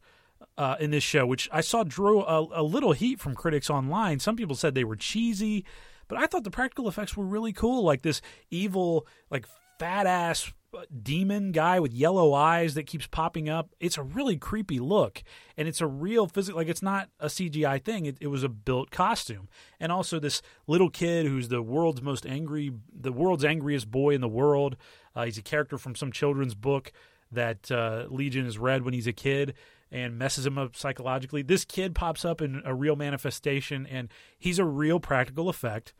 Uh, 0.59 0.77
in 0.79 0.93
this 0.93 1.03
show, 1.03 1.27
which 1.27 1.49
I 1.51 1.63
saw 1.63 1.83
drew 1.83 2.23
a, 2.23 2.61
a 2.61 2.63
little 2.63 2.93
heat 2.93 3.19
from 3.19 3.35
critics 3.35 3.69
online. 3.69 4.21
Some 4.21 4.37
people 4.37 4.55
said 4.55 4.75
they 4.75 4.85
were 4.85 4.95
cheesy. 4.95 5.65
But 6.09 6.19
I 6.19 6.27
thought 6.27 6.45
the 6.45 6.51
practical 6.51 6.89
effects 6.89 7.17
were 7.17 7.25
really 7.25 7.53
cool, 7.53 7.85
like 7.85 8.03
this 8.03 8.21
evil, 8.51 9.07
like 9.31 9.47
fat 9.79 10.07
ass 10.07 10.53
uh, 10.75 10.83
demon 11.03 11.53
guy 11.53 11.79
with 11.79 11.93
yellow 11.93 12.33
eyes 12.33 12.75
that 12.75 12.87
keeps 12.87 13.07
popping 13.07 13.49
up. 13.49 13.71
It's 13.81 13.99
a 13.99 14.03
really 14.03 14.37
creepy 14.37 14.81
look, 14.81 15.23
and 15.57 15.69
it's 15.69 15.81
a 15.81 15.87
real 15.87 16.27
physical. 16.27 16.61
Like 16.61 16.69
it's 16.69 16.83
not 16.83 17.11
a 17.21 17.27
CGI 17.27 17.83
thing. 17.83 18.07
It, 18.07 18.17
it, 18.21 18.27
was 18.29 18.43
a 18.43 18.49
built 18.49 18.91
costume, 18.91 19.49
and 19.79 19.93
also 19.93 20.19
this 20.19 20.43
little 20.67 20.91
kid 20.91 21.27
who's 21.27 21.49
the 21.49 21.63
world's 21.63 22.03
most 22.03 22.27
angry, 22.27 22.73
the 22.93 23.13
world's 23.13 23.45
angriest 23.45 23.91
boy 23.91 24.15
in 24.15 24.21
the 24.21 24.29
world. 24.29 24.77
Uh, 25.15 25.25
he's 25.25 25.39
a 25.39 25.43
character 25.43 25.79
from 25.79 25.95
some 25.95 26.11
children's 26.11 26.55
book 26.55 26.93
that 27.31 27.71
uh, 27.71 28.07
Legion 28.09 28.45
has 28.45 28.59
read 28.59 28.83
when 28.83 28.95
he's 28.95 29.07
a 29.07 29.13
kid, 29.13 29.55
and 29.95 30.19
messes 30.19 30.45
him 30.45 30.59
up 30.59 30.75
psychologically. 30.75 31.41
This 31.41 31.65
kid 31.65 31.95
pops 31.95 32.25
up 32.25 32.43
in 32.43 32.63
a 32.65 32.75
real 32.75 32.97
manifestation, 32.97 33.87
and 33.87 34.09
he's 34.37 34.59
a 34.59 34.65
real 34.65 34.99
practical 34.99 35.49
effect. 35.49 35.95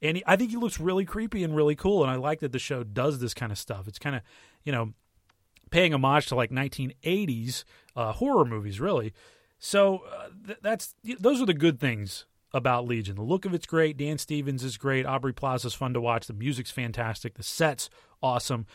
And 0.00 0.16
he, 0.16 0.22
I 0.24 0.36
think 0.36 0.52
he 0.52 0.56
looks 0.56 0.78
really 0.78 1.04
creepy 1.04 1.42
and 1.42 1.54
really 1.54 1.74
cool. 1.74 2.02
And 2.02 2.12
I 2.12 2.14
like 2.14 2.38
that 2.40 2.52
the 2.52 2.60
show 2.60 2.84
does 2.84 3.18
this 3.18 3.34
kind 3.34 3.50
of 3.50 3.58
stuff. 3.58 3.88
It's 3.88 3.98
kind 3.98 4.14
of, 4.14 4.22
you 4.62 4.70
know, 4.70 4.92
paying 5.70 5.92
homage 5.92 6.28
to 6.28 6.36
like 6.36 6.52
1980s 6.52 7.64
uh, 7.96 8.12
horror 8.12 8.44
movies, 8.44 8.78
really. 8.78 9.12
So 9.58 10.04
uh, 10.08 10.28
th- 10.46 10.58
that's 10.62 10.94
those 11.18 11.42
are 11.42 11.46
the 11.46 11.52
good 11.52 11.80
things 11.80 12.26
about 12.54 12.86
Legion. 12.86 13.16
The 13.16 13.22
look 13.22 13.44
of 13.44 13.52
it's 13.52 13.66
great. 13.66 13.96
Dan 13.96 14.18
Stevens 14.18 14.62
is 14.62 14.76
great. 14.76 15.06
Aubrey 15.06 15.32
Plaza's 15.32 15.74
fun 15.74 15.92
to 15.94 16.00
watch. 16.00 16.28
The 16.28 16.34
music's 16.34 16.70
fantastic. 16.70 17.34
The 17.34 17.42
set's 17.42 17.90
awesome 18.22 18.66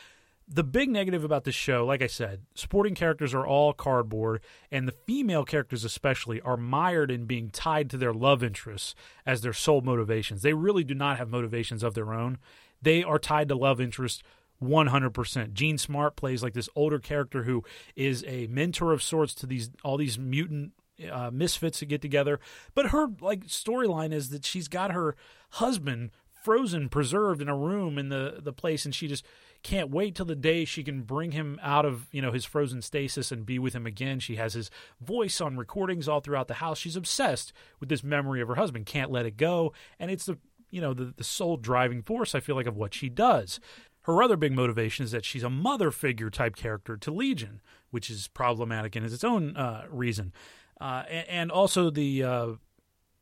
the 0.47 0.63
big 0.63 0.89
negative 0.89 1.23
about 1.23 1.43
this 1.43 1.55
show, 1.55 1.85
like 1.85 2.01
I 2.01 2.07
said, 2.07 2.41
supporting 2.53 2.93
characters 2.93 3.33
are 3.33 3.45
all 3.45 3.73
cardboard, 3.73 4.41
and 4.71 4.87
the 4.87 4.91
female 4.91 5.43
characters 5.43 5.83
especially 5.83 6.39
are 6.41 6.57
mired 6.57 7.09
in 7.09 7.25
being 7.25 7.49
tied 7.49 7.89
to 7.89 7.97
their 7.97 8.13
love 8.13 8.43
interests 8.43 8.93
as 9.25 9.41
their 9.41 9.53
sole 9.53 9.81
motivations. 9.81 10.41
They 10.43 10.53
really 10.53 10.83
do 10.83 10.93
not 10.93 11.17
have 11.17 11.29
motivations 11.29 11.81
of 11.83 11.95
their 11.95 12.13
own. 12.13 12.37
They 12.81 13.03
are 13.03 13.17
tied 13.17 13.49
to 13.49 13.55
love 13.55 13.81
interest 13.81 14.21
100%. 14.61 15.53
Jean 15.53 15.77
Smart 15.77 16.15
plays 16.15 16.43
like 16.43 16.53
this 16.53 16.69
older 16.75 16.99
character 16.99 17.43
who 17.43 17.63
is 17.95 18.23
a 18.27 18.47
mentor 18.47 18.93
of 18.93 19.01
sorts 19.03 19.33
to 19.35 19.45
these 19.45 19.69
all 19.83 19.97
these 19.97 20.17
mutant 20.19 20.73
uh, 21.11 21.29
misfits 21.31 21.79
to 21.79 21.85
get 21.85 22.01
together. 22.01 22.39
But 22.73 22.87
her 22.87 23.07
like 23.19 23.47
storyline 23.47 24.13
is 24.13 24.29
that 24.29 24.45
she's 24.45 24.67
got 24.67 24.91
her 24.91 25.15
husband 25.51 26.11
frozen, 26.43 26.89
preserved 26.89 27.41
in 27.41 27.49
a 27.49 27.57
room 27.57 27.97
in 27.97 28.09
the 28.09 28.39
the 28.41 28.53
place, 28.53 28.85
and 28.85 28.93
she 28.93 29.07
just 29.07 29.25
can't 29.65 29.89
wait 29.89 30.13
till 30.13 30.27
the 30.27 30.35
day 30.35 30.63
she 30.63 30.83
can 30.83 31.01
bring 31.01 31.31
him 31.31 31.59
out 31.59 31.85
of 31.85 32.05
you 32.11 32.21
know 32.21 32.31
his 32.31 32.45
frozen 32.45 32.83
stasis 32.83 33.31
and 33.31 33.47
be 33.47 33.57
with 33.57 33.73
him 33.73 33.87
again. 33.87 34.19
She 34.19 34.35
has 34.35 34.53
his 34.53 34.69
voice 35.01 35.41
on 35.41 35.57
recordings 35.57 36.07
all 36.07 36.19
throughout 36.19 36.47
the 36.47 36.55
house. 36.55 36.77
She's 36.77 36.95
obsessed 36.95 37.51
with 37.79 37.89
this 37.89 38.03
memory 38.03 38.41
of 38.41 38.47
her 38.47 38.55
husband, 38.55 38.85
can't 38.85 39.09
let 39.09 39.25
it 39.25 39.37
go, 39.37 39.73
and 39.99 40.11
it's 40.11 40.27
the 40.27 40.37
you 40.69 40.81
know 40.81 40.93
the, 40.93 41.15
the 41.17 41.23
sole 41.23 41.57
driving 41.57 42.03
force 42.03 42.35
I 42.35 42.41
feel 42.41 42.55
like 42.55 42.67
of 42.67 42.77
what 42.77 42.93
she 42.93 43.09
does. 43.09 43.59
Her 44.01 44.21
other 44.21 44.37
big 44.37 44.53
motivation 44.53 45.03
is 45.03 45.09
that 45.11 45.25
she's 45.25 45.41
a 45.41 45.49
mother 45.49 45.89
figure 45.89 46.29
type 46.29 46.55
character 46.55 46.95
to 46.95 47.11
Legion, 47.11 47.59
which 47.89 48.11
is 48.11 48.27
problematic 48.27 48.95
in 48.95 49.03
its 49.03 49.23
own 49.23 49.57
uh, 49.57 49.85
reason, 49.89 50.31
uh, 50.79 51.03
and, 51.09 51.27
and, 51.27 51.51
also 51.51 51.89
the 51.89 52.23
uh, 52.23 52.47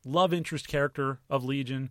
love 0.04 0.34
interest 0.34 0.68
character 0.68 1.20
of 1.30 1.42
Legion. 1.42 1.88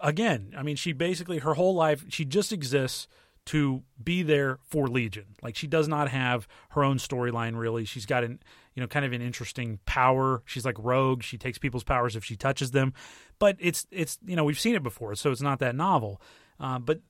Again, 0.00 0.54
I 0.56 0.62
mean, 0.62 0.76
she 0.76 0.92
basically 0.92 1.38
her 1.38 1.54
whole 1.54 1.74
life 1.74 2.04
she 2.08 2.24
just 2.24 2.52
exists 2.52 3.08
to 3.46 3.82
be 4.02 4.22
there 4.22 4.58
for 4.64 4.88
Legion. 4.88 5.36
Like 5.42 5.56
she 5.56 5.66
does 5.66 5.88
not 5.88 6.08
have 6.08 6.46
her 6.70 6.84
own 6.84 6.98
storyline 6.98 7.58
really. 7.58 7.84
She's 7.84 8.06
got 8.06 8.24
an 8.24 8.40
you 8.74 8.80
know 8.80 8.86
kind 8.86 9.04
of 9.04 9.12
an 9.12 9.22
interesting 9.22 9.78
power. 9.86 10.42
She's 10.44 10.64
like 10.64 10.76
rogue. 10.78 11.22
She 11.22 11.38
takes 11.38 11.58
people's 11.58 11.84
powers 11.84 12.16
if 12.16 12.24
she 12.24 12.36
touches 12.36 12.72
them. 12.72 12.92
But 13.38 13.56
it's 13.58 13.86
it's 13.90 14.18
you 14.26 14.36
know 14.36 14.44
we've 14.44 14.60
seen 14.60 14.74
it 14.74 14.82
before, 14.82 15.14
so 15.14 15.30
it's 15.30 15.42
not 15.42 15.60
that 15.60 15.74
novel. 15.74 16.20
Uh, 16.60 16.78
but 16.78 17.00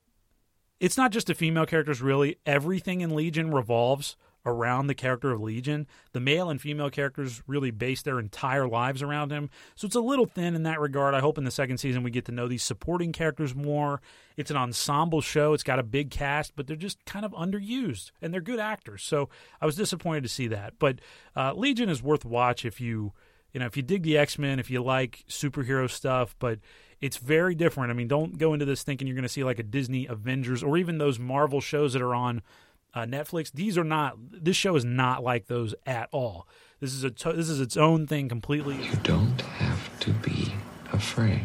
it's 0.78 0.96
not 0.96 1.10
just 1.10 1.26
the 1.26 1.34
female 1.34 1.66
characters 1.66 2.02
really 2.02 2.36
everything 2.44 3.00
in 3.00 3.14
legion 3.14 3.50
revolves 3.50 4.16
around 4.46 4.86
the 4.86 4.94
character 4.94 5.32
of 5.32 5.40
legion 5.40 5.86
the 6.12 6.20
male 6.20 6.48
and 6.48 6.60
female 6.60 6.88
characters 6.88 7.42
really 7.46 7.70
base 7.70 8.00
their 8.02 8.18
entire 8.18 8.66
lives 8.66 9.02
around 9.02 9.30
him. 9.30 9.50
So 9.74 9.86
it's 9.86 9.96
a 9.96 10.00
little 10.00 10.24
thin 10.24 10.54
in 10.54 10.62
that 10.62 10.80
regard. 10.80 11.14
I 11.14 11.20
hope 11.20 11.36
in 11.36 11.44
the 11.44 11.50
second 11.50 11.78
season 11.78 12.02
we 12.02 12.10
get 12.10 12.24
to 12.26 12.32
know 12.32 12.48
these 12.48 12.62
supporting 12.62 13.12
characters 13.12 13.54
more. 13.54 14.00
It's 14.36 14.50
an 14.50 14.56
ensemble 14.56 15.20
show. 15.20 15.52
It's 15.52 15.62
got 15.62 15.78
a 15.78 15.82
big 15.82 16.10
cast 16.10 16.56
but 16.56 16.66
they're 16.66 16.76
just 16.76 17.04
kind 17.04 17.24
of 17.24 17.32
underused 17.32 18.12
and 18.22 18.32
they're 18.32 18.40
good 18.40 18.60
actors. 18.60 19.02
So 19.02 19.28
i 19.60 19.66
was 19.66 19.76
disappointed 19.76 20.22
to 20.22 20.28
see 20.28 20.46
that. 20.48 20.78
But 20.78 21.00
uh, 21.36 21.52
legion 21.54 21.88
is 21.88 22.02
worth 22.02 22.24
watch 22.24 22.64
if 22.64 22.80
you 22.80 23.12
you 23.52 23.60
know 23.60 23.66
if 23.66 23.76
you 23.76 23.82
dig 23.82 24.02
the 24.02 24.16
x-men 24.16 24.58
if 24.58 24.70
you 24.70 24.82
like 24.82 25.24
superhero 25.28 25.90
stuff 25.90 26.36
but 26.38 26.60
it's 27.00 27.18
very 27.18 27.54
different. 27.54 27.90
I 27.90 27.94
mean, 27.94 28.08
don't 28.08 28.38
go 28.38 28.54
into 28.54 28.64
this 28.64 28.82
thinking 28.82 29.06
you're 29.06 29.14
going 29.14 29.22
to 29.22 29.28
see 29.28 29.44
like 29.44 29.58
a 29.58 29.62
Disney 29.62 30.06
Avengers 30.06 30.62
or 30.62 30.78
even 30.78 30.98
those 30.98 31.18
Marvel 31.18 31.60
shows 31.60 31.92
that 31.92 32.02
are 32.02 32.14
on 32.14 32.42
uh, 32.96 33.04
Netflix. 33.04 33.52
These 33.52 33.76
are 33.76 33.84
not. 33.84 34.16
This 34.32 34.56
show 34.56 34.74
is 34.74 34.84
not 34.84 35.22
like 35.22 35.46
those 35.46 35.74
at 35.86 36.08
all. 36.12 36.48
This 36.80 36.94
is 36.94 37.04
a 37.04 37.10
to- 37.10 37.34
this 37.34 37.48
is 37.50 37.60
its 37.60 37.76
own 37.76 38.06
thing 38.06 38.28
completely. 38.28 38.76
You 38.82 38.96
don't 39.02 39.40
have 39.42 40.00
to 40.00 40.10
be 40.10 40.54
afraid. 40.92 41.42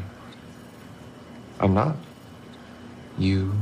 I'm 1.59 1.73
not. 1.73 1.97
You 3.19 3.53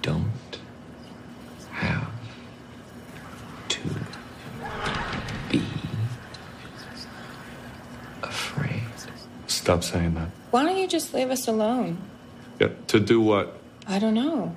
don't 0.00 0.58
have 1.72 2.10
to 3.68 3.80
be 5.50 5.62
afraid. 8.22 8.82
Stop 9.46 9.84
saying 9.84 10.14
that. 10.14 10.28
Why 10.50 10.64
don't 10.64 10.78
you 10.78 10.88
just 10.88 11.12
leave 11.12 11.30
us 11.30 11.46
alone? 11.46 11.98
Yeah, 12.58 12.68
to 12.88 12.98
do 12.98 13.20
what? 13.20 13.60
I 13.86 13.98
don't 13.98 14.14
know. 14.14 14.56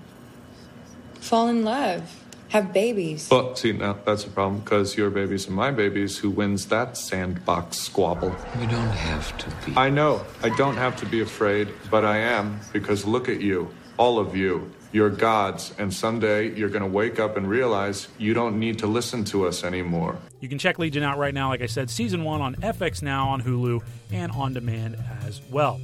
Fall 1.21 1.47
in 1.47 1.63
love. 1.63 2.17
Have 2.49 2.73
babies. 2.73 3.29
But 3.29 3.57
see, 3.57 3.71
now 3.71 3.97
that's 4.05 4.25
a 4.25 4.29
problem 4.29 4.59
because 4.59 4.97
your 4.97 5.09
babies 5.09 5.47
and 5.47 5.55
my 5.55 5.71
babies. 5.71 6.17
Who 6.17 6.29
wins 6.29 6.65
that 6.65 6.97
sandbox 6.97 7.77
squabble? 7.77 8.35
You 8.59 8.67
don't 8.67 8.89
have 8.89 9.37
to 9.37 9.49
be. 9.65 9.77
I 9.77 9.89
know. 9.89 10.25
I 10.43 10.49
don't 10.49 10.75
have 10.75 10.97
to 10.97 11.05
be 11.05 11.21
afraid, 11.21 11.69
but 11.89 12.03
I 12.03 12.17
am 12.17 12.59
because 12.73 13.05
look 13.05 13.29
at 13.29 13.39
you. 13.39 13.73
All 13.95 14.19
of 14.19 14.35
you. 14.35 14.69
You're 14.91 15.09
gods, 15.09 15.73
and 15.77 15.93
someday 15.93 16.53
you're 16.53 16.67
going 16.67 16.81
to 16.81 16.89
wake 16.89 17.17
up 17.17 17.37
and 17.37 17.47
realize 17.47 18.09
you 18.17 18.33
don't 18.33 18.59
need 18.59 18.79
to 18.79 18.87
listen 18.87 19.23
to 19.25 19.47
us 19.47 19.63
anymore. 19.63 20.17
You 20.41 20.49
can 20.49 20.57
check 20.57 20.79
Legion 20.79 21.03
out 21.03 21.17
right 21.17 21.33
now, 21.33 21.47
like 21.47 21.61
I 21.61 21.67
said, 21.67 21.89
season 21.89 22.25
one 22.25 22.41
on 22.41 22.55
FX 22.55 23.01
Now, 23.01 23.29
on 23.29 23.41
Hulu, 23.41 23.81
and 24.11 24.33
on 24.33 24.53
demand 24.53 24.97
as 25.25 25.39
well. 25.49 25.79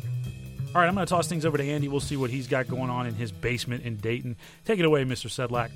All 0.77 0.83
right, 0.83 0.89
I'm 0.89 0.93
going 0.93 1.07
to 1.07 1.09
toss 1.09 1.27
things 1.27 1.43
over 1.43 1.57
to 1.57 1.67
Andy. 1.67 1.87
We'll 1.87 1.99
see 1.99 2.17
what 2.17 2.29
he's 2.29 2.45
got 2.45 2.67
going 2.67 2.91
on 2.91 3.07
in 3.07 3.15
his 3.15 3.31
basement 3.31 3.83
in 3.83 3.95
Dayton. 3.95 4.35
Take 4.63 4.77
it 4.77 4.85
away, 4.85 5.05
Mr. 5.05 5.27
Sedlak. 5.27 5.71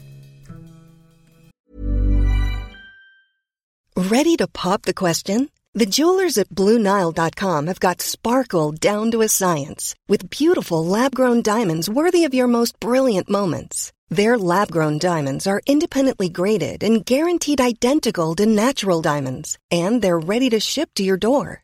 Ready 3.98 4.38
to 4.38 4.46
pop 4.46 4.84
the 4.84 4.94
question? 4.94 5.50
The 5.74 5.88
jewelers 5.88 6.38
at 6.38 6.50
BlueNile.com 6.50 7.66
have 7.66 7.80
got 7.80 8.00
sparkle 8.04 8.74
down 8.74 9.10
to 9.10 9.24
a 9.24 9.28
science 9.28 9.96
with 10.08 10.30
beautiful 10.30 10.86
lab 10.86 11.16
grown 11.16 11.42
diamonds 11.42 11.90
worthy 11.90 12.24
of 12.26 12.36
your 12.36 12.46
most 12.46 12.80
brilliant 12.80 13.28
moments. 13.28 13.92
Their 14.10 14.38
lab 14.38 14.70
grown 14.70 15.00
diamonds 15.00 15.48
are 15.48 15.64
independently 15.66 16.30
graded 16.30 16.84
and 16.84 17.04
guaranteed 17.04 17.60
identical 17.60 18.36
to 18.36 18.46
natural 18.46 19.02
diamonds, 19.02 19.58
and 19.72 20.04
they're 20.04 20.20
ready 20.20 20.52
to 20.52 20.60
ship 20.60 20.92
to 20.94 21.04
your 21.04 21.18
door. 21.18 21.64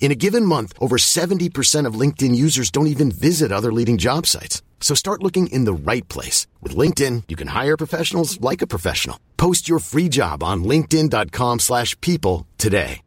In 0.00 0.10
a 0.10 0.14
given 0.14 0.46
month, 0.46 0.72
over 0.80 0.96
70% 0.96 1.86
of 1.86 1.94
LinkedIn 1.94 2.34
users 2.34 2.70
don't 2.70 2.88
even 2.88 3.12
visit 3.12 3.52
other 3.52 3.72
leading 3.72 3.98
job 3.98 4.26
sites. 4.26 4.62
So 4.80 4.94
start 4.94 5.22
looking 5.22 5.46
in 5.48 5.66
the 5.66 5.74
right 5.74 6.08
place. 6.08 6.48
With 6.62 6.74
LinkedIn, 6.74 7.24
you 7.28 7.36
can 7.36 7.48
hire 7.48 7.76
professionals 7.76 8.40
like 8.40 8.62
a 8.62 8.66
professional. 8.66 9.20
Post 9.36 9.68
your 9.68 9.78
free 9.78 10.08
job 10.08 10.42
on 10.42 10.64
linkedin.com 10.64 11.60
slash 11.60 12.00
people 12.00 12.48
today. 12.58 13.02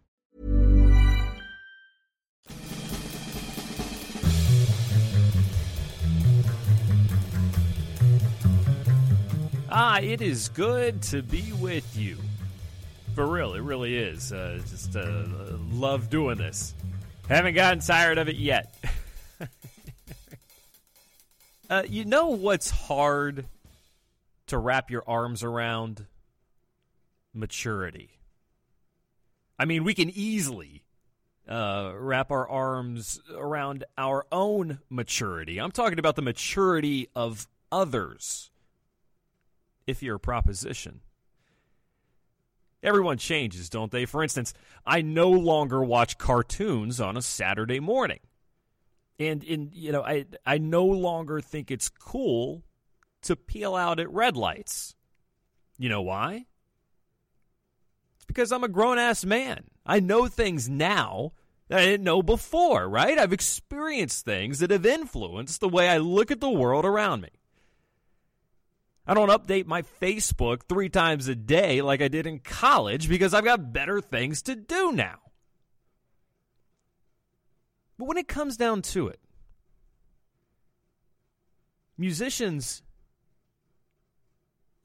Ah, 9.75 9.99
it 10.01 10.21
is 10.21 10.49
good 10.49 11.01
to 11.01 11.23
be 11.23 11.51
with 11.53 11.97
you. 11.97 12.17
For 13.15 13.25
real, 13.25 13.55
it 13.55 13.61
really 13.61 13.97
is. 13.97 14.31
Uh, 14.31 14.59
just 14.69 14.95
uh, 14.95 15.25
love 15.71 16.11
doing 16.11 16.37
this. 16.37 16.75
Haven't 17.27 17.53
gotten 17.53 17.79
tired 17.79 18.17
of 18.17 18.27
it 18.27 18.35
yet. 18.35 18.75
uh, 21.69 21.83
you 21.87 22.03
know 22.05 22.27
what's 22.27 22.69
hard 22.69 23.45
to 24.47 24.57
wrap 24.57 24.91
your 24.91 25.03
arms 25.07 25.43
around? 25.43 26.05
Maturity. 27.33 28.19
I 29.57 29.65
mean, 29.65 29.83
we 29.83 29.93
can 29.93 30.09
easily 30.09 30.83
uh, 31.47 31.93
wrap 31.95 32.31
our 32.31 32.47
arms 32.47 33.19
around 33.35 33.85
our 33.97 34.25
own 34.31 34.79
maturity. 34.89 35.59
I'm 35.59 35.71
talking 35.71 35.99
about 35.99 36.15
the 36.15 36.21
maturity 36.21 37.09
of 37.15 37.47
others. 37.71 38.51
If 39.87 40.03
you're 40.03 40.15
a 40.15 40.19
proposition. 40.19 41.01
Everyone 42.83 43.17
changes, 43.17 43.69
don't 43.69 43.91
they? 43.91 44.05
For 44.05 44.21
instance, 44.21 44.53
I 44.85 45.01
no 45.01 45.29
longer 45.29 45.81
watch 45.83 46.17
cartoons 46.17 46.99
on 46.99 47.15
a 47.15 47.21
Saturday 47.21 47.79
morning. 47.79 48.19
And 49.17 49.43
in 49.43 49.69
you 49.73 49.91
know, 49.91 50.03
I 50.03 50.25
I 50.45 50.57
no 50.57 50.85
longer 50.85 51.39
think 51.39 51.71
it's 51.71 51.87
cool 51.87 52.63
to 53.21 53.37
peel 53.37 53.75
out 53.75 53.99
at 53.99 54.11
red 54.11 54.35
lights. 54.35 54.95
You 55.77 55.87
know 55.87 56.01
why? 56.01 56.45
It's 58.17 58.25
because 58.25 58.51
I'm 58.51 58.63
a 58.63 58.69
grown 58.69 58.97
ass 58.97 59.23
man. 59.23 59.65
I 59.85 59.99
know 59.99 60.27
things 60.27 60.69
now 60.69 61.31
that 61.69 61.79
I 61.79 61.85
didn't 61.85 62.03
know 62.03 62.21
before, 62.21 62.89
right? 62.89 63.17
I've 63.17 63.33
experienced 63.33 64.25
things 64.25 64.59
that 64.59 64.71
have 64.71 64.85
influenced 64.85 65.61
the 65.61 65.69
way 65.69 65.89
I 65.89 65.97
look 65.97 66.31
at 66.31 66.41
the 66.41 66.49
world 66.49 66.85
around 66.85 67.21
me. 67.21 67.29
I 69.05 69.13
don't 69.13 69.29
update 69.29 69.65
my 69.65 69.81
Facebook 69.81 70.61
three 70.69 70.89
times 70.89 71.27
a 71.27 71.35
day 71.35 71.81
like 71.81 72.01
I 72.01 72.07
did 72.07 72.25
in 72.25 72.39
college 72.39 73.09
because 73.09 73.33
I've 73.33 73.43
got 73.43 73.73
better 73.73 73.99
things 73.99 74.41
to 74.43 74.55
do 74.55 74.93
now. 74.93 75.17
But 77.97 78.07
when 78.07 78.17
it 78.17 78.29
comes 78.29 78.55
down 78.55 78.81
to 78.83 79.09
it, 79.09 79.19
musicians, 81.97 82.81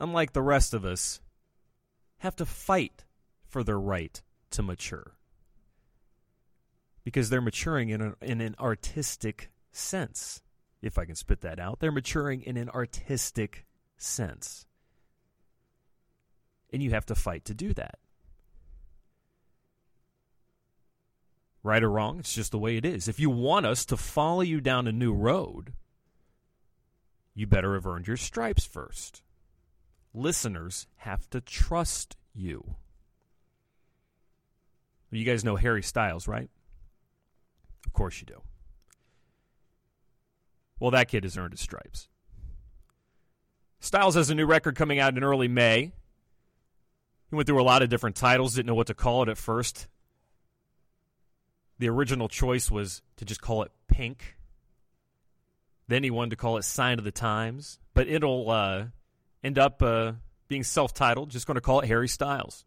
unlike 0.00 0.32
the 0.32 0.42
rest 0.42 0.74
of 0.74 0.84
us, 0.84 1.20
have 2.18 2.34
to 2.36 2.46
fight 2.46 3.04
for 3.46 3.62
their 3.62 3.78
right 3.78 4.20
to 4.50 4.62
mature. 4.62 5.14
Because 7.04 7.30
they're 7.30 7.40
maturing 7.40 7.90
in, 7.90 8.02
a, 8.02 8.14
in 8.20 8.40
an 8.40 8.56
artistic 8.58 9.50
sense. 9.70 10.42
If 10.82 10.98
I 10.98 11.06
can 11.06 11.14
spit 11.14 11.40
that 11.40 11.58
out, 11.58 11.80
they're 11.80 11.90
maturing 11.90 12.42
in 12.42 12.56
an 12.56 12.68
artistic 12.68 13.64
sense. 14.02 14.66
And 16.72 16.82
you 16.82 16.90
have 16.90 17.06
to 17.06 17.14
fight 17.14 17.44
to 17.46 17.54
do 17.54 17.72
that. 17.74 17.98
Right 21.62 21.82
or 21.82 21.90
wrong, 21.90 22.18
it's 22.20 22.34
just 22.34 22.52
the 22.52 22.58
way 22.58 22.76
it 22.76 22.84
is. 22.84 23.08
If 23.08 23.18
you 23.18 23.30
want 23.30 23.66
us 23.66 23.84
to 23.86 23.96
follow 23.96 24.42
you 24.42 24.60
down 24.60 24.86
a 24.86 24.92
new 24.92 25.12
road, 25.12 25.72
you 27.34 27.46
better 27.46 27.74
have 27.74 27.86
earned 27.86 28.06
your 28.06 28.16
stripes 28.16 28.64
first. 28.64 29.22
Listeners 30.14 30.86
have 30.96 31.28
to 31.30 31.40
trust 31.40 32.16
you. 32.34 32.76
You 35.10 35.24
guys 35.24 35.44
know 35.44 35.56
Harry 35.56 35.82
Styles, 35.82 36.28
right? 36.28 36.50
Of 37.86 37.92
course 37.92 38.20
you 38.20 38.26
do. 38.26 38.42
Well, 40.78 40.90
that 40.90 41.08
kid 41.08 41.24
has 41.24 41.36
earned 41.36 41.52
his 41.52 41.60
stripes. 41.60 42.08
Styles 43.80 44.14
has 44.16 44.30
a 44.30 44.34
new 44.34 44.46
record 44.46 44.76
coming 44.76 44.98
out 44.98 45.16
in 45.16 45.22
early 45.22 45.48
May. 45.48 45.92
He 47.30 47.36
went 47.36 47.46
through 47.46 47.60
a 47.60 47.64
lot 47.64 47.82
of 47.82 47.88
different 47.88 48.16
titles, 48.16 48.54
didn't 48.54 48.66
know 48.66 48.74
what 48.74 48.86
to 48.88 48.94
call 48.94 49.22
it 49.22 49.28
at 49.28 49.38
first. 49.38 49.86
The 51.78 51.88
original 51.88 52.28
choice 52.28 52.70
was 52.70 53.02
to 53.16 53.24
just 53.24 53.40
call 53.40 53.62
it 53.62 53.70
Pink. 53.86 54.36
Then 55.86 56.02
he 56.02 56.10
wanted 56.10 56.30
to 56.30 56.36
call 56.36 56.56
it 56.56 56.64
Sign 56.64 56.98
of 56.98 57.04
the 57.04 57.12
Times, 57.12 57.78
but 57.94 58.08
it'll 58.08 58.50
uh, 58.50 58.84
end 59.44 59.58
up 59.58 59.82
uh, 59.82 60.12
being 60.48 60.64
self 60.64 60.92
titled, 60.92 61.30
just 61.30 61.46
going 61.46 61.54
to 61.54 61.60
call 61.60 61.80
it 61.80 61.86
Harry 61.86 62.08
Styles. 62.08 62.64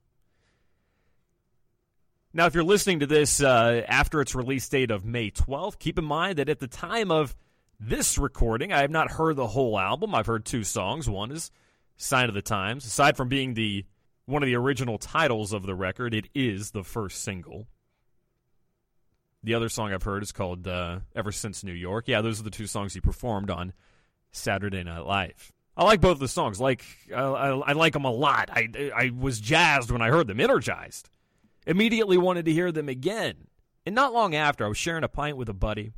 Now, 2.33 2.45
if 2.45 2.53
you're 2.53 2.63
listening 2.63 3.01
to 3.01 3.07
this 3.07 3.41
uh, 3.41 3.83
after 3.87 4.21
its 4.21 4.33
release 4.33 4.67
date 4.69 4.89
of 4.89 5.03
May 5.03 5.31
12th, 5.31 5.77
keep 5.79 5.99
in 5.99 6.05
mind 6.05 6.37
that 6.37 6.47
at 6.47 6.59
the 6.59 6.67
time 6.67 7.11
of 7.11 7.35
this 7.81 8.17
recording, 8.19 8.71
I 8.71 8.81
have 8.81 8.91
not 8.91 9.11
heard 9.11 9.35
the 9.35 9.47
whole 9.47 9.77
album. 9.77 10.13
I've 10.13 10.27
heard 10.27 10.45
two 10.45 10.63
songs. 10.63 11.09
One 11.09 11.31
is 11.31 11.51
Sign 11.97 12.29
of 12.29 12.35
the 12.35 12.41
Times. 12.41 12.85
Aside 12.85 13.17
from 13.17 13.27
being 13.27 13.55
the 13.55 13.85
one 14.25 14.43
of 14.43 14.47
the 14.47 14.55
original 14.55 14.99
titles 14.99 15.51
of 15.51 15.63
the 15.63 15.73
record, 15.73 16.13
it 16.13 16.29
is 16.35 16.71
the 16.71 16.83
first 16.83 17.23
single. 17.23 17.67
The 19.43 19.55
other 19.55 19.67
song 19.67 19.91
I've 19.91 20.03
heard 20.03 20.21
is 20.21 20.31
called 20.31 20.67
uh, 20.67 20.99
Ever 21.15 21.31
Since 21.31 21.63
New 21.63 21.73
York. 21.73 22.07
Yeah, 22.07 22.21
those 22.21 22.39
are 22.39 22.43
the 22.43 22.51
two 22.51 22.67
songs 22.67 22.93
he 22.93 23.01
performed 23.01 23.49
on 23.49 23.73
Saturday 24.31 24.83
Night 24.83 25.05
Live. 25.05 25.51
I 25.75 25.83
like 25.83 26.01
both 26.01 26.19
the 26.19 26.27
songs. 26.27 26.61
Like 26.61 26.85
I, 27.13 27.21
I, 27.21 27.49
I 27.49 27.71
like 27.73 27.93
them 27.93 28.05
a 28.05 28.11
lot. 28.11 28.51
I, 28.53 28.91
I 28.95 29.09
was 29.09 29.39
jazzed 29.39 29.89
when 29.89 30.03
I 30.03 30.09
heard 30.09 30.27
them, 30.27 30.39
energized. 30.39 31.09
Immediately 31.65 32.19
wanted 32.19 32.45
to 32.45 32.53
hear 32.53 32.71
them 32.71 32.89
again. 32.89 33.47
And 33.87 33.95
not 33.95 34.13
long 34.13 34.35
after, 34.35 34.63
I 34.63 34.67
was 34.67 34.77
sharing 34.77 35.03
a 35.03 35.07
pint 35.07 35.37
with 35.37 35.49
a 35.49 35.53
buddy, 35.53 35.93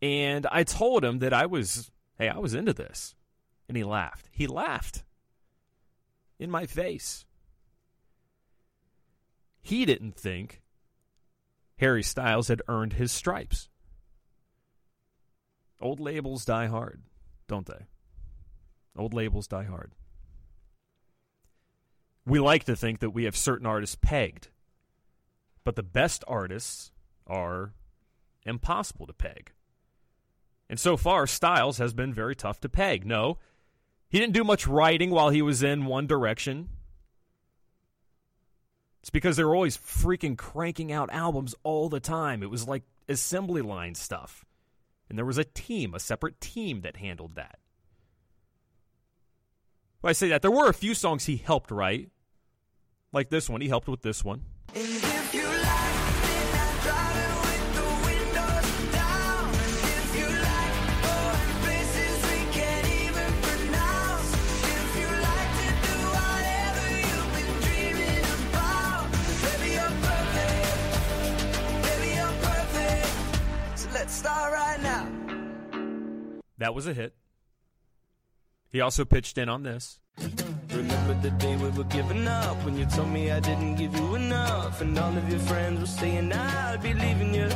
and 0.00 0.46
I 0.50 0.64
told 0.64 1.04
him 1.04 1.18
that 1.20 1.32
I 1.32 1.46
was, 1.46 1.90
hey, 2.18 2.28
I 2.28 2.38
was 2.38 2.54
into 2.54 2.72
this. 2.72 3.14
And 3.68 3.76
he 3.76 3.84
laughed. 3.84 4.28
He 4.32 4.46
laughed 4.46 5.04
in 6.38 6.50
my 6.50 6.66
face. 6.66 7.26
He 9.60 9.84
didn't 9.84 10.16
think 10.16 10.62
Harry 11.78 12.02
Styles 12.02 12.48
had 12.48 12.62
earned 12.68 12.94
his 12.94 13.12
stripes. 13.12 13.68
Old 15.80 16.00
labels 16.00 16.44
die 16.44 16.66
hard, 16.66 17.02
don't 17.46 17.66
they? 17.66 17.86
Old 18.96 19.14
labels 19.14 19.46
die 19.46 19.64
hard. 19.64 19.92
We 22.26 22.40
like 22.40 22.64
to 22.64 22.76
think 22.76 23.00
that 23.00 23.10
we 23.10 23.24
have 23.24 23.36
certain 23.36 23.66
artists 23.66 23.96
pegged, 24.00 24.48
but 25.64 25.76
the 25.76 25.82
best 25.82 26.24
artists 26.26 26.90
are 27.26 27.74
impossible 28.44 29.06
to 29.06 29.12
peg. 29.12 29.52
And 30.70 30.78
so 30.78 30.96
far, 30.96 31.26
Styles 31.26 31.78
has 31.78 31.94
been 31.94 32.12
very 32.12 32.36
tough 32.36 32.60
to 32.60 32.68
peg. 32.68 33.06
No, 33.06 33.38
he 34.08 34.18
didn't 34.18 34.34
do 34.34 34.44
much 34.44 34.66
writing 34.66 35.10
while 35.10 35.30
he 35.30 35.42
was 35.42 35.62
in 35.62 35.86
One 35.86 36.06
Direction. 36.06 36.68
It's 39.00 39.10
because 39.10 39.36
they 39.36 39.44
were 39.44 39.54
always 39.54 39.78
freaking 39.78 40.36
cranking 40.36 40.92
out 40.92 41.10
albums 41.10 41.54
all 41.62 41.88
the 41.88 42.00
time. 42.00 42.42
It 42.42 42.50
was 42.50 42.68
like 42.68 42.82
assembly 43.08 43.62
line 43.62 43.94
stuff. 43.94 44.44
And 45.08 45.16
there 45.16 45.24
was 45.24 45.38
a 45.38 45.44
team, 45.44 45.94
a 45.94 46.00
separate 46.00 46.40
team 46.40 46.82
that 46.82 46.96
handled 46.96 47.34
that. 47.36 47.58
Well, 50.02 50.10
I 50.10 50.12
say 50.12 50.28
that 50.28 50.42
there 50.42 50.50
were 50.50 50.68
a 50.68 50.74
few 50.74 50.94
songs 50.94 51.24
he 51.24 51.36
helped 51.36 51.70
write, 51.70 52.10
like 53.12 53.30
this 53.30 53.48
one. 53.48 53.60
He 53.60 53.68
helped 53.68 53.88
with 53.88 54.02
this 54.02 54.22
one. 54.22 54.44
That 76.68 76.74
was 76.74 76.86
a 76.86 76.92
hit. 76.92 77.14
He 78.70 78.82
also 78.82 79.06
pitched 79.06 79.38
in 79.38 79.48
on 79.48 79.62
this. 79.62 80.00
Remember 80.70 81.14
the 81.22 81.30
day 81.30 81.56
we 81.56 81.70
were 81.70 81.84
giving 81.84 82.28
up 82.28 82.62
when 82.62 82.76
you 82.76 82.84
told 82.84 83.08
me 83.08 83.30
I 83.30 83.40
didn't 83.40 83.76
give 83.76 83.96
you 83.96 84.16
enough, 84.16 84.82
and 84.82 84.98
all 84.98 85.16
of 85.16 85.30
your 85.30 85.38
friends 85.38 85.80
were 85.80 85.86
saying 85.86 86.30
I'd 86.30 86.82
be 86.82 86.92
leaving 86.92 87.34
you. 87.34 87.48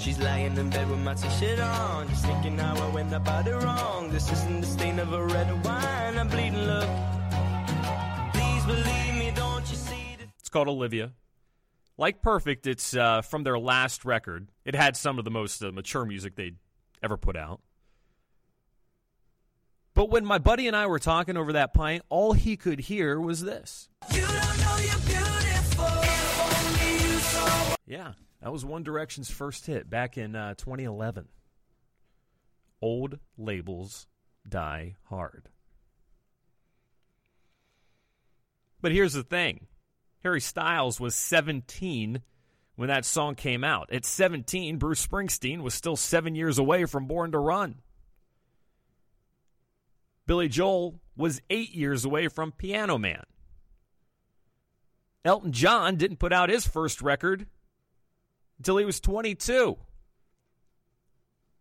She's 0.00 0.18
lying 0.18 0.56
in 0.56 0.68
bed 0.68 0.90
with 0.90 0.98
my 0.98 1.14
t-shirt 1.14 1.60
on, 1.60 2.08
just 2.08 2.26
thinking 2.26 2.58
how 2.58 2.74
I 2.74 2.92
went 2.92 3.14
about 3.14 3.46
it 3.46 3.54
wrong. 3.54 4.10
This 4.10 4.32
isn't 4.32 4.62
the 4.62 4.66
stain 4.66 4.98
of 4.98 5.12
a 5.12 5.24
red 5.24 5.64
wine. 5.64 6.18
I'm 6.18 6.26
bleeding, 6.26 6.58
look. 6.58 6.90
Please 8.34 8.64
believe 8.64 9.14
me, 9.14 9.32
don't 9.32 9.70
you 9.70 9.76
see? 9.76 10.16
It's 10.40 10.48
called 10.48 10.66
Olivia. 10.66 11.12
Like 11.96 12.20
Perfect, 12.20 12.66
it's 12.66 12.96
uh, 12.96 13.22
from 13.22 13.44
their 13.44 13.60
last 13.60 14.04
record. 14.04 14.48
It 14.64 14.74
had 14.74 14.96
some 14.96 15.20
of 15.20 15.24
the 15.24 15.30
most 15.30 15.62
uh, 15.62 15.70
mature 15.70 16.04
music 16.04 16.34
they'd 16.34 16.56
ever 17.00 17.16
put 17.16 17.36
out. 17.36 17.60
But 19.96 20.10
when 20.10 20.26
my 20.26 20.36
buddy 20.36 20.66
and 20.66 20.76
I 20.76 20.86
were 20.88 20.98
talking 20.98 21.38
over 21.38 21.54
that 21.54 21.72
pint, 21.72 22.02
all 22.10 22.34
he 22.34 22.58
could 22.58 22.80
hear 22.80 23.18
was 23.18 23.40
this. 23.40 23.88
Yeah, 27.86 28.12
that 28.42 28.52
was 28.52 28.62
One 28.62 28.82
Direction's 28.82 29.30
first 29.30 29.64
hit 29.64 29.88
back 29.88 30.18
in 30.18 30.36
uh, 30.36 30.52
2011. 30.58 31.28
Old 32.82 33.18
labels 33.38 34.06
die 34.46 34.96
hard. 35.04 35.48
But 38.82 38.92
here's 38.92 39.14
the 39.14 39.22
thing 39.22 39.66
Harry 40.22 40.42
Styles 40.42 41.00
was 41.00 41.14
17 41.14 42.20
when 42.74 42.88
that 42.88 43.06
song 43.06 43.34
came 43.34 43.64
out. 43.64 43.90
At 43.90 44.04
17, 44.04 44.76
Bruce 44.76 45.06
Springsteen 45.06 45.62
was 45.62 45.72
still 45.72 45.96
seven 45.96 46.34
years 46.34 46.58
away 46.58 46.84
from 46.84 47.06
Born 47.06 47.32
to 47.32 47.38
Run. 47.38 47.76
Billy 50.26 50.48
Joel 50.48 51.00
was 51.16 51.40
eight 51.50 51.74
years 51.74 52.04
away 52.04 52.28
from 52.28 52.52
Piano 52.52 52.98
Man. 52.98 53.22
Elton 55.24 55.52
John 55.52 55.96
didn't 55.96 56.18
put 56.18 56.32
out 56.32 56.50
his 56.50 56.66
first 56.66 57.02
record 57.02 57.46
until 58.58 58.76
he 58.76 58.84
was 58.84 59.00
22. 59.00 59.76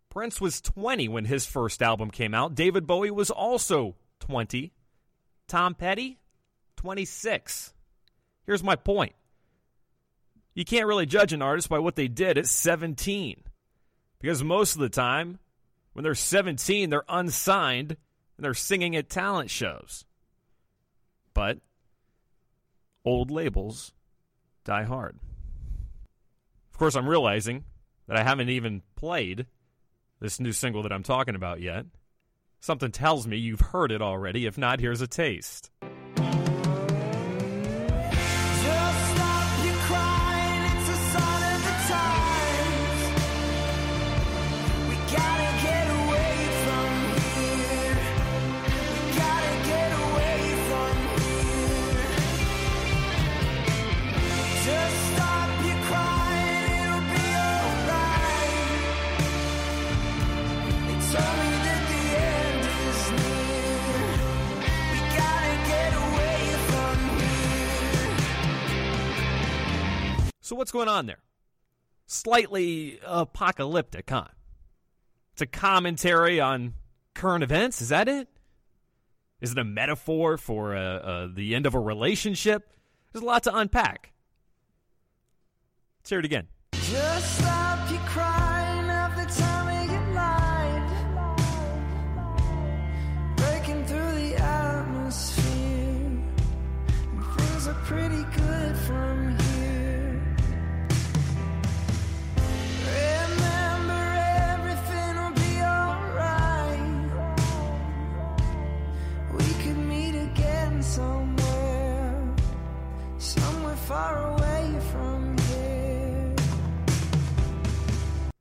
Prince 0.09 0.39
was 0.39 0.61
20 0.61 1.07
when 1.09 1.26
his 1.26 1.45
first 1.45 1.82
album 1.82 2.09
came 2.09 2.34
out. 2.34 2.55
David 2.55 2.88
Bowie 2.88 3.11
was 3.11 3.30
also 3.30 3.95
20. 4.22 4.72
Tom 5.47 5.76
Petty, 5.76 6.20
26. 6.78 7.74
Here's 8.45 8.63
my 8.63 8.76
point 8.76 9.13
you 10.53 10.63
can't 10.63 10.88
really 10.88 11.05
judge 11.05 11.34
an 11.34 11.41
artist 11.41 11.68
by 11.68 11.80
what 11.80 11.95
they 11.95 12.07
did 12.07 12.38
at 12.38 12.47
17. 12.47 13.43
Because 14.22 14.43
most 14.43 14.76
of 14.76 14.82
the 14.82 14.89
time, 14.89 15.38
when 15.93 16.03
they're 16.03 16.16
17, 16.16 16.89
they're 16.89 17.03
unsigned 17.09 17.97
and 18.38 18.43
they're 18.43 18.53
singing 18.53 18.95
at 18.95 19.09
talent 19.09 19.49
shows. 19.49 20.05
But 21.33 21.59
old 23.03 23.31
labels 23.31 23.93
die 24.63 24.83
hard. 24.83 25.17
Of 26.71 26.79
course, 26.79 26.95
I'm 26.95 27.07
realizing 27.07 27.63
that 28.07 28.17
I 28.17 28.23
haven't 28.23 28.49
even 28.49 28.81
played 28.95 29.45
this 30.19 30.39
new 30.39 30.51
single 30.51 30.83
that 30.83 30.91
I'm 30.91 31.03
talking 31.03 31.36
about 31.36 31.61
yet. 31.61 31.86
Something 32.59 32.91
tells 32.91 33.27
me 33.27 33.38
you've 33.38 33.61
heard 33.61 33.91
it 33.91 34.01
already. 34.01 34.45
If 34.45 34.57
not, 34.57 34.79
here's 34.79 35.01
a 35.01 35.07
taste. 35.07 35.69
What's 70.55 70.71
going 70.71 70.87
on 70.87 71.05
there? 71.05 71.19
Slightly 72.07 72.99
apocalyptic, 73.05 74.09
huh? 74.09 74.25
It's 75.33 75.41
a 75.41 75.45
commentary 75.45 76.39
on 76.39 76.75
current 77.13 77.43
events. 77.43 77.81
Is 77.81 77.89
that 77.89 78.07
it? 78.07 78.27
Is 79.41 79.51
it 79.51 79.57
a 79.57 79.63
metaphor 79.63 80.37
for 80.37 80.75
uh, 80.75 80.79
uh, 80.79 81.27
the 81.33 81.55
end 81.55 81.65
of 81.65 81.75
a 81.75 81.79
relationship? 81.79 82.71
There's 83.11 83.23
a 83.23 83.25
lot 83.25 83.43
to 83.43 83.55
unpack. 83.55 84.13
Let's 85.99 86.09
hear 86.09 86.19
it 86.19 86.25
again. 86.25 86.47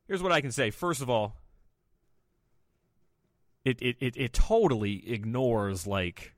Here's 0.06 0.22
what 0.22 0.32
I 0.32 0.40
can 0.40 0.52
say. 0.52 0.70
First 0.70 1.02
of 1.02 1.10
all, 1.10 1.34
it 3.64 3.82
it 3.82 3.96
it, 4.00 4.16
it 4.16 4.32
totally 4.32 5.10
ignores 5.10 5.86
like 5.88 6.34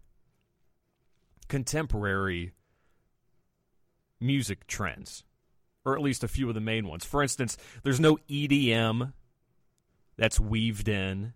contemporary 1.49 2.53
music 4.21 4.67
trends, 4.67 5.25
or 5.85 5.95
at 5.95 6.01
least 6.01 6.25
a 6.25 6.29
few 6.29 6.49
of 6.49 6.55
the 6.55 6.61
main 6.61 6.89
ones. 6.89 7.05
For 7.05 7.23
instance, 7.23 7.59
there's 7.83 8.01
no 8.01 8.19
EDM 8.31 9.13
that's 10.17 10.41
weaved 10.41 10.89
in. 10.89 11.35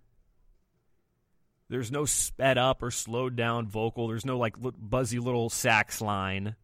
There's 1.68 1.92
no 1.92 2.04
sped 2.04 2.56
up 2.56 2.82
or 2.82 2.90
slowed 2.90 3.36
down 3.36 3.68
vocal. 3.68 4.08
There's 4.08 4.24
no 4.24 4.38
like 4.38 4.54
buzzy 4.58 5.18
little 5.18 5.50
sax 5.50 6.00
line. 6.00 6.56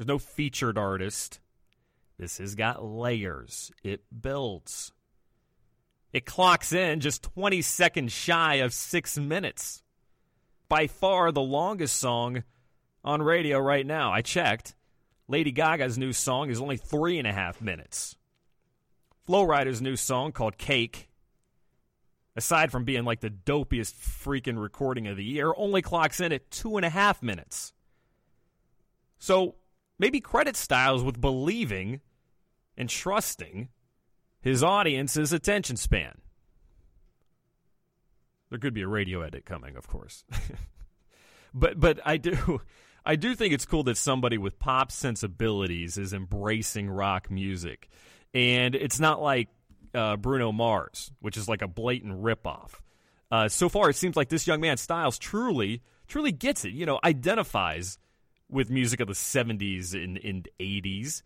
There's 0.00 0.08
no 0.08 0.18
featured 0.18 0.78
artist. 0.78 1.40
This 2.18 2.38
has 2.38 2.54
got 2.54 2.82
layers. 2.82 3.70
It 3.84 4.00
builds. 4.22 4.92
It 6.10 6.24
clocks 6.24 6.72
in 6.72 7.00
just 7.00 7.22
20 7.22 7.60
seconds 7.60 8.10
shy 8.10 8.54
of 8.54 8.72
six 8.72 9.18
minutes. 9.18 9.82
By 10.70 10.86
far 10.86 11.32
the 11.32 11.42
longest 11.42 11.98
song 11.98 12.44
on 13.04 13.20
radio 13.20 13.58
right 13.58 13.84
now. 13.84 14.10
I 14.10 14.22
checked. 14.22 14.74
Lady 15.28 15.52
Gaga's 15.52 15.98
new 15.98 16.14
song 16.14 16.48
is 16.48 16.62
only 16.62 16.78
three 16.78 17.18
and 17.18 17.28
a 17.28 17.32
half 17.34 17.60
minutes. 17.60 18.16
Flo 19.26 19.42
Rida's 19.42 19.82
new 19.82 19.96
song 19.96 20.32
called 20.32 20.56
Cake, 20.56 21.10
aside 22.34 22.72
from 22.72 22.84
being 22.84 23.04
like 23.04 23.20
the 23.20 23.28
dopiest 23.28 23.96
freaking 23.96 24.58
recording 24.58 25.08
of 25.08 25.18
the 25.18 25.24
year, 25.24 25.52
only 25.58 25.82
clocks 25.82 26.20
in 26.20 26.32
at 26.32 26.50
two 26.50 26.78
and 26.78 26.86
a 26.86 26.90
half 26.90 27.22
minutes. 27.22 27.74
So 29.18 29.56
maybe 30.00 30.18
credit 30.18 30.56
Styles 30.56 31.04
with 31.04 31.20
believing 31.20 32.00
and 32.76 32.88
trusting 32.88 33.68
his 34.40 34.64
audience's 34.64 35.32
attention 35.32 35.76
span. 35.76 36.22
There 38.48 38.58
could 38.58 38.74
be 38.74 38.82
a 38.82 38.88
radio 38.88 39.20
edit 39.20 39.44
coming, 39.44 39.76
of 39.76 39.86
course. 39.86 40.24
but 41.54 41.78
but 41.78 42.00
I 42.04 42.16
do 42.16 42.62
I 43.04 43.14
do 43.16 43.34
think 43.34 43.54
it's 43.54 43.66
cool 43.66 43.84
that 43.84 43.96
somebody 43.96 44.38
with 44.38 44.58
pop 44.58 44.90
sensibilities 44.90 45.98
is 45.98 46.12
embracing 46.12 46.90
rock 46.90 47.30
music. 47.30 47.88
And 48.32 48.74
it's 48.74 48.98
not 48.98 49.20
like 49.20 49.48
uh, 49.94 50.16
Bruno 50.16 50.50
Mars, 50.50 51.12
which 51.20 51.36
is 51.36 51.48
like 51.48 51.62
a 51.62 51.68
blatant 51.68 52.22
ripoff. 52.22 52.80
Uh, 53.30 53.48
so 53.48 53.68
far, 53.68 53.90
it 53.90 53.96
seems 53.96 54.16
like 54.16 54.28
this 54.28 54.46
young 54.46 54.60
man 54.60 54.76
Styles 54.76 55.18
truly, 55.18 55.82
truly 56.08 56.32
gets 56.32 56.64
it. 56.64 56.72
You 56.72 56.86
know, 56.86 56.98
identifies 57.04 57.98
with 58.50 58.70
music 58.70 59.00
of 59.00 59.08
the 59.08 59.14
'70s 59.14 59.94
and, 59.94 60.18
and 60.18 60.48
'80s, 60.58 61.22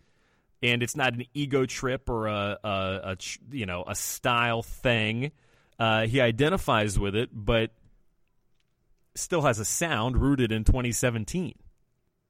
and 0.62 0.82
it's 0.82 0.96
not 0.96 1.14
an 1.14 1.24
ego 1.34 1.66
trip 1.66 2.08
or 2.08 2.26
a, 2.26 2.58
a, 2.62 2.68
a 2.68 3.16
you 3.50 3.66
know 3.66 3.84
a 3.86 3.94
style 3.94 4.62
thing. 4.62 5.32
Uh, 5.78 6.06
he 6.06 6.20
identifies 6.20 6.98
with 6.98 7.16
it, 7.16 7.30
but 7.32 7.72
still 9.14 9.42
has 9.42 9.58
a 9.58 9.64
sound 9.64 10.16
rooted 10.16 10.52
in 10.52 10.64
2017. 10.64 11.54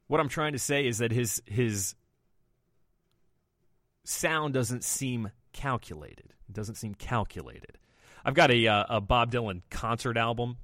What 0.07 0.21
I'm 0.21 0.29
trying 0.29 0.53
to 0.53 0.59
say 0.59 0.87
is 0.87 0.99
that 0.99 1.13
his 1.13 1.43
his 1.47 1.95
sound 4.05 4.55
doesn't 4.55 4.85
seem 4.85 5.31
calculated. 5.53 6.33
It 6.49 6.53
doesn't 6.53 6.77
seem 6.77 6.95
calculated. 6.95 7.79
I've 8.25 8.35
got 8.35 8.51
a, 8.51 8.67
uh, 8.67 8.85
a 8.89 9.01
Bob 9.01 9.33
Dylan 9.33 9.63
concert 9.71 10.17
album, 10.17 10.57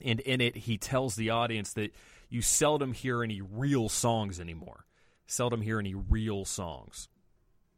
and 0.00 0.20
in 0.20 0.40
it 0.40 0.56
he 0.56 0.78
tells 0.78 1.16
the 1.16 1.30
audience 1.30 1.72
that 1.74 1.92
you 2.28 2.42
seldom 2.42 2.92
hear 2.92 3.22
any 3.22 3.40
real 3.40 3.88
songs 3.88 4.40
anymore. 4.40 4.86
Seldom 5.26 5.60
hear 5.60 5.78
any 5.78 5.94
real 5.94 6.44
songs. 6.44 7.08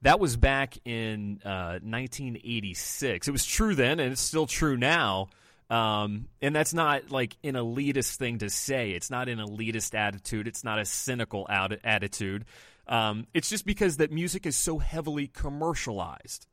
That 0.02 0.20
was 0.20 0.36
back 0.36 0.78
in 0.84 1.40
uh, 1.44 1.80
1986. 1.82 3.26
It 3.26 3.30
was 3.30 3.44
true 3.44 3.74
then, 3.74 3.98
and 3.98 4.12
it's 4.12 4.20
still 4.20 4.46
true 4.46 4.76
now. 4.76 5.28
Um, 5.70 6.28
and 6.40 6.54
that's 6.54 6.72
not 6.72 7.10
like 7.10 7.36
an 7.44 7.54
elitist 7.54 8.16
thing 8.16 8.38
to 8.38 8.48
say. 8.48 8.92
It's 8.92 9.10
not 9.10 9.28
an 9.28 9.38
elitist 9.38 9.94
attitude. 9.94 10.46
It's 10.46 10.64
not 10.64 10.78
a 10.78 10.84
cynical 10.84 11.46
attitude. 11.48 12.44
Um, 12.86 13.26
it's 13.34 13.50
just 13.50 13.66
because 13.66 13.98
that 13.98 14.10
music 14.10 14.46
is 14.46 14.56
so 14.56 14.78
heavily 14.78 15.26
commercialized 15.26 16.46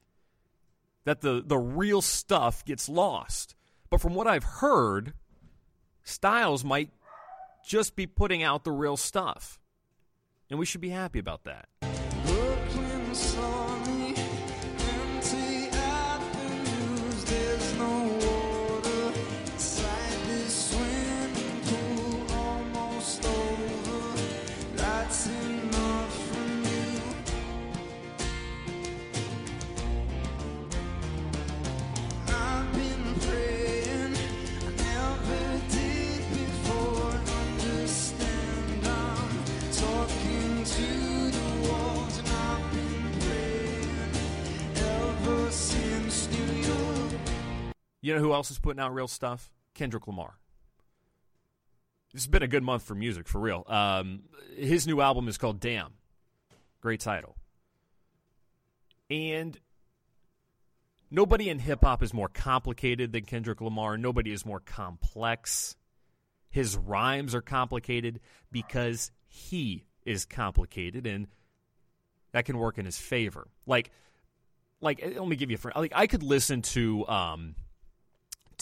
that 1.06 1.22
the 1.22 1.42
the 1.46 1.58
real 1.58 2.02
stuff 2.02 2.66
gets 2.66 2.90
lost. 2.90 3.56
But 3.90 4.02
from 4.02 4.16
what 4.16 4.28
I've 4.28 4.44
heard, 4.44 5.14
Styles 6.04 6.66
might 6.66 6.90
just 7.66 7.96
be 7.96 8.06
putting 8.08 8.44
out 8.44 8.64
the 8.64 8.72
real 8.72 8.98
stuff, 8.98 9.60
and 10.50 10.60
we 10.60 10.66
should 10.66 10.82
be 10.82 10.90
happy 10.90 11.20
about 11.20 11.44
that. 11.46 11.68
You 48.06 48.14
know 48.14 48.20
who 48.20 48.34
else 48.34 48.52
is 48.52 48.60
putting 48.60 48.80
out 48.80 48.94
real 48.94 49.08
stuff? 49.08 49.52
Kendrick 49.74 50.06
Lamar. 50.06 50.38
This 52.14 52.22
has 52.22 52.28
been 52.28 52.44
a 52.44 52.48
good 52.48 52.62
month 52.62 52.84
for 52.84 52.94
music, 52.94 53.28
for 53.28 53.42
real. 53.42 53.64
Um, 53.66 54.26
his 54.56 54.86
new 54.86 55.02
album 55.02 55.28
is 55.28 55.40
called 55.40 55.60
Damn. 55.60 55.92
Great 56.82 57.00
title. 57.00 57.36
And 59.10 59.60
nobody 61.10 61.50
in 61.50 61.58
hip 61.58 61.80
hop 61.84 62.04
is 62.04 62.14
more 62.14 62.30
complicated 62.30 63.12
than 63.12 63.26
Kendrick 63.26 63.60
Lamar. 63.60 63.98
Nobody 63.98 64.32
is 64.32 64.46
more 64.46 64.60
complex. 64.60 65.76
His 66.52 66.78
rhymes 66.78 67.34
are 67.34 67.42
complicated 67.42 68.20
because 68.52 69.10
he 69.26 69.84
is 70.06 70.26
complicated, 70.26 71.08
and 71.08 71.26
that 72.34 72.46
can 72.46 72.60
work 72.60 72.78
in 72.78 72.86
his 72.86 73.00
favor. 73.00 73.48
Like, 73.66 73.90
like 74.80 75.02
let 75.04 75.28
me 75.28 75.36
give 75.36 75.50
you 75.50 75.56
a 75.56 75.58
friend. 75.58 75.76
Like, 75.76 75.94
I 75.96 76.06
could 76.06 76.22
listen 76.22 76.62
to 76.62 77.08
um, 77.08 77.56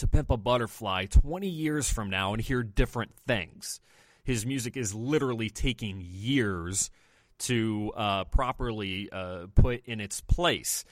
to 0.03 0.07
Pimp 0.09 0.31
a 0.31 0.37
Butterfly 0.37 1.05
20 1.05 1.47
years 1.47 1.89
from 1.89 2.09
now 2.09 2.33
and 2.33 2.41
hear 2.41 2.61
different 2.61 3.13
things. 3.25 3.79
His 4.25 4.45
music 4.45 4.75
is 4.75 4.93
literally 4.93 5.49
taking 5.49 6.03
years 6.05 6.91
to 7.39 7.93
uh, 7.95 8.25
properly 8.25 9.09
uh, 9.09 9.47
put 9.55 9.85
in 9.85 10.01
its 10.01 10.19
place. 10.19 10.83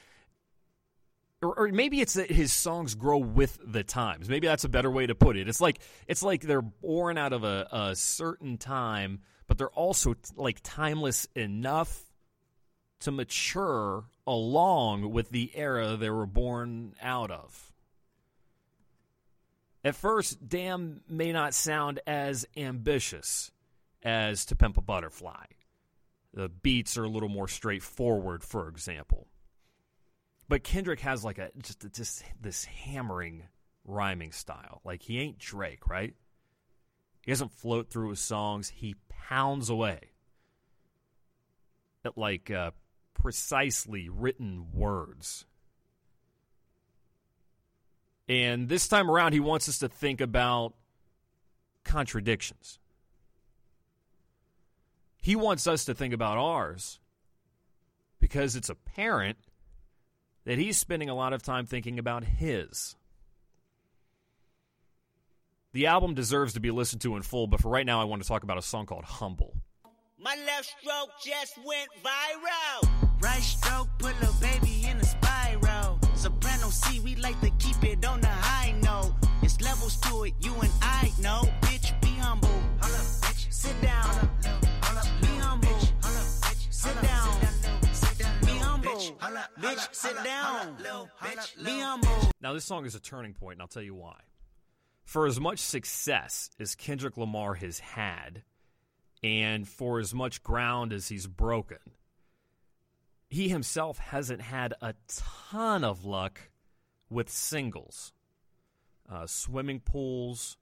Or, 1.41 1.59
or 1.59 1.68
maybe 1.74 1.99
it's 1.99 2.14
that 2.14 2.32
his 2.32 2.53
songs 2.53 2.95
grow 2.95 3.18
with 3.18 3.59
the 3.66 3.84
times. 3.84 4.30
Maybe 4.30 4.47
that's 4.47 4.64
a 4.64 4.70
better 4.70 4.89
way 4.89 5.07
to 5.07 5.16
put 5.16 5.36
it. 5.36 5.49
It's 5.49 5.59
like 5.59 5.80
it's 6.07 6.24
like 6.24 6.43
they're 6.43 6.62
born 6.62 7.18
out 7.18 7.34
of 7.34 7.43
a, 7.43 7.68
a 7.70 7.95
certain 7.97 8.57
time, 8.57 9.20
but 9.45 9.57
they're 9.57 9.68
also 9.68 10.14
t- 10.14 10.20
like 10.38 10.59
timeless 10.64 11.28
enough 11.36 12.01
to 13.01 13.12
mature 13.12 14.05
along 14.26 15.12
with 15.12 15.32
the 15.32 15.51
era 15.53 15.97
they 15.97 16.09
were 16.09 16.26
born 16.26 16.93
out 17.01 17.30
of. 17.30 17.71
At 19.84 19.96
first, 19.96 20.48
Damn 20.48 21.02
may 21.10 21.32
not 21.32 21.54
sound 21.54 22.00
as 22.06 22.46
ambitious 22.56 23.52
as 24.04 24.46
To 24.46 24.56
Pimp 24.56 24.78
a 24.78 24.82
Butterfly. 24.82 25.46
The 26.34 26.50
beats 26.50 26.98
are 26.98 27.04
a 27.04 27.10
little 27.10 27.30
more 27.30 27.48
straightforward, 27.48 28.44
for 28.44 28.68
example. 28.70 29.28
But 30.48 30.64
Kendrick 30.64 31.00
has 31.02 31.24
like 31.24 31.38
a 31.38 31.50
just 31.62 31.86
just 31.94 32.24
this 32.40 32.66
hammering 32.66 33.44
rhyming 33.86 34.32
style. 34.32 34.82
Like 34.84 35.02
he 35.02 35.20
ain't 35.20 35.40
Drake, 35.40 35.88
right? 35.88 36.14
He 37.22 37.32
doesn't 37.32 37.52
float 37.52 37.90
through 37.90 38.10
his 38.10 38.20
songs. 38.20 38.70
He 38.70 38.96
pounds 39.10 39.70
away 39.70 40.00
at 42.04 42.18
like 42.18 42.50
uh, 42.50 42.72
precisely 43.14 44.10
written 44.10 44.68
words. 44.74 45.46
And 48.32 48.70
this 48.70 48.88
time 48.88 49.12
around, 49.12 49.34
he 49.34 49.42
wants 49.42 49.68
us 49.68 49.80
to 49.80 49.90
think 49.90 50.22
about 50.22 50.74
contradictions. 51.84 52.80
He 55.22 55.36
wants 55.36 55.68
us 55.68 55.84
to 55.84 55.94
think 55.94 56.14
about 56.14 56.38
ours 56.38 57.02
because 58.22 58.56
it's 58.56 58.70
apparent 58.70 59.38
that 60.46 60.58
he's 60.58 60.78
spending 60.78 61.10
a 61.10 61.14
lot 61.14 61.34
of 61.34 61.44
time 61.44 61.66
thinking 61.66 62.00
about 62.00 62.24
his. 62.24 62.96
The 65.74 65.88
album 65.88 66.14
deserves 66.14 66.54
to 66.54 66.62
be 66.62 66.72
listened 66.72 67.02
to 67.02 67.18
in 67.18 67.24
full, 67.24 67.48
but 67.48 67.60
for 67.60 67.68
right 67.68 67.86
now, 67.86 68.00
I 68.00 68.06
want 68.06 68.22
to 68.22 68.28
talk 68.30 68.44
about 68.44 68.58
a 68.58 68.62
song 68.62 68.86
called 68.86 69.04
Humble. 69.04 69.58
My 70.18 70.38
left 70.46 70.74
stroke 70.80 71.10
just 71.22 71.58
went 71.66 71.90
viral. 72.02 73.12
Right 73.22 73.42
stroke 73.42 73.90
put 74.00 74.16
a 74.22 74.32
baby 74.40 74.88
in 74.90 74.96
a 75.02 75.04
spiral. 75.04 76.00
Soprano 76.16 76.70
C, 76.70 77.00
we 77.00 77.16
like 77.16 77.42
to 77.42 77.51
keep 78.02 78.10
it 78.10 78.14
on 78.14 78.22
the 78.22 78.28
high 78.28 78.74
note. 78.84 79.14
It's 79.41 79.60
levels 79.62 79.97
to 79.97 80.24
it, 80.24 80.34
you 80.39 80.54
and 80.62 80.72
I 80.82 81.12
know. 81.20 81.49
Bitch, 81.62 81.99
be 82.02 82.10
humble. 82.20 82.49
Hold 82.82 82.93
up, 82.93 83.06
bitch. 83.22 83.52
Sit 83.52 83.82
down. 83.82 84.30
Hold 84.84 84.97
up, 84.97 85.08
be 85.22 85.28
humble. 85.28 85.70
Hold 85.70 86.18
up, 86.18 86.26
bitch. 86.41 86.74
Sit 86.74 87.02
down. 87.02 87.39
Be 88.41 88.58
humble. 88.58 88.91
Bitch, 89.60 89.95
sit 89.95 90.24
down. 90.24 90.78
Be 91.64 91.80
humble. 91.80 92.32
Now, 92.41 92.54
this 92.54 92.66
song 92.66 92.86
is 92.86 92.95
a 92.95 92.99
turning 92.99 93.34
point, 93.34 93.56
and 93.56 93.62
I'll 93.62 93.68
tell 93.68 93.84
you 93.84 93.95
why. 93.95 94.18
For 95.04 95.26
as 95.26 95.39
much 95.39 95.60
success 95.60 96.49
as 96.60 96.76
Kendrick 96.76 97.18
Lamar 97.18 97.56
has 97.56 97.80
had, 97.80 98.43
and 99.24 99.68
for 99.68 99.99
as 99.99 100.14
much 100.14 100.41
ground 100.41 100.93
as 100.93 101.10
he's 101.10 101.28
broken, 101.28 101.78
he 103.30 103.49
himself 103.49 103.97
hasn't 103.97 104.41
had 104.41 104.74
a 104.82 104.93
ton 105.08 105.84
of 105.84 106.06
luck 106.06 106.51
with 107.12 107.30
singles. 107.30 108.14
Uh, 109.12 109.28
swimming 109.28 109.82
pools. 109.82 110.57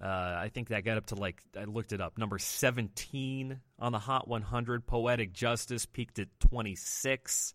Uh, 0.00 0.06
I 0.06 0.50
think 0.52 0.68
that 0.68 0.84
got 0.84 0.96
up 0.96 1.06
to 1.06 1.14
like, 1.14 1.42
I 1.58 1.64
looked 1.64 1.92
it 1.92 2.00
up, 2.00 2.16
number 2.16 2.38
17 2.38 3.60
on 3.78 3.92
the 3.92 3.98
Hot 3.98 4.28
100. 4.28 4.86
Poetic 4.86 5.32
Justice 5.32 5.84
peaked 5.86 6.18
at 6.18 6.28
26. 6.40 7.54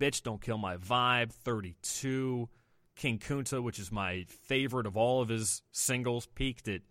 Bitch 0.00 0.22
Don't 0.22 0.40
Kill 0.40 0.58
My 0.58 0.76
Vibe, 0.76 1.32
32. 1.32 2.48
King 2.94 3.18
Kunta, 3.18 3.62
which 3.62 3.78
is 3.78 3.92
my 3.92 4.24
favorite 4.28 4.86
of 4.86 4.96
all 4.96 5.22
of 5.22 5.28
his 5.28 5.62
singles, 5.70 6.26
peaked 6.26 6.68
at 6.68 6.82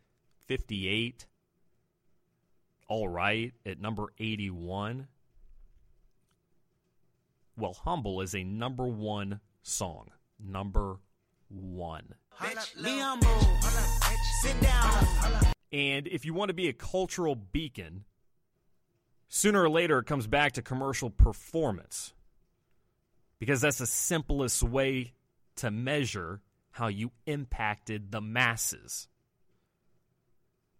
58. 0.47 1.25
All 2.88 3.07
Right 3.07 3.53
at 3.65 3.82
number 3.82 4.07
81. 4.17 5.07
Well, 7.58 7.74
Humble 7.74 8.22
is 8.22 8.36
a 8.36 8.43
number 8.43 8.88
one 8.88 9.39
song. 9.64 10.12
Number 10.39 10.99
one. 11.49 12.14
Bitch, 12.39 12.84
be 12.84 12.99
humble. 12.99 13.39
Sit 14.43 14.62
down. 14.62 15.53
And 15.72 16.08
if 16.08 16.24
you 16.24 16.36
want 16.36 16.49
to 16.49 16.53
be 16.53 16.68
a 16.68 16.74
cultural 16.74 17.36
beacon, 17.36 18.05
sooner 19.28 19.64
or 19.64 19.70
later 19.70 19.97
it 19.97 20.05
comes 20.05 20.28
back 20.28 20.53
to 20.53 20.62
commercial 20.62 21.10
performance. 21.10 22.14
Because 23.39 23.62
that's 23.62 23.80
the 23.80 23.88
simplest 23.88 24.62
way 24.62 25.14
to 25.55 25.72
measure 25.72 26.41
how 26.72 26.88
you 26.88 27.12
impacted 27.26 28.12
the 28.12 28.22
masses. 28.22 29.08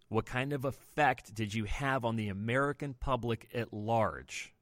What 0.10 0.28
kind 0.28 0.54
of 0.54 0.64
effect 0.64 1.34
did 1.34 1.56
you 1.56 1.66
have 1.66 2.06
on 2.06 2.18
the 2.18 2.30
American 2.30 2.94
public 2.94 3.50
at 3.54 3.74
large? 3.74 4.54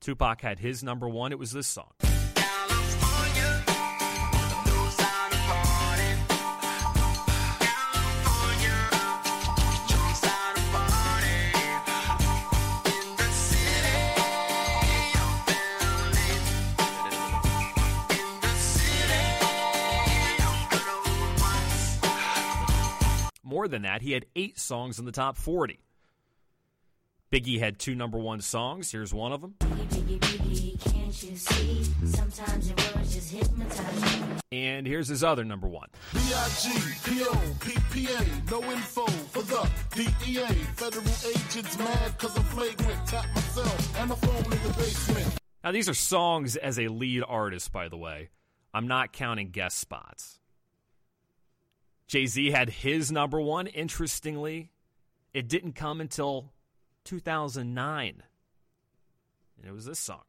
Tupac 0.00 0.40
had 0.40 0.58
his 0.58 0.82
number 0.82 1.08
one. 1.08 1.32
It 1.32 1.38
was 1.38 1.52
this 1.52 1.66
song. 1.66 1.92
More 23.42 23.66
than 23.66 23.82
that, 23.82 24.02
he 24.02 24.12
had 24.12 24.26
eight 24.36 24.58
songs 24.58 25.00
in 25.00 25.04
the 25.04 25.10
top 25.10 25.36
40. 25.36 25.80
Biggie 27.32 27.58
had 27.58 27.78
two 27.78 27.94
number 27.94 28.18
one 28.18 28.40
songs. 28.40 28.92
Here's 28.92 29.12
one 29.12 29.32
of 29.32 29.40
them. 29.40 29.56
And 34.52 34.86
here's 34.86 35.08
his 35.08 35.24
other 35.24 35.44
number 35.44 35.66
one. 35.66 35.88
B-I-G-P-O-P-P-A, 36.12 37.30
no 38.50 38.62
info 38.70 39.06
for 39.06 39.42
the 39.42 39.68
DEA. 39.94 40.46
Federal 40.76 41.04
agents 41.04 41.78
mad 41.78 42.18
cause 42.18 42.36
I'm 42.36 42.44
flagrant. 42.44 43.06
Tap 43.06 43.26
myself 43.34 44.00
and 44.00 44.10
the 44.10 44.16
phone 44.16 44.44
in 44.52 44.62
the 44.62 44.74
basement. 44.76 45.34
Now, 45.64 45.72
these 45.72 45.88
are 45.88 45.94
songs 45.94 46.56
as 46.56 46.78
a 46.78 46.88
lead 46.88 47.24
artist, 47.26 47.72
by 47.72 47.88
the 47.88 47.96
way. 47.96 48.30
I'm 48.72 48.86
not 48.86 49.12
counting 49.12 49.50
guest 49.50 49.78
spots. 49.78 50.38
Jay 52.06 52.26
Z 52.26 52.50
had 52.52 52.70
his 52.70 53.10
number 53.10 53.40
one. 53.40 53.66
Interestingly, 53.66 54.70
it 55.34 55.48
didn't 55.48 55.72
come 55.72 56.00
until 56.00 56.52
2009. 57.04 58.22
And 59.58 59.68
it 59.68 59.72
was 59.72 59.84
this 59.84 59.98
song. 59.98 60.22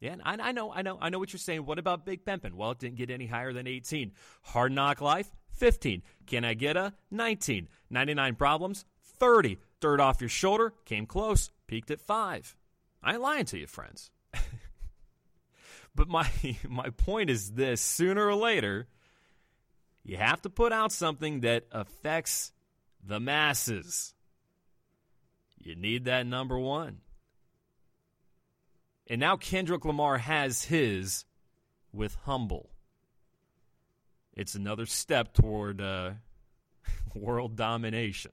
Yeah, 0.00 0.14
I, 0.24 0.36
I 0.40 0.52
know, 0.52 0.72
I 0.72 0.82
know, 0.82 0.96
I 1.00 1.10
know 1.10 1.18
what 1.18 1.32
you're 1.32 1.40
saying. 1.40 1.66
What 1.66 1.78
about 1.78 2.06
Big 2.06 2.24
Pimpin'? 2.24 2.54
Well, 2.54 2.70
it 2.70 2.78
didn't 2.78 2.96
get 2.96 3.10
any 3.10 3.26
higher 3.26 3.52
than 3.52 3.66
18. 3.66 4.12
Hard 4.42 4.72
Knock 4.72 5.00
Life, 5.00 5.28
15. 5.58 6.02
Can 6.26 6.44
I 6.44 6.54
Get 6.54 6.76
a 6.76 6.94
19? 7.10 7.68
99 7.90 8.34
Problems, 8.36 8.84
30. 9.18 9.58
Dirt 9.80 10.00
Off 10.00 10.20
Your 10.20 10.28
Shoulder, 10.28 10.74
came 10.84 11.06
close, 11.06 11.50
peaked 11.66 11.90
at 11.90 12.00
5. 12.00 12.56
I 13.02 13.12
ain't 13.12 13.20
lying 13.20 13.44
to 13.46 13.58
you, 13.58 13.66
friends. 13.66 14.10
but 15.94 16.08
my 16.08 16.28
my 16.68 16.90
point 16.90 17.30
is 17.30 17.52
this: 17.52 17.80
sooner 17.80 18.26
or 18.26 18.34
later, 18.34 18.88
you 20.04 20.16
have 20.16 20.42
to 20.42 20.50
put 20.50 20.72
out 20.72 20.92
something 20.92 21.40
that 21.40 21.66
affects 21.70 22.52
the 23.04 23.20
masses. 23.20 24.14
You 25.56 25.76
need 25.76 26.06
that 26.06 26.26
number 26.26 26.58
one. 26.58 26.98
And 29.08 29.20
now 29.20 29.36
Kendrick 29.36 29.84
Lamar 29.84 30.18
has 30.18 30.64
his 30.64 31.24
with 31.92 32.14
Humble. 32.24 32.70
It's 34.38 34.54
another 34.54 34.86
step 34.86 35.34
toward 35.34 35.80
uh, 35.80 36.12
world 37.14 37.56
domination. 37.56 38.30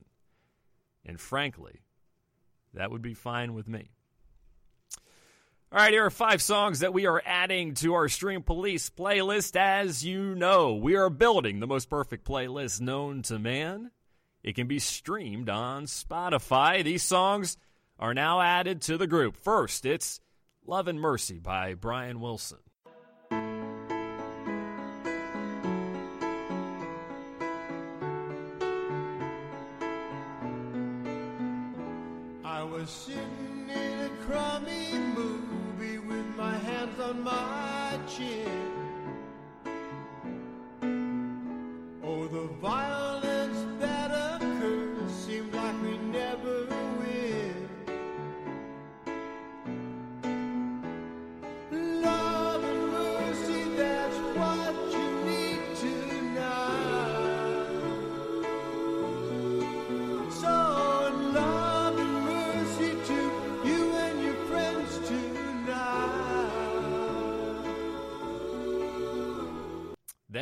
And 1.04 1.20
frankly, 1.20 1.82
that 2.76 2.92
would 2.92 3.02
be 3.02 3.16
fine 3.16 3.56
with 3.56 3.68
me. 3.68 3.90
All 5.72 5.80
right, 5.80 5.92
here 5.92 6.06
are 6.06 6.12
five 6.12 6.44
songs 6.44 6.82
that 6.82 6.94
we 6.94 7.08
are 7.08 7.24
adding 7.26 7.74
to 7.76 7.96
our 7.96 8.08
Stream 8.08 8.44
Police 8.44 8.92
playlist. 8.92 9.56
As 9.56 10.06
you 10.06 10.36
know, 10.36 10.76
we 10.76 10.96
are 10.96 11.10
building 11.10 11.60
the 11.60 11.68
most 11.68 11.90
perfect 11.90 12.24
playlist 12.24 12.80
known 12.80 13.24
to 13.24 13.40
man. 13.40 13.90
It 14.44 14.54
can 14.54 14.68
be 14.68 14.78
streamed 14.78 15.50
on 15.50 15.86
Spotify. 15.86 16.84
These 16.84 17.02
songs 17.02 17.58
are 17.98 18.14
now 18.14 18.42
added 18.42 18.84
to 18.84 18.98
the 19.00 19.08
group. 19.08 19.36
First, 19.36 19.88
it's 19.88 20.20
Love 20.68 20.88
and 20.88 21.02
Mercy 21.02 21.40
by 21.40 21.74
Brian 21.74 22.20
Wilson. 22.20 22.60
My 37.26 37.65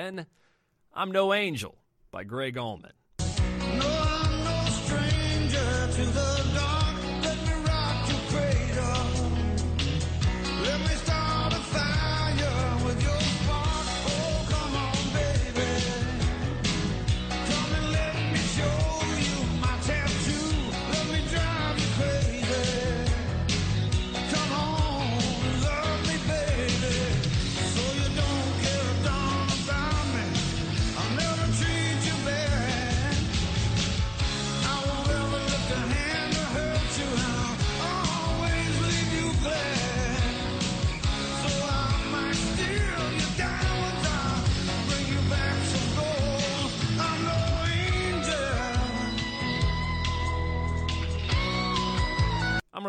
Then, 0.04 0.26
I'm 0.94 1.12
No 1.12 1.34
Angel 1.34 1.78
by 2.12 2.26
Gregg 2.26 2.58
Allman. 2.58 2.92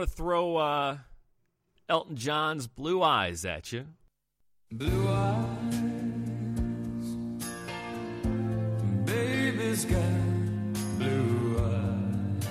To 0.04 0.10
throw 0.10 0.56
uh, 0.56 0.98
Elton 1.88 2.16
John's 2.16 2.66
Blue 2.66 3.02
Eyes 3.02 3.44
at 3.44 3.72
you. 3.72 3.86
Blue 4.70 5.08
eyes, 5.08 5.74
baby's 9.04 9.84
got 9.84 10.02
blue 10.98 11.56
eyes, 11.58 12.48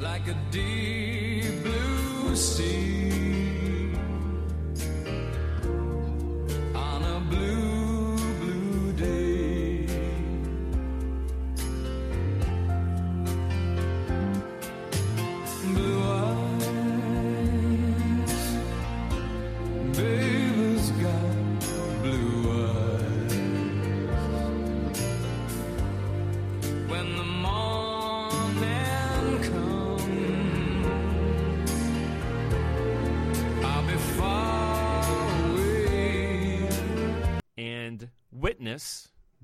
like 0.00 0.26
a 0.26 0.36
deep 0.50 1.01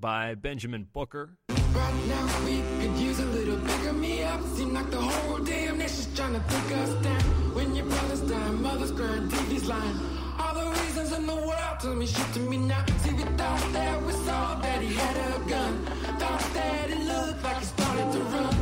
by 0.09 0.33
Benjamin 0.33 0.87
Booker. 0.91 1.35
Right 1.49 1.99
now 2.07 2.27
we 2.43 2.55
could 2.79 2.95
use 2.97 3.19
a 3.19 3.25
little 3.37 3.57
bigger 3.57 3.93
me 3.93 4.23
up. 4.23 4.41
Seem 4.55 4.73
like 4.73 4.89
the 4.89 4.97
whole 4.99 5.37
damn 5.37 5.77
nation's 5.77 6.09
trying 6.17 6.33
to 6.33 6.43
take 6.53 6.71
us 6.81 6.91
down. 7.07 7.21
When 7.53 7.75
your 7.75 7.85
brother's 7.85 8.21
dying, 8.21 8.59
mother's 8.59 8.91
crying, 8.91 9.27
TV's 9.29 9.67
lying. 9.67 9.97
All 10.39 10.55
the 10.61 10.67
reasons 10.81 11.11
in 11.11 11.27
the 11.27 11.35
world 11.35 11.75
tell 11.79 11.93
me 11.93 12.07
shit 12.07 12.29
to 12.33 12.39
me 12.39 12.57
now. 12.57 12.83
See, 13.03 13.13
we 13.13 13.23
thought 13.39 13.65
that 13.77 14.01
we 14.01 14.13
saw 14.27 14.55
that 14.65 14.81
he 14.81 14.91
had 14.95 15.15
a 15.27 15.29
gun. 15.47 15.73
Thought 16.21 16.45
that 16.57 16.89
it 16.89 17.01
looked 17.11 17.43
like 17.43 17.59
he 17.59 17.65
started 17.65 18.11
to 18.15 18.19
run. 18.33 18.53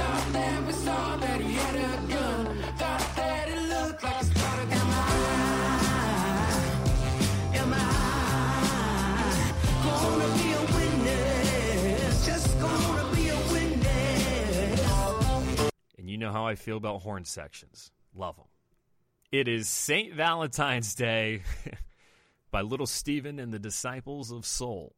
Thought 0.00 0.26
that 0.32 0.66
we 0.66 0.72
saw 0.72 1.16
that 1.16 1.38
he 1.42 1.52
had 1.52 1.74
a 1.74 1.88
gun. 1.96 2.03
Know 16.24 16.32
how 16.32 16.46
I 16.46 16.54
feel 16.54 16.78
about 16.78 17.02
horn 17.02 17.26
sections. 17.26 17.92
Love 18.14 18.36
them. 18.36 18.46
It 19.30 19.46
is 19.46 19.68
St. 19.68 20.14
Valentine's 20.14 20.94
Day 20.94 21.42
by 22.50 22.62
Little 22.62 22.86
Steven 22.86 23.38
and 23.38 23.52
the 23.52 23.58
Disciples 23.58 24.30
of 24.30 24.46
Soul. 24.46 24.96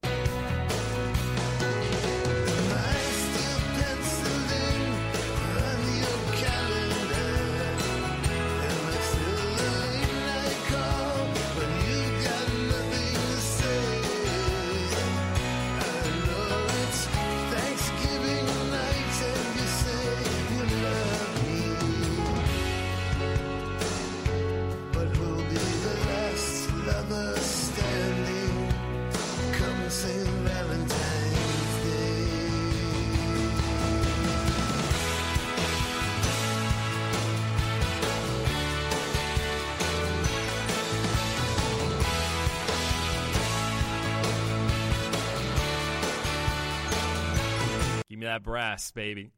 That 48.36 48.42
brass, 48.42 48.90
baby. 48.90 49.30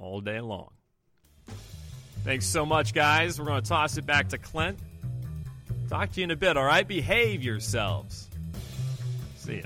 All 0.00 0.20
day 0.20 0.40
long. 0.40 0.70
Thanks 2.24 2.46
so 2.46 2.66
much, 2.66 2.94
guys. 2.94 3.38
We're 3.38 3.46
going 3.46 3.62
to 3.62 3.68
toss 3.68 3.96
it 3.96 4.06
back 4.06 4.28
to 4.30 4.38
Clint. 4.38 4.78
Talk 5.88 6.10
to 6.12 6.20
you 6.20 6.24
in 6.24 6.30
a 6.32 6.36
bit, 6.36 6.56
all 6.56 6.64
right? 6.64 6.86
Behave 6.86 7.44
yourselves. 7.44 8.28
See 9.36 9.58
ya. 9.58 9.62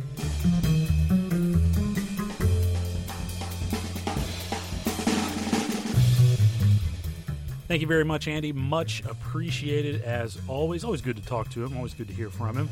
Thank 7.69 7.81
you 7.81 7.89
very 7.89 8.05
much, 8.05 8.29
Andy. 8.29 8.53
Much 8.53 9.03
appreciated 9.07 10.03
as 10.03 10.39
always. 10.47 10.85
Always 10.85 11.01
good 11.01 11.17
to 11.17 11.25
talk 11.25 11.49
to 11.51 11.65
him. 11.65 11.75
Always 11.77 11.95
good 11.95 12.09
to 12.09 12.15
hear 12.15 12.29
from 12.29 12.57
him. 12.57 12.69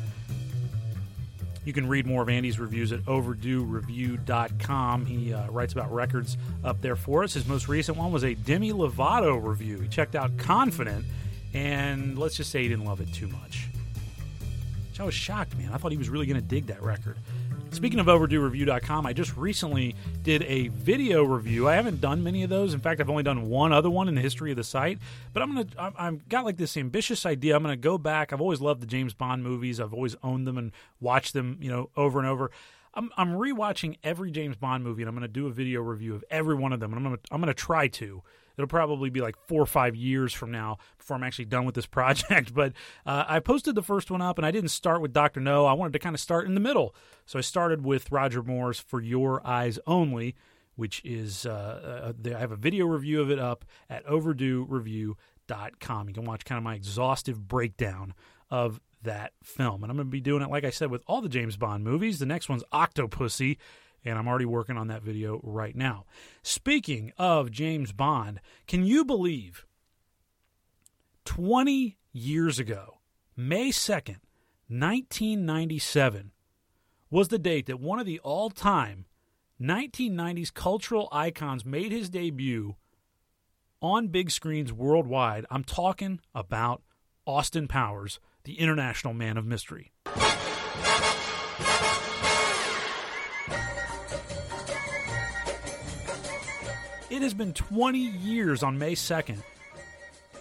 You 1.65 1.73
can 1.73 1.89
read 1.89 2.05
more 2.05 2.21
of 2.21 2.29
Andy's 2.29 2.59
reviews 2.59 2.91
at 2.91 2.99
overduereview.com. 3.01 5.05
He 5.07 5.33
uh, 5.33 5.49
writes 5.49 5.73
about 5.73 5.91
records 5.91 6.37
up 6.63 6.79
there 6.81 6.95
for 6.95 7.23
us. 7.23 7.33
His 7.33 7.47
most 7.47 7.67
recent 7.67 7.97
one 7.97 8.11
was 8.11 8.23
a 8.23 8.35
Demi 8.35 8.71
Lovato 8.71 9.43
review. 9.43 9.79
He 9.79 9.87
checked 9.87 10.13
out 10.15 10.37
Confident, 10.37 11.03
and 11.53 12.19
let's 12.19 12.37
just 12.37 12.51
say 12.51 12.61
he 12.61 12.69
didn't 12.69 12.85
love 12.85 13.01
it 13.01 13.11
too 13.11 13.27
much. 13.27 13.69
Which 14.91 14.99
I 14.99 15.03
was 15.03 15.15
shocked, 15.15 15.57
man. 15.57 15.71
I 15.73 15.77
thought 15.77 15.91
he 15.91 15.97
was 15.97 16.09
really 16.09 16.27
going 16.27 16.39
to 16.39 16.47
dig 16.47 16.67
that 16.67 16.83
record. 16.83 17.17
Speaking 17.75 17.99
of 17.99 18.05
overduereview.com, 18.05 19.05
I 19.05 19.11
just 19.11 19.35
recently 19.35 19.97
did 20.23 20.43
a 20.43 20.69
video 20.69 21.23
review. 21.23 21.67
I 21.67 21.75
haven't 21.75 21.99
done 21.99 22.23
many 22.23 22.41
of 22.43 22.49
those. 22.49 22.73
In 22.73 22.79
fact, 22.79 23.01
I've 23.01 23.09
only 23.09 23.21
done 23.21 23.49
one 23.49 23.73
other 23.73 23.89
one 23.89 24.07
in 24.07 24.15
the 24.15 24.21
history 24.21 24.49
of 24.51 24.55
the 24.55 24.63
site. 24.63 24.97
But 25.33 25.43
I'm 25.43 25.53
gonna, 25.53 25.67
I'm, 25.77 25.93
I've 25.97 26.29
got 26.29 26.45
like 26.45 26.55
this 26.55 26.77
ambitious 26.77 27.25
idea. 27.25 27.53
I'm 27.53 27.61
gonna 27.61 27.75
go 27.75 27.97
back. 27.97 28.31
I've 28.31 28.39
always 28.39 28.61
loved 28.61 28.81
the 28.81 28.87
James 28.87 29.13
Bond 29.13 29.43
movies. 29.43 29.81
I've 29.81 29.93
always 29.93 30.15
owned 30.23 30.47
them 30.47 30.57
and 30.57 30.71
watched 31.01 31.33
them, 31.33 31.57
you 31.59 31.69
know, 31.69 31.89
over 31.97 32.17
and 32.17 32.29
over. 32.29 32.49
I'm, 32.93 33.11
I'm 33.17 33.33
rewatching 33.33 33.97
every 34.05 34.31
James 34.31 34.55
Bond 34.55 34.81
movie, 34.81 35.01
and 35.01 35.09
I'm 35.09 35.15
gonna 35.15 35.27
do 35.27 35.47
a 35.47 35.51
video 35.51 35.81
review 35.81 36.15
of 36.15 36.23
every 36.29 36.55
one 36.55 36.71
of 36.71 36.79
them. 36.79 36.93
And 36.93 36.97
I'm 36.97 37.03
gonna, 37.03 37.21
I'm 37.29 37.41
gonna 37.41 37.53
try 37.53 37.89
to. 37.89 38.23
It'll 38.57 38.67
probably 38.67 39.09
be 39.09 39.21
like 39.21 39.35
four 39.47 39.61
or 39.61 39.65
five 39.65 39.95
years 39.95 40.33
from 40.33 40.51
now 40.51 40.77
before 40.97 41.17
I'm 41.17 41.23
actually 41.23 41.45
done 41.45 41.65
with 41.65 41.75
this 41.75 41.85
project. 41.85 42.53
But 42.53 42.73
uh, 43.05 43.25
I 43.27 43.39
posted 43.39 43.75
the 43.75 43.81
first 43.81 44.11
one 44.11 44.21
up, 44.21 44.37
and 44.37 44.45
I 44.45 44.51
didn't 44.51 44.69
start 44.69 45.01
with 45.01 45.13
Doctor 45.13 45.39
No. 45.39 45.65
I 45.65 45.73
wanted 45.73 45.93
to 45.93 45.99
kind 45.99 46.15
of 46.15 46.19
start 46.19 46.45
in 46.45 46.53
the 46.53 46.59
middle, 46.59 46.95
so 47.25 47.39
I 47.39 47.41
started 47.41 47.83
with 47.83 48.11
Roger 48.11 48.43
Moore's 48.43 48.79
"For 48.79 49.01
Your 49.01 49.45
Eyes 49.45 49.79
Only," 49.87 50.35
which 50.75 51.01
is 51.03 51.45
uh, 51.45 52.13
uh, 52.25 52.35
I 52.35 52.39
have 52.39 52.51
a 52.51 52.57
video 52.57 52.85
review 52.85 53.21
of 53.21 53.31
it 53.31 53.39
up 53.39 53.65
at 53.89 54.05
OverdueReview.com. 54.05 56.07
You 56.07 56.13
can 56.13 56.25
watch 56.25 56.45
kind 56.45 56.57
of 56.57 56.63
my 56.63 56.75
exhaustive 56.75 57.47
breakdown 57.47 58.13
of 58.49 58.79
that 59.03 59.33
film, 59.43 59.83
and 59.83 59.91
I'm 59.91 59.97
going 59.97 60.07
to 60.07 60.11
be 60.11 60.21
doing 60.21 60.41
it, 60.41 60.49
like 60.49 60.63
I 60.63 60.71
said, 60.71 60.91
with 60.91 61.03
all 61.07 61.21
the 61.21 61.29
James 61.29 61.57
Bond 61.57 61.83
movies. 61.83 62.19
The 62.19 62.25
next 62.25 62.49
one's 62.49 62.63
Octopussy 62.73 63.57
and 64.05 64.17
I'm 64.17 64.27
already 64.27 64.45
working 64.45 64.77
on 64.77 64.87
that 64.87 65.01
video 65.01 65.41
right 65.43 65.75
now. 65.75 66.05
Speaking 66.43 67.11
of 67.17 67.51
James 67.51 67.91
Bond, 67.91 68.39
can 68.67 68.85
you 68.85 69.03
believe 69.03 69.65
20 71.25 71.97
years 72.13 72.59
ago, 72.59 72.99
May 73.35 73.69
2nd, 73.69 74.19
1997 74.67 76.31
was 77.09 77.27
the 77.27 77.39
date 77.39 77.65
that 77.65 77.79
one 77.79 77.99
of 77.99 78.05
the 78.05 78.19
all 78.19 78.49
time 78.49 79.05
1990s 79.61 80.53
cultural 80.53 81.07
icons 81.11 81.65
made 81.65 81.91
his 81.91 82.09
debut 82.09 82.75
on 83.81 84.07
big 84.07 84.31
screens 84.31 84.73
worldwide. 84.73 85.45
I'm 85.49 85.63
talking 85.63 86.19
about 86.33 86.81
Austin 87.25 87.67
Powers, 87.67 88.19
the 88.43 88.59
international 88.59 89.13
man 89.13 89.37
of 89.37 89.45
mystery. 89.45 89.91
It 97.15 97.21
has 97.21 97.33
been 97.33 97.53
20 97.53 97.97
years 97.97 98.61
on 98.61 98.77
May 98.77 98.91
2nd 98.91 99.37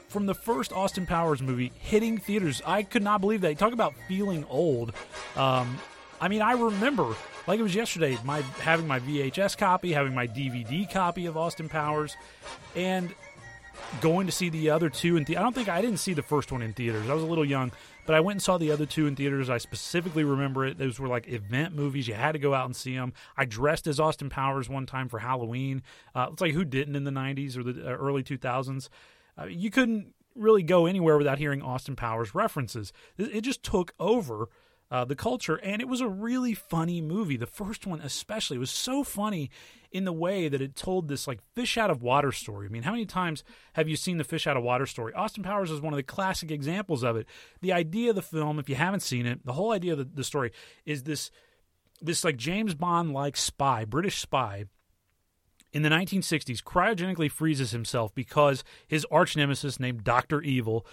from 0.09 0.27
the 0.27 0.35
first 0.35 0.72
Austin 0.72 1.07
Powers 1.07 1.41
movie 1.41 1.70
hitting 1.79 2.18
theaters. 2.18 2.61
I 2.66 2.83
could 2.83 3.05
not 3.05 3.20
believe 3.20 3.43
that. 3.43 3.57
Talk 3.59 3.72
about 3.72 3.95
feeling 4.09 4.45
old. 4.51 4.93
Um, 5.37 5.79
I 6.20 6.27
mean, 6.27 6.43
I 6.43 6.55
remember 6.55 7.14
like 7.47 7.61
it 7.61 7.62
was 7.62 7.77
yesterday, 7.77 8.18
my 8.25 8.41
having 8.59 8.89
my 8.89 8.99
VHS 8.99 9.57
copy, 9.57 9.93
having 9.93 10.16
my 10.16 10.27
DVD 10.27 10.91
copy 10.91 11.27
of 11.27 11.37
Austin 11.37 11.68
Powers, 11.68 12.16
and 12.75 13.14
going 14.01 14.27
to 14.27 14.33
see 14.33 14.49
the 14.49 14.70
other 14.70 14.89
two 14.89 15.16
in 15.16 15.25
the- 15.25 15.37
I 15.37 15.43
don't 15.43 15.55
think 15.55 15.68
I 15.68 15.81
didn't 15.81 15.99
see 15.99 16.14
the 16.14 16.22
first 16.22 16.53
one 16.53 16.62
in 16.62 16.72
theaters. 16.72 17.09
I 17.09 17.14
was 17.14 17.22
a 17.22 17.27
little 17.27 17.45
young, 17.45 17.72
but 18.07 18.14
I 18.14 18.20
went 18.20 18.37
and 18.37 18.43
saw 18.43 18.59
the 18.59 18.70
other 18.70 18.87
two 18.87 19.07
in 19.07 19.16
theaters. 19.16 19.49
I 19.51 19.59
specifically 19.59 20.25
remember 20.25 20.64
it. 20.64 20.79
Those 20.79 20.99
were 20.99 21.09
like 21.09 21.29
event 21.29 21.75
movies. 21.75 22.09
You 22.09 22.14
had 22.14 22.33
to 22.33 22.39
go 22.39 22.55
out 22.55 22.66
and 22.66 22.75
see 22.77 22.95
them. 22.95 23.12
I 23.37 23.45
dressed 23.45 23.87
as 23.87 23.99
Austin 24.01 24.31
Powers 24.31 24.68
one 24.68 24.87
time 24.87 25.09
for 25.09 25.20
Halloween. 25.20 25.83
Uh, 26.14 26.29
it's 26.33 26.41
like 26.41 26.53
who 26.53 26.64
didn't 26.64 26.97
in 26.97 27.05
the 27.05 27.11
90s 27.11 27.57
or 27.57 27.62
the 27.62 27.87
uh, 27.87 27.97
early 27.97 28.22
2000s. 28.22 28.89
Uh, 29.39 29.45
you 29.47 29.70
couldn't 29.70 30.14
really 30.35 30.62
go 30.62 30.87
anywhere 30.87 31.16
without 31.16 31.39
hearing 31.39 31.62
Austin 31.62 31.97
Powers 31.97 32.35
references. 32.35 32.93
It, 33.16 33.37
it 33.37 33.41
just 33.43 33.62
took 33.62 33.95
over 34.01 34.49
uh, 34.95 35.05
the 35.05 35.16
culture, 35.16 35.57
and 35.57 35.82
it 35.82 35.88
was 35.88 36.01
a 36.01 36.09
really 36.09 36.55
funny 36.55 37.01
movie. 37.01 37.36
The 37.36 37.47
first 37.49 37.84
one, 37.84 38.01
especially, 38.01 38.59
was 38.59 38.70
so 38.70 39.03
funny 39.03 39.51
in 39.90 40.05
the 40.05 40.12
way 40.12 40.47
that 40.49 40.62
it 40.62 40.76
told 40.76 41.09
this 41.09 41.26
like 41.26 41.40
fish 41.57 41.76
out 41.76 41.90
of 41.90 42.01
water 42.01 42.30
story. 42.30 42.68
I 42.68 42.70
mean, 42.70 42.84
how 42.84 42.92
many 42.92 43.05
times 43.05 43.42
have 43.72 43.88
you 43.88 43.97
seen 43.97 44.18
the 44.18 44.24
fish 44.24 44.47
out 44.47 44.57
of 44.57 44.62
water 44.62 44.86
story? 44.86 45.12
Austin 45.12 45.42
Powers 45.42 45.72
is 45.72 45.80
one 45.80 45.92
of 45.92 45.97
the 45.97 46.05
classic 46.05 46.53
examples 46.53 47.03
of 47.03 47.16
it. 47.16 47.26
The 47.61 47.72
idea 47.72 48.11
of 48.11 48.14
the 48.14 48.22
film, 48.22 48.61
if 48.61 48.68
you 48.68 48.76
haven't 48.76 49.01
seen 49.01 49.26
it, 49.26 49.45
the 49.45 49.55
whole 49.55 49.72
idea 49.72 49.95
of 49.95 49.99
the, 49.99 50.05
the 50.05 50.22
story 50.22 50.53
is 50.86 51.03
this 51.03 51.32
this 52.01 52.22
like 52.22 52.36
James 52.36 52.76
Bond 52.76 53.12
like 53.12 53.36
spy, 53.36 53.84
British 53.84 54.20
spy 54.20 54.66
in 55.72 55.82
the 55.82 55.88
1960s 55.88 56.62
cryogenically 56.62 57.28
freezes 57.28 57.72
himself 57.72 58.14
because 58.14 58.62
his 58.86 59.05
arch 59.11 59.36
nemesis 59.36 59.80
named 59.80 60.05
Dr. 60.05 60.40
Evil 60.40 60.86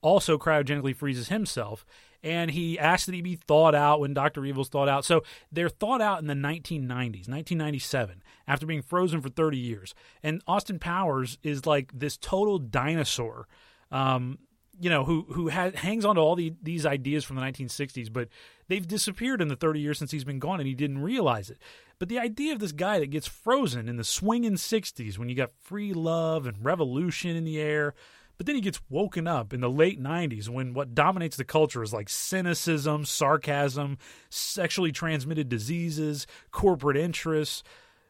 also 0.00 0.38
cryogenically 0.38 0.94
freezes 0.94 1.26
himself 1.26 1.84
and 2.22 2.50
he 2.50 2.78
asked 2.78 3.06
that 3.06 3.14
he 3.14 3.22
be 3.22 3.36
thawed 3.36 3.74
out 3.74 4.00
when 4.00 4.14
Dr. 4.14 4.44
Evil's 4.44 4.68
thawed 4.68 4.88
out. 4.88 5.04
So 5.04 5.22
they're 5.52 5.68
thawed 5.68 6.02
out 6.02 6.20
in 6.20 6.26
the 6.26 6.34
1990s, 6.34 7.28
1997, 7.28 8.22
after 8.46 8.66
being 8.66 8.82
frozen 8.82 9.20
for 9.20 9.28
30 9.28 9.58
years. 9.58 9.94
And 10.22 10.42
Austin 10.46 10.78
Powers 10.78 11.38
is 11.42 11.66
like 11.66 11.92
this 11.94 12.16
total 12.16 12.58
dinosaur. 12.58 13.46
Um, 13.90 14.38
you 14.80 14.90
know, 14.90 15.04
who 15.04 15.26
who 15.32 15.50
ha- 15.50 15.72
hangs 15.74 16.04
on 16.04 16.14
to 16.14 16.20
all 16.20 16.36
the, 16.36 16.54
these 16.62 16.86
ideas 16.86 17.24
from 17.24 17.36
the 17.36 17.42
1960s, 17.42 18.12
but 18.12 18.28
they've 18.68 18.86
disappeared 18.86 19.42
in 19.42 19.48
the 19.48 19.56
30 19.56 19.80
years 19.80 19.98
since 19.98 20.12
he's 20.12 20.24
been 20.24 20.38
gone, 20.38 20.60
and 20.60 20.68
he 20.68 20.74
didn't 20.74 21.02
realize 21.02 21.50
it. 21.50 21.58
But 21.98 22.08
the 22.08 22.20
idea 22.20 22.52
of 22.52 22.60
this 22.60 22.72
guy 22.72 23.00
that 23.00 23.10
gets 23.10 23.26
frozen 23.26 23.88
in 23.88 23.96
the 23.96 24.04
swinging 24.04 24.54
60s 24.54 25.18
when 25.18 25.28
you 25.28 25.34
got 25.34 25.50
free 25.60 25.92
love 25.92 26.46
and 26.46 26.64
revolution 26.64 27.34
in 27.34 27.44
the 27.44 27.60
air, 27.60 27.94
but 28.38 28.46
then 28.46 28.54
he 28.54 28.62
gets 28.62 28.80
woken 28.88 29.26
up 29.26 29.52
in 29.52 29.60
the 29.60 29.68
late 29.68 30.00
90s 30.00 30.48
when 30.48 30.72
what 30.72 30.94
dominates 30.94 31.36
the 31.36 31.44
culture 31.44 31.82
is 31.82 31.92
like 31.92 32.08
cynicism, 32.08 33.04
sarcasm, 33.04 33.98
sexually 34.30 34.92
transmitted 34.92 35.48
diseases, 35.48 36.26
corporate 36.52 36.96
interests. 36.96 37.64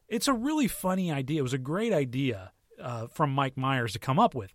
It's 0.07 0.29
a 0.29 0.35
really 0.35 0.69
funny 0.69 1.11
idea. 1.11 1.41
It 1.41 1.43
was 1.43 1.55
a 1.55 1.59
great 1.59 1.95
idea 1.95 2.53
uh, 2.81 3.07
from 3.07 3.33
Mike 3.33 3.57
Myers 3.57 3.95
to 3.95 3.99
come 3.99 4.19
up 4.19 4.35
with. 4.35 4.53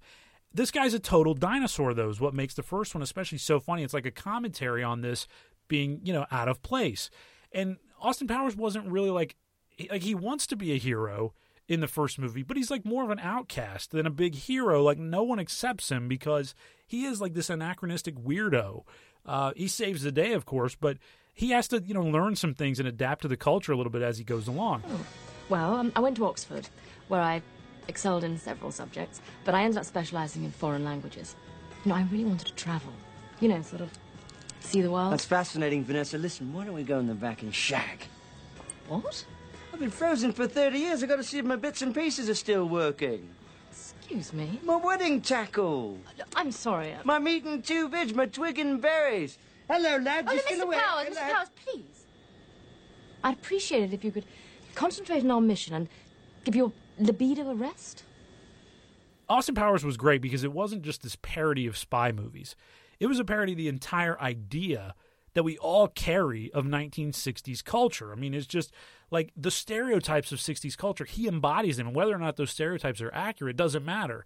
This 0.53 0.69
guy's 0.69 0.93
a 0.93 0.99
total 0.99 1.33
dinosaur, 1.33 1.95
though, 1.95 2.09
is 2.09 2.21
what 2.21 2.35
makes 2.35 2.53
the 2.53 2.61
first 2.61 2.93
one 2.93 3.01
especially 3.01 3.39
so 3.39 3.59
funny. 3.59 3.83
It's 3.83 3.95
like 3.95 4.05
a 4.05 4.11
commentary 4.11 4.83
on 4.83 5.01
this 5.01 5.27
being, 5.67 6.01
you 6.03 6.13
know, 6.13 6.27
out 6.31 6.47
of 6.47 6.61
place. 6.61 7.09
And 7.51 7.77
Austin 7.99 8.27
Powers 8.27 8.55
wasn't 8.55 8.85
really 8.87 9.09
like, 9.09 9.35
like 9.89 10.03
he 10.03 10.13
wants 10.13 10.45
to 10.47 10.55
be 10.55 10.71
a 10.73 10.77
hero 10.77 11.33
in 11.73 11.79
the 11.79 11.87
first 11.87 12.19
movie, 12.19 12.43
but 12.43 12.57
he's 12.57 12.71
like 12.71 12.85
more 12.85 13.03
of 13.03 13.09
an 13.09 13.19
outcast 13.19 13.91
than 13.91 14.05
a 14.05 14.11
big 14.11 14.35
hero. 14.35 14.83
Like 14.83 14.97
no 14.97 15.23
one 15.23 15.39
accepts 15.39 15.89
him 15.89 16.07
because 16.07 16.55
he 16.85 17.05
is 17.05 17.19
like 17.19 17.33
this 17.33 17.49
anachronistic 17.49 18.15
weirdo. 18.15 18.83
Uh, 19.25 19.51
he 19.55 19.67
saves 19.67 20.03
the 20.03 20.11
day, 20.11 20.33
of 20.33 20.45
course, 20.45 20.75
but 20.75 20.97
he 21.33 21.49
has 21.49 21.67
to 21.69 21.81
you 21.81 21.93
know 21.93 22.03
learn 22.03 22.35
some 22.35 22.53
things 22.53 22.79
and 22.79 22.87
adapt 22.87 23.23
to 23.23 23.27
the 23.27 23.37
culture 23.37 23.71
a 23.71 23.77
little 23.77 23.91
bit 23.91 24.01
as 24.01 24.17
he 24.17 24.23
goes 24.23 24.47
along. 24.47 24.83
Well, 25.49 25.75
um, 25.75 25.91
I 25.95 25.99
went 25.99 26.15
to 26.17 26.25
Oxford, 26.25 26.69
where 27.07 27.21
I 27.21 27.41
excelled 27.87 28.23
in 28.23 28.37
several 28.37 28.71
subjects, 28.71 29.21
but 29.43 29.55
I 29.55 29.63
ended 29.63 29.77
up 29.79 29.85
specialising 29.85 30.43
in 30.43 30.51
foreign 30.51 30.85
languages. 30.85 31.35
You 31.83 31.89
know, 31.89 31.95
I 31.95 32.03
really 32.11 32.25
wanted 32.25 32.47
to 32.47 32.53
travel. 32.53 32.93
You 33.39 33.49
know, 33.49 33.61
sort 33.61 33.81
of 33.81 33.89
see 34.61 34.81
the 34.81 34.91
world. 34.91 35.11
That's 35.11 35.25
fascinating, 35.25 35.83
Vanessa. 35.83 36.17
Listen, 36.17 36.53
why 36.53 36.65
don't 36.65 36.73
we 36.73 36.83
go 36.83 36.99
in 36.99 37.07
the 37.07 37.13
back 37.13 37.41
and 37.41 37.53
shag? 37.53 38.05
What? 38.87 39.25
I've 39.73 39.79
been 39.79 39.89
frozen 39.89 40.31
for 40.31 40.47
30 40.47 40.77
years. 40.77 41.01
I've 41.01 41.09
got 41.09 41.15
to 41.15 41.23
see 41.23 41.39
if 41.39 41.45
my 41.45 41.55
bits 41.55 41.81
and 41.81 41.95
pieces 41.95 42.29
are 42.29 42.35
still 42.35 42.65
working. 42.65 43.27
Excuse 43.71 44.31
me? 44.31 44.59
My 44.63 44.75
wedding 44.75 45.19
tackle. 45.19 45.97
I'm 46.35 46.51
sorry. 46.51 46.93
uh, 46.93 46.99
My 47.03 47.17
meat 47.17 47.43
and 47.45 47.63
two 47.63 47.89
veg, 47.89 48.15
my 48.15 48.27
twig 48.27 48.59
and 48.59 48.79
berries. 48.79 49.39
Hello, 49.67 49.97
lad. 49.97 50.25
Oh, 50.27 50.31
You 50.33 50.37
no, 50.37 50.43
still 50.45 50.59
Mr. 50.59 50.63
awake? 50.67 50.79
Powers, 50.79 51.07
Mr. 51.09 51.31
Powers, 51.33 51.47
please. 51.65 52.05
I'd 53.23 53.33
appreciate 53.33 53.83
it 53.83 53.93
if 53.93 54.03
you 54.03 54.11
could 54.11 54.25
concentrate 54.75 55.23
on 55.23 55.31
our 55.31 55.41
mission 55.41 55.73
and 55.73 55.89
give 56.43 56.55
your 56.55 56.71
libido 56.99 57.49
a 57.49 57.55
rest. 57.55 58.03
Austin 59.27 59.55
Powers 59.55 59.83
was 59.83 59.97
great 59.97 60.21
because 60.21 60.43
it 60.43 60.51
wasn't 60.51 60.83
just 60.83 61.01
this 61.01 61.17
parody 61.21 61.65
of 61.65 61.77
spy 61.77 62.11
movies. 62.11 62.55
It 62.99 63.07
was 63.07 63.17
a 63.19 63.25
parody 63.25 63.53
of 63.53 63.57
the 63.57 63.69
entire 63.69 64.19
idea 64.21 64.93
that 65.33 65.43
we 65.43 65.57
all 65.57 65.87
carry 65.87 66.51
of 66.51 66.65
1960s 66.65 67.63
culture. 67.63 68.11
I 68.11 68.15
mean, 68.15 68.35
it's 68.35 68.45
just 68.45 68.71
like 69.13 69.31
the 69.37 69.51
stereotypes 69.51 70.31
of 70.31 70.39
60s 70.39 70.75
culture. 70.75 71.05
He 71.05 71.27
embodies 71.27 71.77
them, 71.77 71.87
and 71.87 71.95
whether 71.95 72.15
or 72.15 72.17
not 72.17 72.35
those 72.35 72.49
stereotypes 72.49 72.99
are 72.99 73.13
accurate 73.13 73.55
doesn't 73.55 73.85
matter. 73.85 74.25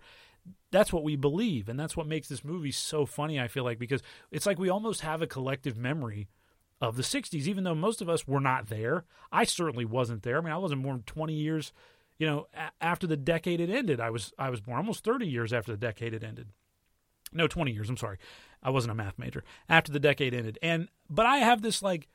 That's 0.72 0.94
what 0.94 1.04
we 1.04 1.18
believe, 1.18 1.68
and 1.68 1.78
that's 1.78 1.98
what 1.98 2.08
makes 2.08 2.30
this 2.30 2.46
movie 2.46 2.72
so 2.72 3.06
funny, 3.06 3.38
I 3.38 3.50
feel 3.50 3.66
like, 3.66 3.80
because 3.80 4.02
it's 4.32 4.46
like 4.46 4.58
we 4.58 4.70
almost 4.70 5.02
have 5.02 5.22
a 5.22 5.28
collective 5.28 5.76
memory 5.78 6.30
of 6.80 6.96
the 6.96 7.04
60s, 7.04 7.48
even 7.48 7.66
though 7.66 7.76
most 7.76 8.02
of 8.02 8.08
us 8.08 8.26
were 8.26 8.40
not 8.40 8.68
there. 8.70 9.04
I 9.30 9.44
certainly 9.44 9.84
wasn't 9.84 10.24
there. 10.24 10.38
I 10.38 10.42
mean, 10.42 10.54
I 10.54 10.58
wasn't 10.58 10.84
born 10.84 11.04
20 11.06 11.34
years, 11.34 11.74
you 12.18 12.26
know, 12.26 12.48
a- 12.54 12.72
after 12.82 13.06
the 13.08 13.18
decade 13.18 13.60
had 13.60 13.70
ended. 13.70 14.00
I 14.00 14.10
was 14.10 14.32
I 14.40 14.50
was 14.50 14.62
born 14.62 14.78
almost 14.78 15.04
30 15.04 15.28
years 15.28 15.52
after 15.52 15.74
the 15.74 15.78
decade 15.78 16.14
had 16.14 16.24
ended. 16.24 16.48
No, 17.34 17.46
20 17.46 17.72
years, 17.72 17.90
I'm 17.90 17.98
sorry. 17.98 18.20
I 18.64 18.70
wasn't 18.70 18.92
a 18.92 18.96
math 18.96 19.20
major. 19.20 19.44
After 19.68 19.92
the 19.92 20.00
decade 20.00 20.34
ended. 20.34 20.58
And 20.62 20.88
but 21.10 21.26
I 21.26 21.40
have 21.40 21.62
this 21.62 21.82
like 21.82 22.08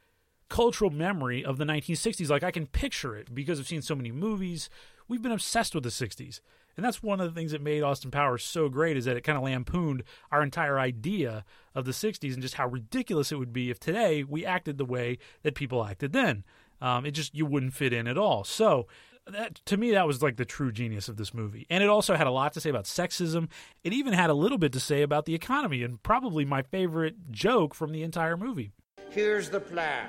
cultural 0.52 0.90
memory 0.90 1.42
of 1.42 1.56
the 1.56 1.64
1960s. 1.64 2.28
Like 2.28 2.42
I 2.42 2.50
can 2.50 2.66
picture 2.66 3.16
it 3.16 3.34
because 3.34 3.58
I've 3.58 3.66
seen 3.66 3.80
so 3.80 3.94
many 3.94 4.12
movies. 4.12 4.68
We've 5.08 5.22
been 5.22 5.32
obsessed 5.32 5.74
with 5.74 5.82
the 5.82 5.88
60s. 5.88 6.40
And 6.76 6.84
that's 6.84 7.02
one 7.02 7.20
of 7.20 7.26
the 7.26 7.38
things 7.38 7.52
that 7.52 7.62
made 7.62 7.82
Austin 7.82 8.10
Powers 8.10 8.44
so 8.44 8.68
great 8.68 8.98
is 8.98 9.06
that 9.06 9.16
it 9.16 9.22
kind 9.22 9.38
of 9.38 9.44
lampooned 9.44 10.04
our 10.30 10.42
entire 10.42 10.78
idea 10.78 11.44
of 11.74 11.86
the 11.86 11.92
60s 11.92 12.34
and 12.34 12.42
just 12.42 12.54
how 12.54 12.66
ridiculous 12.66 13.32
it 13.32 13.36
would 13.36 13.52
be 13.52 13.70
if 13.70 13.80
today 13.80 14.24
we 14.24 14.44
acted 14.44 14.76
the 14.76 14.84
way 14.84 15.16
that 15.42 15.54
people 15.54 15.84
acted 15.84 16.12
then. 16.12 16.44
Um, 16.82 17.06
it 17.06 17.12
just, 17.12 17.34
you 17.34 17.46
wouldn't 17.46 17.72
fit 17.72 17.94
in 17.94 18.06
at 18.06 18.18
all. 18.18 18.44
So, 18.44 18.86
that, 19.30 19.54
to 19.66 19.76
me, 19.76 19.92
that 19.92 20.06
was 20.06 20.20
like 20.20 20.36
the 20.36 20.44
true 20.44 20.72
genius 20.72 21.08
of 21.08 21.16
this 21.16 21.32
movie. 21.32 21.66
And 21.70 21.82
it 21.82 21.88
also 21.88 22.14
had 22.14 22.26
a 22.26 22.32
lot 22.32 22.52
to 22.54 22.60
say 22.60 22.70
about 22.70 22.84
sexism. 22.84 23.48
It 23.84 23.92
even 23.92 24.12
had 24.12 24.30
a 24.30 24.34
little 24.34 24.58
bit 24.58 24.72
to 24.72 24.80
say 24.80 25.00
about 25.02 25.26
the 25.26 25.34
economy, 25.34 25.82
and 25.82 26.02
probably 26.02 26.44
my 26.44 26.62
favorite 26.62 27.30
joke 27.30 27.74
from 27.74 27.92
the 27.92 28.02
entire 28.02 28.36
movie. 28.36 28.72
Here's 29.10 29.48
the 29.48 29.60
plan. 29.60 30.08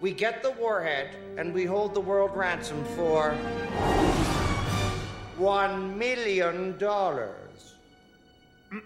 We 0.00 0.12
get 0.12 0.42
the 0.42 0.50
warhead 0.50 1.08
and 1.38 1.54
we 1.54 1.64
hold 1.64 1.94
the 1.94 2.00
world 2.00 2.36
ransom 2.36 2.84
for 2.96 3.32
one 5.38 5.98
million 5.98 6.76
dollars. 6.78 7.74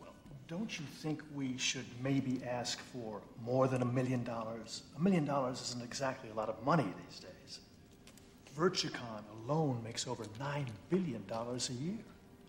Well, 0.00 0.12
don't 0.48 0.78
you 0.78 0.84
think 1.02 1.22
we 1.34 1.56
should 1.56 1.86
maybe 2.02 2.40
ask 2.44 2.80
for 2.92 3.20
more 3.44 3.68
than 3.68 3.82
a 3.82 3.84
million 3.84 4.24
dollars? 4.24 4.82
A 4.96 5.00
million 5.00 5.24
dollars 5.24 5.60
isn't 5.60 5.82
exactly 5.82 6.30
a 6.30 6.34
lot 6.34 6.48
of 6.48 6.62
money 6.64 6.86
these 7.08 7.20
days. 7.20 7.60
Virtucon 8.56 9.22
alone 9.44 9.80
makes 9.84 10.06
over 10.06 10.24
nine 10.38 10.66
billion 10.90 11.24
dollars 11.26 11.70
a 11.70 11.74
year. 11.74 11.98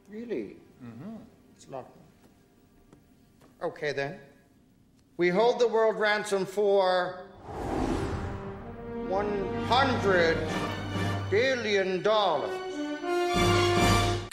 Really? 0.10 0.56
Mm-hmm. 0.84 1.16
It's 1.56 1.68
a 1.68 1.72
lot. 1.72 1.90
Okay 3.62 3.92
then. 3.92 4.20
We 5.18 5.30
hold 5.30 5.60
the 5.60 5.68
world 5.68 5.98
ransom 5.98 6.46
for 6.46 7.22
one 9.08 9.66
hundred 9.66 10.38
billion 11.30 12.02
dollars. 12.02 12.52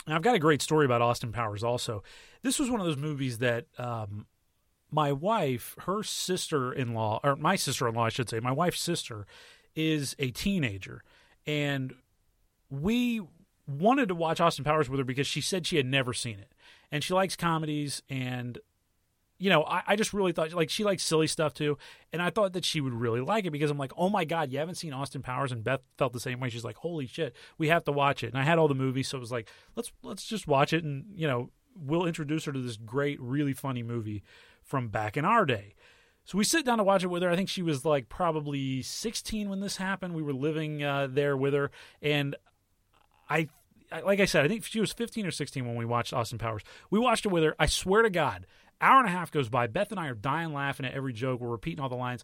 And 0.05 0.13
I've 0.13 0.21
got 0.21 0.35
a 0.35 0.39
great 0.39 0.61
story 0.61 0.85
about 0.85 1.01
Austin 1.01 1.31
Powers 1.31 1.63
also. 1.63 2.03
This 2.41 2.59
was 2.59 2.69
one 2.69 2.81
of 2.81 2.85
those 2.85 2.97
movies 2.97 3.37
that 3.37 3.67
um, 3.77 4.25
my 4.91 5.13
wife, 5.13 5.75
her 5.85 6.03
sister 6.03 6.73
in 6.73 6.93
law, 6.93 7.21
or 7.23 7.37
my 7.37 7.55
sister 7.55 7.87
in 7.87 7.95
law, 7.95 8.03
I 8.03 8.09
should 8.09 8.29
say, 8.29 8.41
my 8.41 8.51
wife's 8.51 8.81
sister, 8.81 9.25
is 9.77 10.17
a 10.19 10.31
teenager, 10.31 11.01
and 11.47 11.93
we 12.69 13.21
wanted 13.65 14.09
to 14.09 14.15
watch 14.15 14.41
Austin 14.41 14.65
Powers 14.65 14.89
with 14.89 14.99
her 14.99 15.05
because 15.05 15.27
she 15.27 15.39
said 15.39 15.65
she 15.65 15.77
had 15.77 15.85
never 15.85 16.11
seen 16.11 16.39
it, 16.39 16.51
and 16.91 17.05
she 17.05 17.13
likes 17.13 17.37
comedies, 17.37 18.03
and 18.09 18.59
you 19.43 19.49
know, 19.49 19.63
I, 19.65 19.83
I 19.87 19.95
just 19.97 20.13
really 20.13 20.31
thought 20.31 20.53
like 20.53 20.69
she 20.69 20.85
likes 20.85 21.03
silly 21.03 21.27
stuff 21.27 21.53
too, 21.53 21.77
and 22.13 22.21
I 22.21 22.29
thought 22.29 22.53
that 22.53 22.63
she 22.63 22.79
would 22.79 22.93
really 22.93 23.19
like 23.19 23.43
it 23.43 23.51
because 23.51 23.69
I'm 23.69 23.77
like, 23.77 23.91
oh 23.97 24.09
my 24.09 24.23
god, 24.23 24.53
you 24.53 24.59
haven't 24.59 24.75
seen 24.75 24.93
Austin 24.93 25.21
Powers, 25.21 25.51
and 25.51 25.65
Beth 25.65 25.81
felt 25.97 26.13
the 26.13 26.19
same 26.21 26.39
way. 26.39 26.47
She's 26.47 26.63
like, 26.63 26.77
holy 26.77 27.07
shit, 27.07 27.35
we 27.57 27.67
have 27.67 27.83
to 27.83 27.91
watch 27.91 28.23
it, 28.23 28.27
and 28.27 28.37
I 28.37 28.43
had 28.43 28.57
all 28.57 28.69
the 28.69 28.73
movies, 28.73 29.09
so 29.09 29.17
it 29.17 29.19
was 29.19 29.33
like, 29.33 29.49
let's 29.75 29.91
let's 30.01 30.25
just 30.25 30.47
watch 30.47 30.71
it, 30.71 30.85
and 30.85 31.07
you 31.13 31.27
know, 31.27 31.49
we'll 31.75 32.05
introduce 32.05 32.45
her 32.45 32.53
to 32.53 32.61
this 32.61 32.77
great, 32.77 33.19
really 33.19 33.51
funny 33.51 33.83
movie 33.83 34.23
from 34.63 34.87
back 34.87 35.17
in 35.17 35.25
our 35.25 35.45
day. 35.45 35.75
So 36.23 36.37
we 36.37 36.45
sit 36.45 36.65
down 36.65 36.77
to 36.77 36.85
watch 36.85 37.03
it 37.03 37.07
with 37.07 37.21
her. 37.21 37.29
I 37.29 37.35
think 37.35 37.49
she 37.49 37.61
was 37.61 37.83
like 37.83 38.07
probably 38.07 38.81
16 38.81 39.49
when 39.49 39.59
this 39.59 39.75
happened. 39.75 40.15
We 40.15 40.23
were 40.23 40.31
living 40.31 40.81
uh, 40.81 41.09
there 41.11 41.35
with 41.35 41.53
her, 41.53 41.69
and 42.01 42.37
I, 43.29 43.49
I, 43.91 43.99
like 43.99 44.21
I 44.21 44.25
said, 44.25 44.45
I 44.45 44.47
think 44.47 44.63
she 44.63 44.79
was 44.79 44.93
15 44.93 45.25
or 45.25 45.31
16 45.31 45.65
when 45.65 45.75
we 45.75 45.83
watched 45.83 46.13
Austin 46.13 46.37
Powers. 46.37 46.63
We 46.89 46.97
watched 46.97 47.25
it 47.25 47.29
with 47.29 47.43
her. 47.43 47.57
I 47.59 47.65
swear 47.65 48.03
to 48.03 48.09
God, 48.09 48.45
hour 48.81 48.99
and 48.99 49.07
a 49.07 49.11
half 49.11 49.31
goes 49.31 49.49
by. 49.49 49.67
Beth 49.67 49.91
and 49.91 49.99
I 49.99 50.07
are 50.07 50.15
dying 50.15 50.53
laughing 50.53 50.85
at 50.85 50.93
every 50.93 51.13
joke. 51.13 51.41
We're 51.41 51.49
repeating 51.49 51.79
all 51.79 51.89
the 51.89 51.95
lines. 51.95 52.23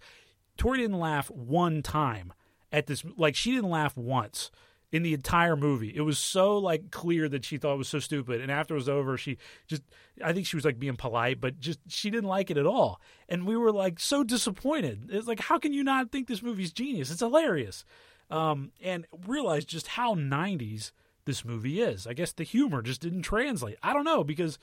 Tori 0.58 0.80
didn't 0.80 1.00
laugh 1.00 1.30
one 1.32 1.82
time 1.82 2.34
at 2.72 2.88
this. 2.88 3.04
Like 3.18 3.36
she 3.36 3.52
didn't 3.52 3.70
laugh 3.70 3.96
once 3.98 4.52
in 4.92 5.04
the 5.04 5.14
entire 5.14 5.56
movie. 5.56 5.94
It 5.96 6.02
was 6.02 6.18
so 6.18 6.58
like 6.58 6.92
clear 6.92 7.30
that 7.30 7.46
she 7.46 7.58
thought 7.58 7.76
it 7.76 7.78
was 7.78 7.90
so 7.90 8.00
stupid. 8.00 8.42
And 8.42 8.52
after 8.52 8.74
it 8.74 8.78
was 8.78 8.90
over, 8.90 9.18
she 9.18 9.38
just 9.68 9.84
I 10.24 10.34
think 10.34 10.48
she 10.48 10.58
was 10.58 10.66
like 10.66 10.80
being 10.80 10.96
polite, 10.96 11.40
but 11.40 11.60
just 11.60 11.80
she 11.88 12.10
didn't 12.10 12.30
like 12.30 12.50
it 12.50 12.58
at 12.58 12.66
all. 12.66 13.00
And 13.28 13.46
we 13.46 13.56
were 13.56 13.72
like 13.72 14.00
so 14.00 14.24
disappointed. 14.24 15.10
It's 15.12 15.28
like 15.28 15.40
how 15.40 15.60
can 15.60 15.74
you 15.74 15.84
not 15.84 16.12
think 16.12 16.28
this 16.28 16.44
movie's 16.44 16.72
genius? 16.72 17.12
It's 17.12 17.22
hilarious. 17.22 17.86
Um, 18.32 18.72
and 18.82 19.08
realize 19.26 19.66
just 19.66 19.88
how 19.88 20.14
90s 20.14 20.92
this 21.26 21.44
movie 21.46 21.82
is. 21.82 22.06
I 22.06 22.14
guess 22.14 22.32
the 22.32 22.44
humor 22.44 22.82
just 22.82 23.02
didn't 23.02 23.24
translate. 23.24 23.78
I 23.82 23.94
don't 23.94 24.04
know 24.04 24.24
because 24.24 24.60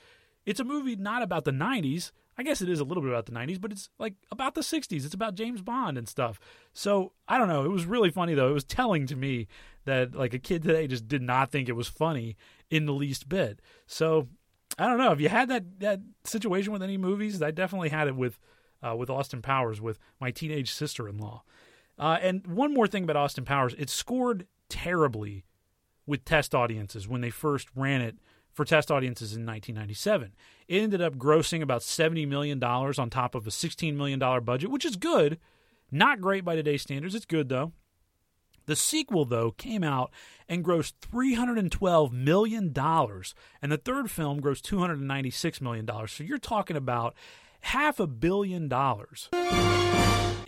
it's 0.47 0.61
a 0.61 0.63
movie 0.63 0.95
not 0.95 1.21
about 1.21 1.43
the 1.43 1.51
90s. 1.51 2.11
I 2.37 2.43
guess 2.43 2.61
it 2.61 2.69
is 2.69 2.79
a 2.79 2.85
little 2.85 3.03
bit 3.03 3.11
about 3.11 3.25
the 3.25 3.33
90s, 3.33 3.59
but 3.59 3.73
it's 3.73 3.89
like 3.99 4.13
about 4.31 4.55
the 4.55 4.61
60s. 4.61 5.03
It's 5.03 5.13
about 5.13 5.35
James 5.35 5.61
Bond 5.61 5.97
and 5.97 6.07
stuff. 6.07 6.39
So 6.71 7.11
I 7.27 7.37
don't 7.37 7.49
know. 7.49 7.65
It 7.65 7.71
was 7.71 7.85
really 7.85 8.09
funny, 8.09 8.33
though. 8.33 8.49
It 8.49 8.53
was 8.53 8.63
telling 8.63 9.07
to 9.07 9.17
me 9.17 9.49
that 9.83 10.15
like 10.15 10.33
a 10.33 10.39
kid 10.39 10.63
today 10.63 10.87
just 10.87 11.05
did 11.05 11.21
not 11.21 11.51
think 11.51 11.67
it 11.67 11.75
was 11.75 11.89
funny 11.89 12.37
in 12.69 12.85
the 12.85 12.93
least 12.93 13.27
bit. 13.27 13.61
So 13.87 14.29
I 14.79 14.87
don't 14.87 14.97
know. 14.97 15.09
Have 15.09 15.19
you 15.19 15.27
had 15.27 15.49
that, 15.49 15.81
that 15.81 15.99
situation 16.23 16.71
with 16.71 16.81
any 16.81 16.97
movies, 16.97 17.41
I 17.41 17.51
definitely 17.51 17.89
had 17.89 18.07
it 18.07 18.15
with, 18.15 18.39
uh, 18.81 18.95
with 18.95 19.09
Austin 19.09 19.41
Powers, 19.41 19.81
with 19.81 19.99
my 20.21 20.31
teenage 20.31 20.71
sister 20.71 21.09
in 21.09 21.17
law. 21.17 21.43
Uh, 21.99 22.19
and 22.21 22.47
one 22.47 22.73
more 22.73 22.87
thing 22.87 23.03
about 23.03 23.17
Austin 23.17 23.43
Powers 23.43 23.75
it 23.77 23.89
scored 23.89 24.47
terribly 24.69 25.43
with 26.05 26.23
test 26.23 26.55
audiences 26.55 27.05
when 27.05 27.19
they 27.19 27.31
first 27.31 27.67
ran 27.75 27.99
it 27.99 28.17
for 28.57 28.65
test 28.65 28.91
audiences 28.91 29.33
in 29.33 29.45
1997. 29.45 30.33
It 30.67 30.81
ended 30.81 30.99
up 30.99 31.15
grossing 31.15 31.61
about 31.61 31.81
$70 31.81 32.27
million 32.27 32.61
on 32.61 33.09
top 33.09 33.35
of 33.35 33.45
a 33.45 33.51
$16 33.51 33.93
million 33.93 34.19
budget, 34.43 34.71
which 34.71 34.83
is 34.83 34.95
good. 34.95 35.37
Not 35.91 36.19
great 36.19 36.43
by 36.43 36.55
today's 36.55 36.81
standards. 36.81 37.13
It's 37.13 37.25
good, 37.25 37.49
though. 37.49 37.71
The 38.65 38.75
sequel, 38.75 39.25
though, 39.25 39.51
came 39.51 39.83
out 39.83 40.11
and 40.49 40.65
grossed 40.65 40.93
$312 41.01 42.11
million, 42.11 42.73
and 42.75 43.71
the 43.71 43.77
third 43.77 44.09
film 44.09 44.41
grossed 44.41 44.63
$296 44.63 45.61
million. 45.61 45.87
So 46.07 46.23
you're 46.23 46.39
talking 46.39 46.75
about 46.75 47.13
half 47.61 47.99
a 47.99 48.07
billion 48.07 48.67
dollars 48.67 49.29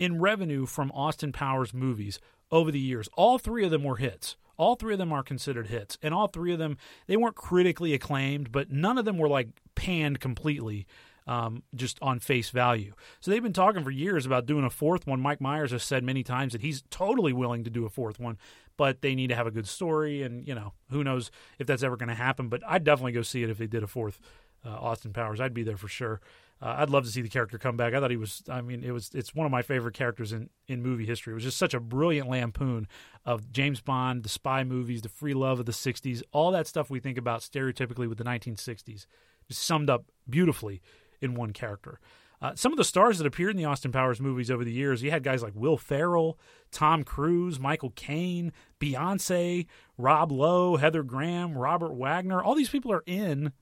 in 0.00 0.20
revenue 0.20 0.66
from 0.66 0.90
Austin 0.90 1.30
Powers 1.32 1.72
movies 1.72 2.18
over 2.50 2.72
the 2.72 2.80
years. 2.80 3.08
All 3.16 3.38
three 3.38 3.64
of 3.64 3.70
them 3.70 3.84
were 3.84 3.96
hits. 3.96 4.36
All 4.60 4.76
three 4.76 4.92
of 4.92 4.98
them 4.98 5.10
are 5.10 5.22
considered 5.22 5.68
hits, 5.68 5.96
and 6.02 6.12
all 6.12 6.26
three 6.28 6.52
of 6.52 6.58
them 6.58 6.76
they 7.06 7.16
weren't 7.16 7.34
critically 7.34 7.94
acclaimed, 7.94 8.52
but 8.52 8.70
none 8.70 8.98
of 8.98 9.06
them 9.06 9.16
were 9.16 9.26
like 9.26 9.48
panned 9.74 10.20
completely. 10.20 10.86
Um, 11.26 11.62
just 11.76 11.98
on 12.02 12.18
face 12.18 12.50
value. 12.50 12.92
So 13.20 13.30
they've 13.30 13.42
been 13.42 13.52
talking 13.52 13.84
for 13.84 13.90
years 13.90 14.26
about 14.26 14.46
doing 14.46 14.64
a 14.64 14.70
fourth 14.70 15.06
one. 15.06 15.20
Mike 15.20 15.40
Myers 15.40 15.70
has 15.70 15.84
said 15.84 16.02
many 16.02 16.24
times 16.24 16.52
that 16.52 16.62
he's 16.62 16.82
totally 16.90 17.32
willing 17.32 17.62
to 17.62 17.70
do 17.70 17.84
a 17.84 17.90
fourth 17.90 18.18
one, 18.18 18.36
but 18.76 19.00
they 19.00 19.14
need 19.14 19.28
to 19.28 19.36
have 19.36 19.46
a 19.46 19.52
good 19.52 19.68
story, 19.68 20.22
and 20.22 20.48
you 20.48 20.54
know 20.54 20.72
who 20.90 21.04
knows 21.04 21.30
if 21.58 21.68
that's 21.68 21.84
ever 21.84 21.96
going 21.96 22.08
to 22.08 22.14
happen. 22.14 22.48
But 22.48 22.62
I'd 22.66 22.82
definitely 22.82 23.12
go 23.12 23.22
see 23.22 23.44
it 23.44 23.50
if 23.50 23.58
they 23.58 23.68
did 23.68 23.84
a 23.84 23.86
fourth 23.86 24.18
uh, 24.64 24.70
Austin 24.70 25.12
Powers. 25.12 25.40
I'd 25.40 25.54
be 25.54 25.62
there 25.62 25.76
for 25.76 25.88
sure. 25.88 26.20
Uh, 26.62 26.76
I'd 26.78 26.90
love 26.90 27.04
to 27.04 27.10
see 27.10 27.22
the 27.22 27.28
character 27.28 27.56
come 27.56 27.76
back. 27.76 27.94
I 27.94 28.00
thought 28.00 28.10
he 28.10 28.18
was. 28.18 28.42
I 28.48 28.60
mean, 28.60 28.84
it 28.84 28.90
was. 28.90 29.10
It's 29.14 29.34
one 29.34 29.46
of 29.46 29.52
my 29.52 29.62
favorite 29.62 29.94
characters 29.94 30.32
in 30.32 30.50
in 30.68 30.82
movie 30.82 31.06
history. 31.06 31.32
It 31.32 31.34
was 31.34 31.44
just 31.44 31.56
such 31.58 31.72
a 31.72 31.80
brilliant 31.80 32.28
lampoon 32.28 32.86
of 33.24 33.50
James 33.50 33.80
Bond, 33.80 34.22
the 34.24 34.28
spy 34.28 34.62
movies, 34.62 35.02
the 35.02 35.08
free 35.08 35.32
love 35.32 35.60
of 35.60 35.66
the 35.66 35.72
'60s, 35.72 36.22
all 36.32 36.50
that 36.50 36.66
stuff 36.66 36.90
we 36.90 37.00
think 37.00 37.16
about 37.16 37.40
stereotypically 37.40 38.08
with 38.08 38.18
the 38.18 38.24
1960s, 38.24 39.06
just 39.48 39.62
summed 39.62 39.88
up 39.88 40.04
beautifully 40.28 40.82
in 41.20 41.34
one 41.34 41.52
character. 41.52 41.98
Uh, 42.42 42.54
some 42.54 42.72
of 42.72 42.78
the 42.78 42.84
stars 42.84 43.18
that 43.18 43.26
appeared 43.26 43.50
in 43.50 43.58
the 43.58 43.66
Austin 43.66 43.92
Powers 43.92 44.20
movies 44.20 44.50
over 44.50 44.64
the 44.64 44.72
years, 44.72 45.02
you 45.02 45.10
had 45.10 45.22
guys 45.22 45.42
like 45.42 45.52
Will 45.54 45.76
Ferrell, 45.76 46.38
Tom 46.70 47.04
Cruise, 47.04 47.60
Michael 47.60 47.90
Caine, 47.90 48.52
Beyonce, 48.80 49.66
Rob 49.98 50.32
Lowe, 50.32 50.76
Heather 50.76 51.02
Graham, 51.02 51.56
Robert 51.56 51.92
Wagner. 51.92 52.42
All 52.42 52.54
these 52.54 52.70
people 52.70 52.92
are 52.92 53.04
in 53.06 53.52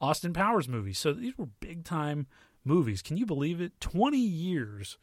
Austin 0.00 0.32
Powers 0.32 0.68
movies. 0.68 0.98
So 0.98 1.12
these 1.12 1.36
were 1.36 1.46
big 1.46 1.84
time 1.84 2.26
movies. 2.64 3.02
Can 3.02 3.16
you 3.16 3.26
believe 3.26 3.60
it? 3.60 3.80
20 3.80 4.18
years 4.18 4.98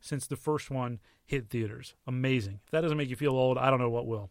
since 0.00 0.26
the 0.26 0.36
first 0.36 0.70
one 0.70 0.98
hit 1.26 1.48
theaters. 1.50 1.94
Amazing. 2.06 2.60
If 2.64 2.70
that 2.72 2.80
doesn't 2.80 2.98
make 2.98 3.10
you 3.10 3.16
feel 3.16 3.32
old, 3.32 3.58
I 3.58 3.70
don't 3.70 3.78
know 3.78 3.90
what 3.90 4.06
will. 4.06 4.30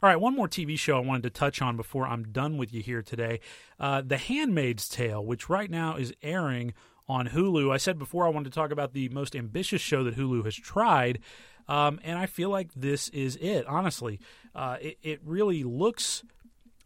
All 0.00 0.08
right, 0.08 0.20
one 0.20 0.36
more 0.36 0.48
TV 0.48 0.78
show 0.78 0.96
I 0.96 1.00
wanted 1.00 1.24
to 1.24 1.30
touch 1.30 1.60
on 1.60 1.76
before 1.76 2.06
I'm 2.06 2.24
done 2.24 2.56
with 2.56 2.72
you 2.72 2.82
here 2.82 3.02
today. 3.02 3.40
Uh, 3.80 4.00
the 4.04 4.16
Handmaid's 4.16 4.88
Tale, 4.88 5.24
which 5.24 5.48
right 5.48 5.68
now 5.68 5.96
is 5.96 6.12
airing 6.22 6.72
on 7.08 7.28
Hulu. 7.28 7.72
I 7.72 7.78
said 7.78 7.98
before 7.98 8.24
I 8.24 8.30
wanted 8.30 8.52
to 8.52 8.54
talk 8.54 8.70
about 8.70 8.92
the 8.92 9.08
most 9.08 9.34
ambitious 9.34 9.80
show 9.80 10.04
that 10.04 10.16
Hulu 10.16 10.44
has 10.44 10.54
tried, 10.54 11.18
um, 11.66 11.98
and 12.04 12.16
I 12.16 12.26
feel 12.26 12.48
like 12.48 12.72
this 12.74 13.08
is 13.08 13.36
it, 13.36 13.66
honestly. 13.66 14.20
Uh, 14.54 14.76
it, 14.80 14.98
it 15.02 15.20
really 15.24 15.64
looks 15.64 16.22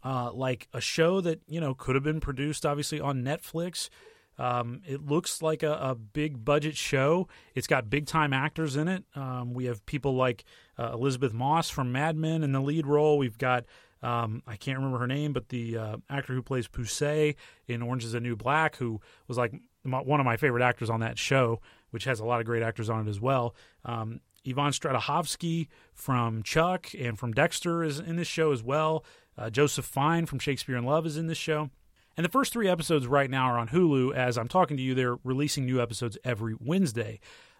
uh, 0.03 0.31
like 0.33 0.67
a 0.73 0.81
show 0.81 1.21
that, 1.21 1.41
you 1.47 1.61
know, 1.61 1.73
could 1.73 1.95
have 1.95 2.03
been 2.03 2.19
produced, 2.19 2.65
obviously, 2.65 2.99
on 2.99 3.23
Netflix. 3.23 3.89
Um, 4.37 4.81
it 4.85 5.05
looks 5.05 5.41
like 5.41 5.61
a, 5.61 5.73
a, 5.73 5.95
big 5.95 6.43
budget 6.43 6.75
show. 6.75 7.27
It's 7.53 7.67
got 7.67 7.91
big 7.91 8.07
time 8.07 8.33
actors 8.33 8.75
in 8.75 8.87
it. 8.87 9.03
Um, 9.15 9.53
we 9.53 9.65
have 9.65 9.85
people 9.85 10.15
like 10.15 10.43
uh, 10.77 10.91
Elisabeth 10.93 11.33
Moss 11.33 11.69
from 11.69 11.91
Mad 11.91 12.15
Men 12.17 12.41
in 12.41 12.51
the 12.51 12.59
lead 12.59 12.87
role. 12.87 13.19
We've 13.19 13.37
got 13.37 13.65
um, 14.03 14.43
I 14.45 14.57
can't 14.57 14.77
remember 14.77 14.99
her 14.99 15.07
name, 15.07 15.31
but 15.31 15.49
the 15.49 15.77
uh, 15.77 15.97
actor 16.09 16.33
who 16.33 16.41
plays 16.43 16.67
Poussey 16.67 17.35
in 17.67 17.81
Orange 17.81 18.03
Is 18.03 18.11
the 18.11 18.19
New 18.19 18.35
Black, 18.35 18.75
who 18.75 18.99
was 19.27 19.37
like 19.37 19.53
my, 19.83 20.01
one 20.01 20.19
of 20.19 20.25
my 20.25 20.35
favorite 20.35 20.61
actors 20.61 20.89
on 20.89 20.99
that 20.99 21.17
show, 21.17 21.61
which 21.91 22.03
has 22.03 22.19
a 22.19 22.25
lot 22.25 22.41
of 22.41 22.45
great 22.45 22.63
actors 22.63 22.89
on 22.89 23.07
it 23.07 23.09
as 23.09 23.21
well. 23.21 23.55
Um, 23.85 24.19
Yvonne 24.43 24.73
Strahovski 24.73 25.69
from 25.93 26.43
Chuck 26.43 26.89
and 26.99 27.17
from 27.17 27.31
Dexter 27.31 27.81
is 27.81 27.99
in 27.99 28.17
this 28.17 28.27
show 28.27 28.51
as 28.51 28.61
well. 28.61 29.05
Uh, 29.37 29.49
Joseph 29.49 29.85
Fiennes 29.85 30.29
from 30.29 30.39
Shakespeare 30.39 30.77
in 30.77 30.83
Love 30.83 31.05
is 31.05 31.17
in 31.17 31.27
this 31.27 31.37
show. 31.37 31.69
And 32.15 32.23
the 32.23 32.29
first 32.29 32.53
three 32.53 32.67
episodes 32.67 33.07
right 33.07 33.29
now 33.29 33.45
are 33.45 33.57
on 33.57 33.69
Hulu. 33.69 34.13
As 34.13 34.37
I'm 34.37 34.47
talking 34.47 34.77
to 34.77 34.83
you, 34.83 34.93
they're 34.93 35.17
releasing 35.23 35.65
new 35.65 35.81
episodes 35.81 36.17
every 36.23 36.55
Wednesday 36.59 37.19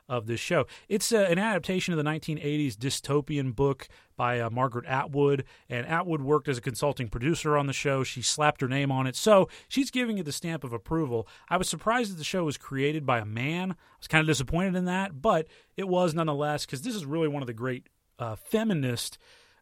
of 0.09 0.27
this 0.27 0.39
show. 0.39 0.65
It's 0.89 1.11
uh, 1.11 1.25
an 1.29 1.39
adaptation 1.39 1.93
of 1.93 1.97
the 1.97 2.09
1980s 2.09 2.75
dystopian 2.75 3.55
book 3.55 3.87
by 4.15 4.39
uh, 4.39 4.49
Margaret 4.49 4.85
Atwood, 4.85 5.45
and 5.69 5.87
Atwood 5.87 6.21
worked 6.21 6.47
as 6.47 6.57
a 6.57 6.61
consulting 6.61 7.07
producer 7.07 7.57
on 7.57 7.67
the 7.67 7.73
show. 7.73 8.03
She 8.03 8.21
slapped 8.21 8.61
her 8.61 8.67
name 8.67 8.91
on 8.91 9.07
it, 9.07 9.15
so 9.15 9.49
she's 9.67 9.91
giving 9.91 10.17
it 10.17 10.25
the 10.25 10.31
stamp 10.31 10.63
of 10.63 10.73
approval. 10.73 11.27
I 11.49 11.57
was 11.57 11.69
surprised 11.69 12.11
that 12.11 12.17
the 12.17 12.23
show 12.23 12.43
was 12.43 12.57
created 12.57 13.05
by 13.05 13.19
a 13.19 13.25
man. 13.25 13.71
I 13.71 13.75
was 13.97 14.07
kind 14.07 14.21
of 14.21 14.27
disappointed 14.27 14.75
in 14.75 14.85
that, 14.85 15.21
but 15.21 15.47
it 15.77 15.87
was 15.87 16.13
nonetheless 16.13 16.65
because 16.65 16.81
this 16.81 16.95
is 16.95 17.05
really 17.05 17.27
one 17.27 17.41
of 17.41 17.47
the 17.47 17.53
great 17.53 17.87
uh, 18.19 18.35
feminist 18.35 19.17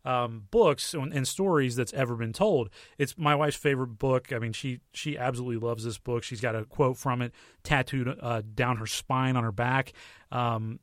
um, 0.06 0.47
books 0.52 0.93
and, 0.93 1.28
stories 1.28 1.76
that's 1.76 1.93
ever 1.93 2.16
been 2.16 2.34
told. 2.34 2.70
It's 2.97 3.18
my 3.18 3.36
wife's 3.36 3.58
favorite 3.58 3.99
book. 3.99 4.34
I 4.34 4.39
mean, 4.39 4.54
she 4.54 4.80
she 4.93 5.18
absolutely 5.18 5.66
loves 5.66 5.84
this 5.84 5.97
book. 5.97 6.24
She's 6.24 6.41
got 6.41 6.56
a 6.56 6.66
quote 6.66 6.97
from 6.97 7.22
it 7.22 7.34
tattooed 7.64 8.18
uh, 8.20 8.41
down 8.54 8.78
her 8.78 8.88
spine 8.88 9.36
on 9.36 9.43
her 9.43 9.52
back. 9.52 9.93
Um, 10.32 10.80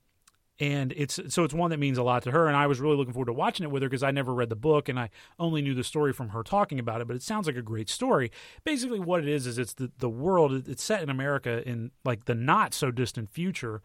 and 0.61 0.93
it's 0.97 1.21
so 1.29 1.45
it's 1.45 1.55
one 1.55 1.71
that 1.71 1.79
means 1.79 1.99
a 1.99 2.03
lot 2.03 2.23
to 2.23 2.31
her 2.31 2.49
and 2.49 2.57
i 2.57 2.67
was 2.67 2.81
really 2.81 2.97
looking 2.97 3.13
forward 3.13 3.27
to 3.27 3.33
watching 3.33 3.65
it 3.65 3.71
with 3.71 3.83
her 3.83 3.89
because 3.89 4.03
i 4.03 4.11
never 4.11 4.35
read 4.35 4.49
the 4.49 4.57
book 4.57 4.89
and 4.89 4.99
i 4.99 5.09
only 5.39 5.63
knew 5.63 5.75
the 5.75 5.85
story 5.85 6.13
from 6.13 6.31
her 6.31 6.43
talking 6.43 6.79
about 6.79 7.01
it 7.01 7.07
but 7.07 7.15
it 7.15 7.23
sounds 7.23 7.47
like 7.47 7.57
a 7.57 7.63
great 7.63 7.89
story 7.89 8.31
basically 8.65 8.99
what 8.99 9.21
it 9.21 9.29
is 9.29 9.47
is 9.47 9.59
it's 9.59 9.75
the, 9.75 9.91
the 9.99 10.09
world 10.09 10.69
it's 10.69 10.83
set 10.83 11.03
in 11.03 11.11
america 11.11 11.67
in 11.69 11.91
like 12.05 12.25
the 12.25 12.35
not 12.35 12.75
so 12.75 12.91
distant 12.91 13.31
future 13.31 13.83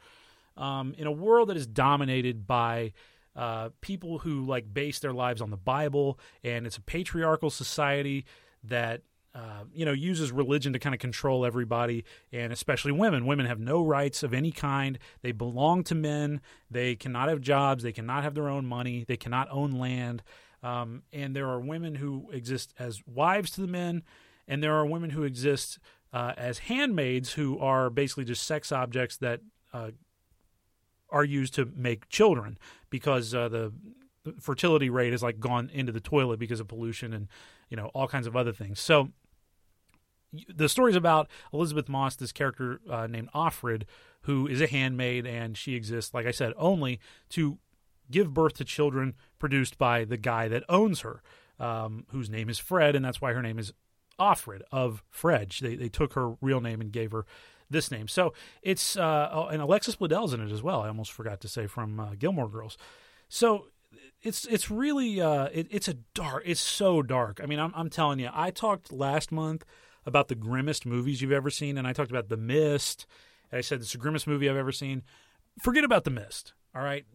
um, 0.55 0.93
in 0.97 1.07
a 1.07 1.11
world 1.11 1.49
that 1.49 1.57
is 1.57 1.65
dominated 1.65 2.45
by 2.45 2.93
uh, 3.35 3.69
people 3.81 4.19
who 4.19 4.45
like 4.45 4.73
base 4.73 4.99
their 4.99 5.13
lives 5.13 5.41
on 5.41 5.49
the 5.49 5.57
Bible, 5.57 6.19
and 6.43 6.65
it's 6.65 6.77
a 6.77 6.81
patriarchal 6.81 7.49
society 7.49 8.25
that 8.63 9.01
uh, 9.35 9.63
you 9.73 9.83
know, 9.83 9.91
uses 9.91 10.31
religion 10.31 10.73
to 10.73 10.79
kind 10.79 10.93
of 10.93 10.99
control 10.99 11.43
everybody, 11.43 12.05
and 12.31 12.53
especially 12.53 12.91
women. 12.91 13.25
Women 13.25 13.47
have 13.47 13.59
no 13.59 13.83
rights 13.83 14.21
of 14.21 14.31
any 14.31 14.51
kind. 14.51 14.99
They 15.23 15.31
belong 15.31 15.83
to 15.85 15.95
men. 15.95 16.39
They 16.69 16.95
cannot 16.95 17.29
have 17.29 17.41
jobs. 17.41 17.81
They 17.81 17.91
cannot 17.91 18.23
have 18.23 18.35
their 18.35 18.47
own 18.47 18.67
money. 18.67 19.05
They 19.07 19.17
cannot 19.17 19.47
own 19.49 19.71
land. 19.71 20.21
Um, 20.61 21.01
and 21.11 21.35
there 21.35 21.49
are 21.49 21.59
women 21.59 21.95
who 21.95 22.29
exist 22.31 22.75
as 22.77 23.01
wives 23.07 23.49
to 23.51 23.61
the 23.61 23.67
men, 23.67 24.03
and 24.47 24.61
there 24.61 24.75
are 24.75 24.85
women 24.85 25.09
who 25.09 25.23
exist 25.23 25.79
uh, 26.13 26.33
as 26.37 26.59
handmaids 26.59 27.33
who 27.33 27.57
are 27.57 27.89
basically 27.89 28.25
just 28.25 28.43
sex 28.43 28.71
objects 28.71 29.17
that 29.17 29.41
uh, 29.73 29.91
are 31.13 31.23
used 31.23 31.53
to 31.53 31.71
make 31.75 32.09
children 32.09 32.57
because 32.89 33.33
uh, 33.33 33.47
the 33.47 33.71
fertility 34.39 34.89
rate 34.89 35.11
has 35.11 35.23
like 35.23 35.39
gone 35.39 35.69
into 35.73 35.91
the 35.91 35.99
toilet 35.99 36.39
because 36.39 36.59
of 36.59 36.67
pollution 36.67 37.13
and 37.13 37.27
you 37.69 37.77
know 37.77 37.87
all 37.93 38.07
kinds 38.07 38.27
of 38.27 38.35
other 38.35 38.51
things. 38.51 38.79
So 38.79 39.09
the 40.53 40.67
story's 40.67 40.95
about 40.95 41.29
Elisabeth 41.53 41.87
Moss, 41.87 42.15
this 42.15 42.31
character 42.31 42.81
uh, 42.89 43.07
named 43.07 43.29
Offred, 43.35 43.83
who 44.21 44.47
is 44.47 44.61
a 44.61 44.67
handmaid, 44.67 45.27
and 45.27 45.55
she 45.55 45.75
exists, 45.75 46.13
like 46.13 46.25
I 46.25 46.31
said, 46.31 46.53
only 46.57 46.99
to 47.29 47.59
give 48.09 48.33
birth 48.33 48.53
to 48.53 48.65
children 48.65 49.13
produced 49.37 49.77
by 49.77 50.05
the 50.05 50.17
guy 50.17 50.47
that 50.47 50.63
owns 50.67 51.01
her, 51.01 51.21
um, 51.59 52.05
whose 52.09 52.29
name 52.29 52.49
is 52.49 52.57
Fred, 52.57 52.95
and 52.95 53.05
that's 53.05 53.21
why 53.21 53.33
her 53.33 53.41
name 53.41 53.59
is 53.59 53.73
Offred 54.19 54.61
of 54.71 55.03
Fred. 55.09 55.53
They 55.61 55.75
they 55.75 55.89
took 55.89 56.13
her 56.13 56.35
real 56.41 56.61
name 56.61 56.81
and 56.81 56.91
gave 56.91 57.11
her 57.11 57.25
this 57.73 57.91
name. 57.91 58.07
So 58.07 58.33
it's 58.61 58.95
uh, 58.95 59.29
oh, 59.31 59.47
and 59.47 59.61
Alexis 59.61 59.95
Bledel's 59.95 60.33
in 60.33 60.41
it 60.41 60.51
as 60.51 60.63
well. 60.63 60.81
I 60.81 60.87
almost 60.87 61.11
forgot 61.11 61.41
to 61.41 61.47
say 61.47 61.67
from 61.67 61.99
uh, 61.99 62.15
Gilmore 62.17 62.49
Girls. 62.49 62.77
So 63.27 63.65
it's 64.21 64.45
it's 64.45 64.71
really 64.71 65.19
uh, 65.19 65.49
it, 65.51 65.67
it's 65.69 65.87
a 65.87 65.95
dark. 66.13 66.43
It's 66.45 66.61
so 66.61 67.01
dark. 67.01 67.39
I 67.43 67.45
mean, 67.45 67.59
I'm 67.59 67.73
I'm 67.75 67.89
telling 67.89 68.19
you. 68.19 68.29
I 68.33 68.51
talked 68.51 68.91
last 68.91 69.31
month 69.31 69.65
about 70.05 70.27
the 70.27 70.35
grimmest 70.35 70.85
movies 70.85 71.21
you've 71.21 71.31
ever 71.31 71.49
seen, 71.49 71.77
and 71.77 71.87
I 71.87 71.93
talked 71.93 72.11
about 72.11 72.29
The 72.29 72.37
Mist. 72.37 73.05
And 73.51 73.57
I 73.57 73.61
said 73.61 73.81
it's 73.81 73.91
the 73.91 73.97
grimmest 73.97 74.27
movie 74.27 74.49
I've 74.49 74.55
ever 74.55 74.71
seen. 74.71 75.03
Forget 75.61 75.83
about 75.83 76.03
The 76.05 76.09
Mist. 76.11 76.53
All 76.75 76.83
right, 76.83 77.05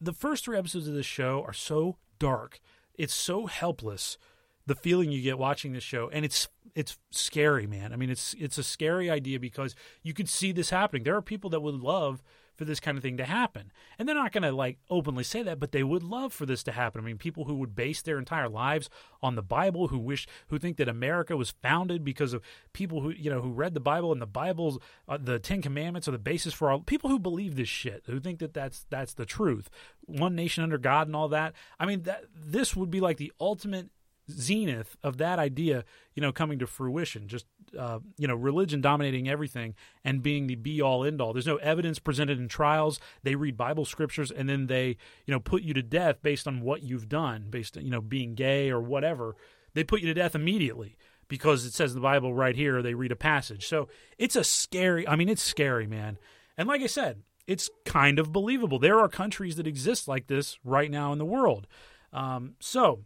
the 0.00 0.12
first 0.12 0.44
three 0.44 0.58
episodes 0.58 0.88
of 0.88 0.94
this 0.94 1.06
show 1.06 1.44
are 1.46 1.52
so 1.52 1.98
dark. 2.18 2.60
It's 2.94 3.14
so 3.14 3.46
helpless. 3.46 4.18
The 4.66 4.74
feeling 4.74 5.12
you 5.12 5.20
get 5.20 5.38
watching 5.38 5.72
this 5.72 5.84
show, 5.84 6.08
and 6.10 6.24
it's 6.24 6.48
it's 6.74 6.98
scary, 7.10 7.66
man. 7.66 7.92
I 7.92 7.96
mean, 7.96 8.10
it's 8.10 8.34
it's 8.38 8.58
a 8.58 8.62
scary 8.64 9.10
idea 9.10 9.38
because 9.38 9.74
you 10.02 10.12
could 10.12 10.28
see 10.28 10.52
this 10.52 10.70
happening. 10.70 11.04
There 11.04 11.16
are 11.16 11.22
people 11.22 11.50
that 11.50 11.60
would 11.60 11.76
love 11.76 12.22
for 12.56 12.64
this 12.64 12.80
kind 12.80 12.96
of 12.96 13.02
thing 13.02 13.16
to 13.16 13.24
happen. 13.24 13.72
And 13.98 14.08
they're 14.08 14.14
not 14.14 14.32
going 14.32 14.42
to 14.42 14.52
like 14.52 14.78
openly 14.88 15.24
say 15.24 15.42
that, 15.42 15.58
but 15.58 15.72
they 15.72 15.82
would 15.82 16.02
love 16.02 16.32
for 16.32 16.46
this 16.46 16.62
to 16.64 16.72
happen. 16.72 17.00
I 17.00 17.04
mean, 17.04 17.18
people 17.18 17.44
who 17.44 17.56
would 17.56 17.74
base 17.74 18.02
their 18.02 18.18
entire 18.18 18.48
lives 18.48 18.88
on 19.22 19.34
the 19.34 19.42
Bible, 19.42 19.88
who 19.88 19.98
wish, 19.98 20.26
who 20.48 20.58
think 20.58 20.76
that 20.76 20.88
America 20.88 21.36
was 21.36 21.54
founded 21.62 22.04
because 22.04 22.32
of 22.32 22.42
people 22.72 23.00
who, 23.00 23.10
you 23.10 23.30
know, 23.30 23.40
who 23.40 23.50
read 23.50 23.74
the 23.74 23.80
Bible 23.80 24.12
and 24.12 24.22
the 24.22 24.26
Bible's, 24.26 24.78
uh, 25.08 25.18
the 25.20 25.38
Ten 25.38 25.62
Commandments 25.62 26.06
are 26.08 26.12
the 26.12 26.18
basis 26.18 26.54
for 26.54 26.70
all 26.70 26.80
people 26.80 27.10
who 27.10 27.18
believe 27.18 27.56
this 27.56 27.68
shit, 27.68 28.04
who 28.06 28.20
think 28.20 28.38
that 28.38 28.54
that's, 28.54 28.86
that's 28.90 29.14
the 29.14 29.26
truth. 29.26 29.68
One 30.04 30.34
nation 30.34 30.62
under 30.62 30.78
God 30.78 31.08
and 31.08 31.16
all 31.16 31.28
that. 31.28 31.54
I 31.80 31.86
mean, 31.86 32.02
that 32.02 32.24
this 32.34 32.76
would 32.76 32.90
be 32.90 33.00
like 33.00 33.16
the 33.16 33.32
ultimate 33.40 33.90
zenith 34.30 34.96
of 35.02 35.18
that 35.18 35.38
idea, 35.38 35.84
you 36.14 36.20
know, 36.22 36.32
coming 36.32 36.58
to 36.58 36.66
fruition. 36.66 37.28
Just 37.28 37.46
uh, 37.78 37.98
you 38.16 38.28
know, 38.28 38.34
religion 38.34 38.80
dominating 38.80 39.28
everything 39.28 39.74
and 40.04 40.22
being 40.22 40.46
the 40.46 40.54
be 40.54 40.80
all 40.80 41.04
end 41.04 41.20
all. 41.20 41.32
There's 41.32 41.46
no 41.46 41.56
evidence 41.56 41.98
presented 41.98 42.38
in 42.38 42.48
trials. 42.48 43.00
They 43.22 43.34
read 43.34 43.56
Bible 43.56 43.84
scriptures 43.84 44.30
and 44.30 44.48
then 44.48 44.66
they, 44.66 44.96
you 45.26 45.32
know, 45.32 45.40
put 45.40 45.62
you 45.62 45.74
to 45.74 45.82
death 45.82 46.22
based 46.22 46.46
on 46.46 46.60
what 46.60 46.82
you've 46.82 47.08
done, 47.08 47.46
based 47.50 47.76
on 47.76 47.84
you 47.84 47.90
know 47.90 48.00
being 48.00 48.34
gay 48.34 48.70
or 48.70 48.80
whatever. 48.80 49.36
They 49.74 49.84
put 49.84 50.00
you 50.00 50.06
to 50.06 50.14
death 50.14 50.34
immediately 50.34 50.96
because 51.28 51.64
it 51.64 51.72
says 51.72 51.92
in 51.92 51.96
the 51.96 52.02
Bible 52.02 52.34
right 52.34 52.56
here. 52.56 52.82
They 52.82 52.94
read 52.94 53.12
a 53.12 53.16
passage, 53.16 53.66
so 53.66 53.88
it's 54.18 54.36
a 54.36 54.44
scary. 54.44 55.06
I 55.06 55.16
mean, 55.16 55.28
it's 55.28 55.42
scary, 55.42 55.86
man. 55.86 56.18
And 56.56 56.68
like 56.68 56.82
I 56.82 56.86
said, 56.86 57.22
it's 57.46 57.68
kind 57.84 58.18
of 58.18 58.32
believable. 58.32 58.78
There 58.78 59.00
are 59.00 59.08
countries 59.08 59.56
that 59.56 59.66
exist 59.66 60.08
like 60.08 60.28
this 60.28 60.58
right 60.64 60.90
now 60.90 61.12
in 61.12 61.18
the 61.18 61.24
world. 61.24 61.66
Um, 62.12 62.54
so 62.60 63.00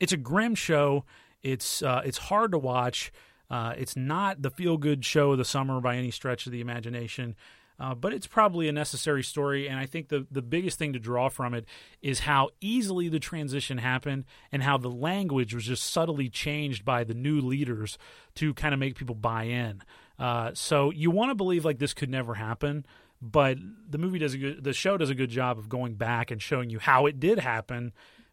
it's 0.00 0.12
a 0.12 0.16
grim 0.16 0.54
show. 0.54 1.04
It's 1.42 1.82
uh, 1.82 2.02
it's 2.04 2.18
hard 2.18 2.52
to 2.52 2.58
watch. 2.58 3.12
Uh, 3.50 3.74
it's 3.76 3.96
not 3.96 4.42
the 4.42 4.50
feel 4.50 4.76
good 4.76 5.04
show 5.04 5.32
of 5.32 5.38
the 5.38 5.44
summer 5.44 5.80
by 5.80 5.96
any 5.96 6.10
stretch 6.10 6.46
of 6.46 6.52
the 6.52 6.60
imagination, 6.60 7.34
uh, 7.80 7.94
but 7.94 8.12
it's 8.12 8.26
probably 8.26 8.68
a 8.68 8.72
necessary 8.72 9.24
story. 9.24 9.68
And 9.68 9.78
I 9.78 9.86
think 9.86 10.08
the, 10.08 10.24
the 10.30 10.42
biggest 10.42 10.78
thing 10.78 10.92
to 10.92 11.00
draw 11.00 11.28
from 11.28 11.54
it 11.54 11.64
is 12.00 12.20
how 12.20 12.50
easily 12.60 13.08
the 13.08 13.18
transition 13.18 13.78
happened 13.78 14.24
and 14.52 14.62
how 14.62 14.76
the 14.78 14.90
language 14.90 15.52
was 15.52 15.64
just 15.64 15.82
subtly 15.82 16.28
changed 16.28 16.84
by 16.84 17.02
the 17.02 17.14
new 17.14 17.40
leaders 17.40 17.98
to 18.36 18.54
kind 18.54 18.72
of 18.72 18.78
make 18.78 18.94
people 18.94 19.16
buy 19.16 19.44
in. 19.44 19.82
Uh, 20.16 20.52
so 20.54 20.90
you 20.90 21.10
want 21.10 21.30
to 21.30 21.34
believe 21.34 21.64
like 21.64 21.78
this 21.78 21.94
could 21.94 22.10
never 22.10 22.34
happen. 22.34 22.86
But 23.22 23.58
the 23.88 23.98
movie 23.98 24.18
does 24.18 24.34
a 24.34 24.38
good, 24.38 24.64
the 24.64 24.72
show 24.72 24.96
does 24.96 25.10
a 25.10 25.14
good 25.14 25.30
job 25.30 25.58
of 25.58 25.68
going 25.68 25.94
back 25.94 26.30
and 26.30 26.40
showing 26.40 26.70
you 26.70 26.78
how 26.78 27.06
it 27.06 27.20
did 27.20 27.38
happen, 27.38 27.92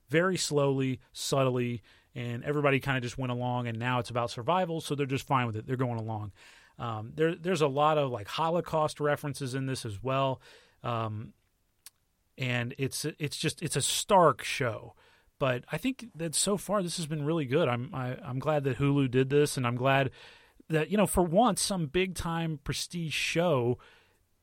very 0.10 0.38
slowly, 0.38 1.00
subtly, 1.14 1.82
and 2.16 2.44
everybody 2.44 2.80
kind 2.80 2.98
of 2.98 3.04
just 3.04 3.18
went 3.18 3.32
along 3.32 3.68
and 3.68 3.78
now 3.78 4.00
it's 4.00 4.10
about 4.10 4.32
survival 4.32 4.82
so 4.82 4.96
they're 4.96 5.06
just 5.06 5.28
fine 5.28 5.46
with 5.46 5.56
it. 5.56 5.68
They're 5.68 5.78
going 5.78 6.00
along. 6.00 6.32
Um, 6.80 7.12
there, 7.16 7.36
there's 7.36 7.62
a 7.62 7.68
lot 7.68 7.98
of 7.98 8.12
like 8.12 8.28
holocaust 8.28 9.00
references 9.00 9.56
in 9.56 9.66
this 9.66 9.86
as 9.86 10.02
well. 10.02 10.42
Um, 10.84 11.34
and 12.38 12.76
it's 12.78 13.06
it's 13.18 13.38
just 13.38 13.62
it's 13.62 13.76
a 13.76 13.82
stark 13.82 14.44
show. 14.44 14.94
But 15.40 15.66
i 15.72 15.78
think 15.78 16.08
that 16.16 16.34
so 16.34 16.58
far 16.58 16.82
this 16.82 16.98
has 16.98 17.06
been 17.06 17.26
really 17.26 17.46
good. 17.46 17.68
I'm 17.68 17.92
I, 17.94 18.10
am 18.10 18.20
i 18.24 18.30
am 18.30 18.40
glad 18.40 18.64
that 18.64 18.78
hulu 18.78 19.10
did 19.12 19.30
this 19.30 19.58
and 19.58 19.68
i'm 19.68 19.76
glad 19.76 20.12
that 20.70 20.90
you 20.90 20.98
know 20.98 21.08
for 21.08 21.24
once 21.24 21.62
some 21.62 21.88
big 21.88 22.16
time 22.16 22.60
prestige 22.64 23.14
show 23.14 23.78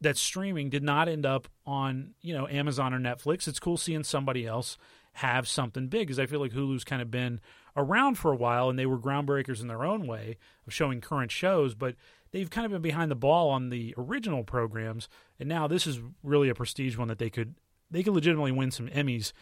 that's 0.01 0.21
streaming 0.21 0.71
did 0.71 0.83
not 0.83 1.09
end 1.09 1.27
up 1.27 1.49
on 1.67 2.15
you 2.21 2.37
know 2.37 2.47
amazon 2.49 2.95
or 2.95 2.99
netflix. 2.99 3.49
It's 3.49 3.61
cool 3.61 3.77
seeing 3.77 4.05
somebody 4.05 4.47
else 4.47 4.77
have 5.15 5.49
something 5.49 5.89
big 5.89 6.07
because 6.07 6.19
i 6.19 6.27
feel 6.27 6.41
like 6.41 6.53
hulu's 6.53 6.85
kind 6.85 7.01
of 7.01 7.11
been 7.11 7.41
around 7.77 8.17
for 8.17 8.33
a 8.33 8.37
while 8.37 8.69
and 8.69 8.79
they 8.79 8.87
were 8.87 8.99
groundbreakers 8.99 9.61
in 9.61 9.69
their 9.69 9.85
own 9.85 10.07
way 10.07 10.37
of 10.67 10.73
showing 10.73 11.01
current 11.01 11.31
shows, 11.31 11.75
but 11.75 11.95
they've 12.31 12.51
kind 12.51 12.65
of 12.65 12.73
been 12.73 12.83
behind 12.83 13.11
the 13.11 13.17
ball 13.17 13.51
on 13.51 13.71
the 13.71 13.95
original 13.97 14.45
programs. 14.45 15.09
And 15.39 15.49
now 15.49 15.67
this 15.67 15.87
is 15.87 16.01
really 16.23 16.49
a 16.49 16.55
prestige 16.55 16.97
one 16.97 17.09
that 17.09 17.19
they 17.19 17.31
could 17.31 17.55
they 17.91 18.03
could 18.03 18.15
legitimately 18.15 18.53
win 18.53 18.71
some 18.71 18.89
Emmys 18.89 19.33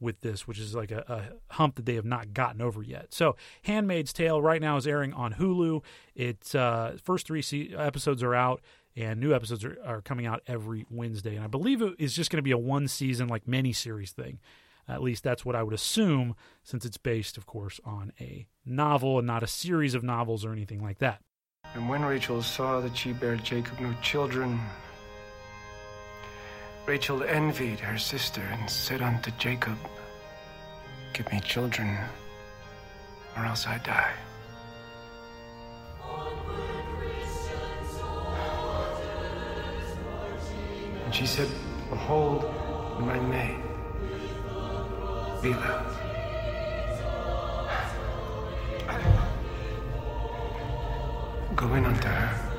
with 0.00 0.20
this, 0.20 0.46
which 0.48 0.58
is 0.58 0.74
like 0.74 0.90
a, 0.90 1.04
a, 1.08 1.54
hump 1.54 1.76
that 1.76 1.86
they 1.86 1.94
have 1.94 2.04
not 2.04 2.34
gotten 2.34 2.60
over 2.60 2.82
yet. 2.82 3.14
So, 3.14 3.36
Handmaid's 3.62 4.12
Tale 4.12 4.42
right 4.42 4.60
now 4.60 4.76
is 4.76 4.86
airing 4.86 5.12
on 5.12 5.34
Hulu. 5.34 5.82
Its 6.16 6.54
uh, 6.54 6.98
first 7.02 7.26
three 7.26 7.40
se- 7.40 7.72
episodes 7.74 8.20
are 8.22 8.34
out, 8.34 8.60
and 8.96 9.20
new 9.20 9.32
episodes 9.32 9.64
are, 9.64 9.78
are, 9.86 10.02
coming 10.02 10.26
out 10.26 10.42
every 10.48 10.84
Wednesday. 10.90 11.36
And 11.36 11.44
I 11.44 11.46
believe 11.46 11.80
it 11.80 11.94
is 12.00 12.14
just 12.14 12.30
going 12.30 12.38
to 12.38 12.42
be 12.42 12.50
a 12.50 12.58
one 12.58 12.88
season, 12.88 13.28
like 13.28 13.46
mini 13.46 13.72
series 13.72 14.10
thing. 14.10 14.40
At 14.92 15.02
least 15.02 15.24
that's 15.24 15.44
what 15.44 15.56
I 15.56 15.62
would 15.62 15.74
assume, 15.74 16.36
since 16.62 16.84
it's 16.84 16.98
based, 16.98 17.36
of 17.36 17.46
course, 17.46 17.80
on 17.84 18.12
a 18.20 18.46
novel 18.64 19.18
and 19.18 19.26
not 19.26 19.42
a 19.42 19.46
series 19.46 19.94
of 19.94 20.02
novels 20.02 20.44
or 20.44 20.52
anything 20.52 20.82
like 20.82 20.98
that. 20.98 21.20
And 21.74 21.88
when 21.88 22.04
Rachel 22.04 22.42
saw 22.42 22.80
that 22.80 22.96
she 22.96 23.12
bare 23.12 23.36
Jacob 23.36 23.80
no 23.80 23.94
children, 24.02 24.60
Rachel 26.86 27.22
envied 27.22 27.80
her 27.80 27.96
sister 27.96 28.42
and 28.42 28.68
said 28.68 29.00
unto 29.00 29.30
Jacob, 29.38 29.78
Give 31.14 31.30
me 31.32 31.40
children, 31.40 31.96
or 33.36 33.44
else 33.46 33.66
I 33.66 33.78
die. 33.78 34.12
And 41.04 41.14
she 41.14 41.26
said, 41.26 41.48
Behold, 41.88 42.42
my 43.00 43.18
maid. 43.20 43.71
Bilhah. 45.42 45.82
Go 51.56 51.74
in 51.74 51.84
unto 51.84 52.08
her. 52.08 52.52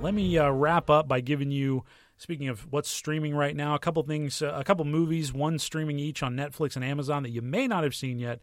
Let 0.00 0.14
me 0.14 0.38
uh, 0.38 0.50
wrap 0.50 0.88
up 0.88 1.08
by 1.08 1.20
giving 1.20 1.50
you, 1.50 1.84
speaking 2.16 2.48
of 2.48 2.68
what's 2.70 2.88
streaming 2.88 3.34
right 3.34 3.56
now, 3.56 3.74
a 3.74 3.80
couple 3.80 4.04
things, 4.04 4.40
uh, 4.42 4.52
a 4.54 4.62
couple 4.62 4.84
movies, 4.84 5.32
one 5.32 5.58
streaming 5.58 5.98
each 5.98 6.22
on 6.22 6.36
Netflix 6.36 6.76
and 6.76 6.84
Amazon 6.84 7.24
that 7.24 7.30
you 7.30 7.42
may 7.42 7.66
not 7.66 7.82
have 7.82 7.96
seen 7.96 8.20
yet 8.20 8.40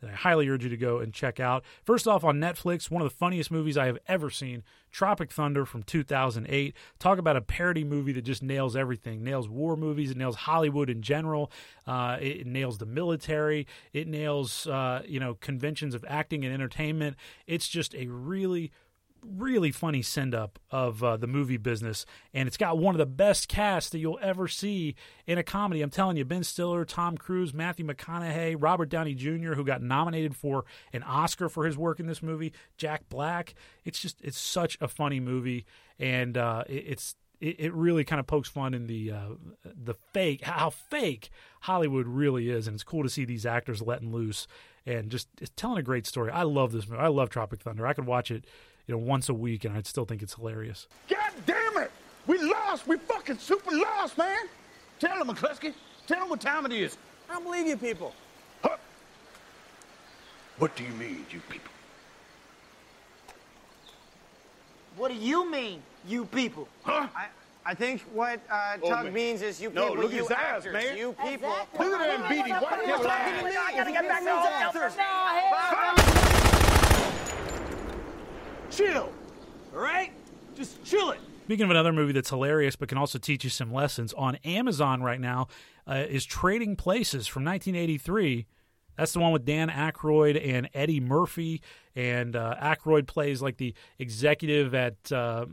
that 0.00 0.10
I 0.10 0.14
highly 0.14 0.48
urge 0.48 0.64
you 0.64 0.70
to 0.70 0.76
go 0.76 0.98
and 0.98 1.12
check 1.12 1.40
out. 1.40 1.64
First 1.82 2.06
off, 2.08 2.24
on 2.24 2.38
Netflix, 2.38 2.90
one 2.90 3.02
of 3.02 3.08
the 3.08 3.14
funniest 3.14 3.50
movies 3.50 3.76
I 3.76 3.86
have 3.86 3.98
ever 4.08 4.30
seen 4.30 4.62
Tropic 4.90 5.30
Thunder 5.30 5.64
from 5.64 5.82
2008. 5.82 6.74
Talk 6.98 7.18
about 7.18 7.36
a 7.36 7.40
parody 7.40 7.84
movie 7.84 8.12
that 8.12 8.22
just 8.22 8.42
nails 8.42 8.74
everything. 8.74 9.22
Nails 9.22 9.48
war 9.48 9.76
movies, 9.76 10.10
it 10.10 10.16
nails 10.16 10.36
Hollywood 10.36 10.90
in 10.90 11.02
general, 11.02 11.50
uh, 11.86 12.18
it, 12.20 12.46
nails 12.46 12.78
the 12.78 12.86
military, 12.86 13.66
it 13.92 14.08
nails, 14.08 14.66
uh, 14.66 15.02
you 15.06 15.20
know, 15.20 15.34
conventions 15.34 15.94
of 15.94 16.04
acting 16.08 16.44
and 16.44 16.52
entertainment. 16.52 17.16
It's 17.46 17.68
just 17.68 17.94
a 17.94 18.06
really 18.06 18.72
really 19.24 19.70
funny 19.70 20.02
send 20.02 20.34
up 20.34 20.58
of 20.70 21.02
uh, 21.02 21.16
the 21.16 21.26
movie 21.26 21.56
business, 21.56 22.06
and 22.32 22.46
it's 22.46 22.56
got 22.56 22.78
one 22.78 22.94
of 22.94 22.98
the 22.98 23.06
best 23.06 23.48
casts 23.48 23.90
that 23.90 23.98
you'll 23.98 24.18
ever 24.22 24.48
see 24.48 24.94
in 25.26 25.38
a 25.38 25.42
comedy. 25.42 25.82
I'm 25.82 25.90
telling 25.90 26.16
you, 26.16 26.24
Ben 26.24 26.44
Stiller, 26.44 26.84
Tom 26.84 27.16
Cruise, 27.16 27.54
Matthew 27.54 27.86
McConaughey, 27.86 28.56
Robert 28.58 28.88
Downey 28.88 29.14
Jr., 29.14 29.54
who 29.54 29.64
got 29.64 29.82
nominated 29.82 30.36
for 30.36 30.64
an 30.92 31.02
Oscar 31.02 31.48
for 31.48 31.64
his 31.64 31.76
work 31.76 32.00
in 32.00 32.06
this 32.06 32.22
movie, 32.22 32.52
Jack 32.76 33.08
Black. 33.08 33.54
It's 33.84 34.00
just 34.00 34.20
it's 34.22 34.38
such 34.38 34.76
a 34.80 34.88
funny 34.88 35.20
movie, 35.20 35.66
and 35.98 36.36
uh, 36.36 36.64
it, 36.68 36.84
it's 36.86 37.14
it, 37.40 37.56
it 37.58 37.74
really 37.74 38.04
kind 38.04 38.20
of 38.20 38.26
pokes 38.26 38.48
fun 38.48 38.74
in 38.74 38.86
the 38.86 39.12
uh, 39.12 39.28
the 39.64 39.94
fake 40.12 40.42
how 40.42 40.70
fake 40.70 41.30
Hollywood 41.60 42.06
really 42.06 42.50
is, 42.50 42.66
and 42.66 42.74
it's 42.74 42.84
cool 42.84 43.02
to 43.02 43.08
see 43.08 43.24
these 43.24 43.46
actors 43.46 43.82
letting 43.82 44.12
loose 44.12 44.46
and 44.86 45.10
just 45.10 45.28
telling 45.56 45.78
a 45.78 45.82
great 45.82 46.06
story. 46.06 46.30
I 46.30 46.42
love 46.42 46.72
this 46.72 46.88
movie. 46.88 47.02
I 47.02 47.08
love 47.08 47.30
Tropic 47.30 47.60
Thunder. 47.60 47.86
I 47.86 47.92
could 47.92 48.06
watch 48.06 48.30
it, 48.30 48.44
you 48.90 48.96
know, 48.96 49.02
once 49.02 49.28
a 49.28 49.34
week, 49.34 49.64
and 49.64 49.76
I'd 49.76 49.86
still 49.86 50.04
think 50.04 50.20
it's 50.20 50.34
hilarious. 50.34 50.88
God 51.08 51.30
damn 51.46 51.76
it! 51.76 51.92
We 52.26 52.42
lost! 52.42 52.88
We 52.88 52.96
fucking 52.96 53.38
super 53.38 53.70
lost, 53.70 54.18
man! 54.18 54.36
Tell 54.98 55.16
them, 55.24 55.28
McCluskey. 55.32 55.74
Tell 56.08 56.18
them 56.18 56.28
what 56.28 56.40
time 56.40 56.66
it 56.66 56.72
is. 56.72 56.98
I 57.28 57.34
don't 57.34 57.44
believe 57.44 57.68
you 57.68 57.76
people. 57.76 58.12
Huh? 58.64 58.76
What 60.58 60.74
do 60.74 60.82
you 60.82 60.90
mean, 60.94 61.24
you 61.30 61.40
people? 61.48 61.70
What 64.96 65.12
do 65.12 65.14
you 65.14 65.48
mean, 65.48 65.84
you 66.08 66.24
people? 66.24 66.66
Huh? 66.82 67.06
I, 67.14 67.26
I 67.64 67.74
think 67.74 68.02
what 68.12 68.40
uh, 68.50 68.76
Oh, 68.82 68.88
Tug 68.88 69.04
man. 69.04 69.12
means 69.12 69.40
is 69.40 69.62
you 69.62 69.70
people, 69.70 69.84
No, 69.84 69.88
people, 69.90 70.02
look 70.02 70.12
at 70.12 70.16
you 70.16 70.22
his 70.24 70.32
eyes, 70.32 70.66
actors, 70.66 70.72
man. 70.72 70.96
you 70.96 71.14
people. 71.24 71.54
Look 71.78 71.92
at 71.92 72.18
that 72.18 72.28
beady 72.28 72.50
white 72.50 72.86
You're 72.88 72.96
little 72.98 73.04
talking 73.04 73.38
to 73.38 73.44
me. 73.44 73.50
I 73.56 73.72
gotta 73.76 73.92
get 73.92 74.02
you 74.02 74.08
back 74.08 74.24
get 74.24 74.74
to 74.74 74.74
some 74.74 74.82
answers. 74.82 76.39
Chill. 78.70 79.12
All 79.74 79.80
right? 79.80 80.12
Just 80.54 80.82
chill 80.84 81.10
it. 81.10 81.20
Speaking 81.44 81.64
of 81.64 81.70
another 81.70 81.92
movie 81.92 82.12
that's 82.12 82.30
hilarious 82.30 82.76
but 82.76 82.88
can 82.88 82.98
also 82.98 83.18
teach 83.18 83.42
you 83.42 83.50
some 83.50 83.72
lessons, 83.72 84.12
on 84.12 84.36
Amazon 84.44 85.02
right 85.02 85.20
now 85.20 85.48
uh, 85.86 86.04
is 86.08 86.24
Trading 86.24 86.76
Places 86.76 87.26
from 87.26 87.44
1983. 87.44 88.46
That's 88.96 89.12
the 89.12 89.18
one 89.20 89.32
with 89.32 89.44
Dan 89.44 89.68
Aykroyd 89.68 90.40
and 90.46 90.68
Eddie 90.74 91.00
Murphy. 91.00 91.62
And 91.96 92.36
uh, 92.36 92.54
Aykroyd 92.62 93.06
plays 93.06 93.42
like 93.42 93.56
the 93.56 93.74
executive 93.98 94.74
at 94.74 95.10
uh, 95.10 95.46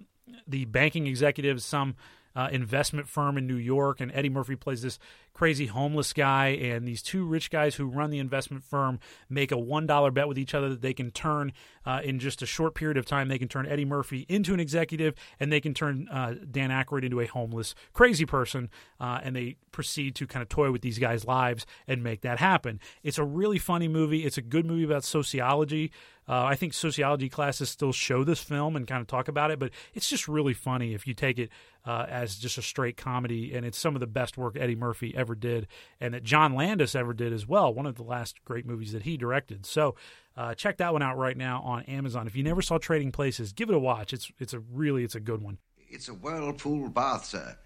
the 0.48 0.65
banking 0.65 1.07
executive, 1.07 1.61
some 1.61 1.95
uh, 2.38 2.49
investment 2.51 3.09
firm 3.09 3.35
in 3.35 3.47
New 3.47 3.55
York. 3.55 3.99
And 3.99 4.11
Eddie 4.14 4.30
Murphy 4.30 4.55
plays 4.55 4.84
this 4.84 4.99
crazy 5.34 5.65
homeless 5.65 6.14
guy. 6.14 6.49
And 6.49 6.88
these 6.88 7.01
two 7.01 7.26
rich 7.26 7.49
guys 7.49 7.76
who 7.76 7.88
run 7.88 8.11
the 8.11 8.19
investment 8.19 8.64
firm 8.64 8.99
make 9.27 9.51
a 9.51 9.55
$1 9.55 10.14
bet 10.14 10.27
with 10.27 10.38
each 10.38 10.53
other 10.53 10.69
that 10.69 10.81
they 10.81 10.93
can 10.93 11.09
turn, 11.09 11.51
uh, 11.85 12.01
in 12.03 12.19
just 12.19 12.43
a 12.43 12.45
short 12.45 12.76
period 12.76 12.95
of 12.95 13.05
time, 13.05 13.27
they 13.27 13.39
can 13.39 13.47
turn 13.47 13.65
Eddie 13.65 13.85
Murphy 13.85 14.27
into 14.30 14.53
an 14.53 14.59
executive 14.59 15.15
and 15.39 15.51
they 15.51 15.59
can 15.59 15.73
turn 15.73 16.07
uh, 16.09 16.35
Dan 16.51 16.69
Aykroyd 16.69 17.03
into 17.03 17.19
a 17.19 17.26
homeless, 17.26 17.73
crazy 17.93 18.26
person. 18.26 18.69
Uh, 18.99 19.19
and 19.23 19.35
they 19.35 19.55
proceed 19.72 20.14
to 20.15 20.27
kind 20.27 20.43
of 20.43 20.49
toy 20.49 20.72
with 20.72 20.81
these 20.81 20.99
guys' 20.99 21.26
lives 21.26 21.65
and 21.88 22.03
make 22.03 22.22
that 22.22 22.38
happen. 22.38 22.80
It's 23.01 23.18
a 23.18 23.23
really 23.23 23.57
funny 23.57 23.88
movie. 23.88 24.26
It's 24.26 24.38
a 24.38 24.43
good 24.43 24.65
movie 24.65 24.84
about 24.84 25.03
sociology. 25.03 25.91
Uh, 26.28 26.44
I 26.44 26.56
think 26.56 26.74
sociology 26.74 27.30
classes 27.30 27.70
still 27.70 27.94
show 27.94 28.24
this 28.24 28.40
film 28.40 28.76
and 28.76 28.86
kind 28.86 29.02
of 29.02 29.08
talk 29.08 29.28
about 29.28 29.52
it, 29.52 29.60
but 29.60 29.72
it's 29.94 30.10
just 30.10 30.28
really 30.28 30.54
funny 30.54 30.94
if 30.94 31.08
you 31.08 31.14
take 31.14 31.40
it 31.40 31.49
uh, 31.86 32.06
as 32.10 32.38
just 32.38 32.58
a 32.58 32.62
straight 32.62 32.98
comedy. 32.98 33.54
And 33.54 33.66
it's 33.66 33.78
some 33.78 33.95
of 33.95 34.02
the 34.02 34.08
best 34.08 34.38
work 34.38 34.58
Eddie 34.60 34.76
Murphy 34.76 35.14
ever 35.16 35.36
did, 35.36 35.68
and 36.02 36.14
that 36.14 36.24
John 36.24 36.54
Landis 36.54 36.95
ever 36.95 37.14
did 37.14 37.32
as 37.32 37.48
well. 37.48 37.74
One 37.74 37.86
of 37.86 37.95
the 37.95 38.04
last 38.04 38.44
great 38.44 38.66
movies 38.66 38.91
that 38.91 39.04
he 39.04 39.16
directed. 39.16 39.66
So 39.66 39.95
uh, 40.36 40.54
check 40.54 40.78
that 40.78 40.94
one 40.94 41.02
out 41.02 41.18
right 41.18 41.38
now 41.38 41.62
on 41.62 41.84
Amazon. 41.84 42.28
If 42.28 42.36
you 42.36 42.44
never 42.44 42.62
saw 42.62 42.78
Trading 42.78 43.12
Places, 43.12 43.54
give 43.54 43.70
it 43.70 43.76
a 43.76 43.80
watch. 43.80 44.14
It's 44.14 44.32
it's 44.40 44.54
a 44.54 44.60
really 44.60 45.04
it's 45.04 45.16
a 45.16 45.20
good 45.20 45.41
one. 45.41 45.58
It's 45.90 46.10
a 46.10 46.14
whirlpool 46.14 46.90
bath, 46.90 47.26
sir. 47.26 47.58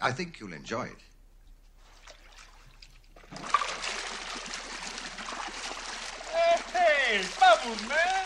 I 0.00 0.10
think 0.10 0.40
you'll 0.40 0.52
enjoy 0.52 0.88
it. 0.88 0.98
Bubbles, 7.12 7.88
man. 7.88 8.24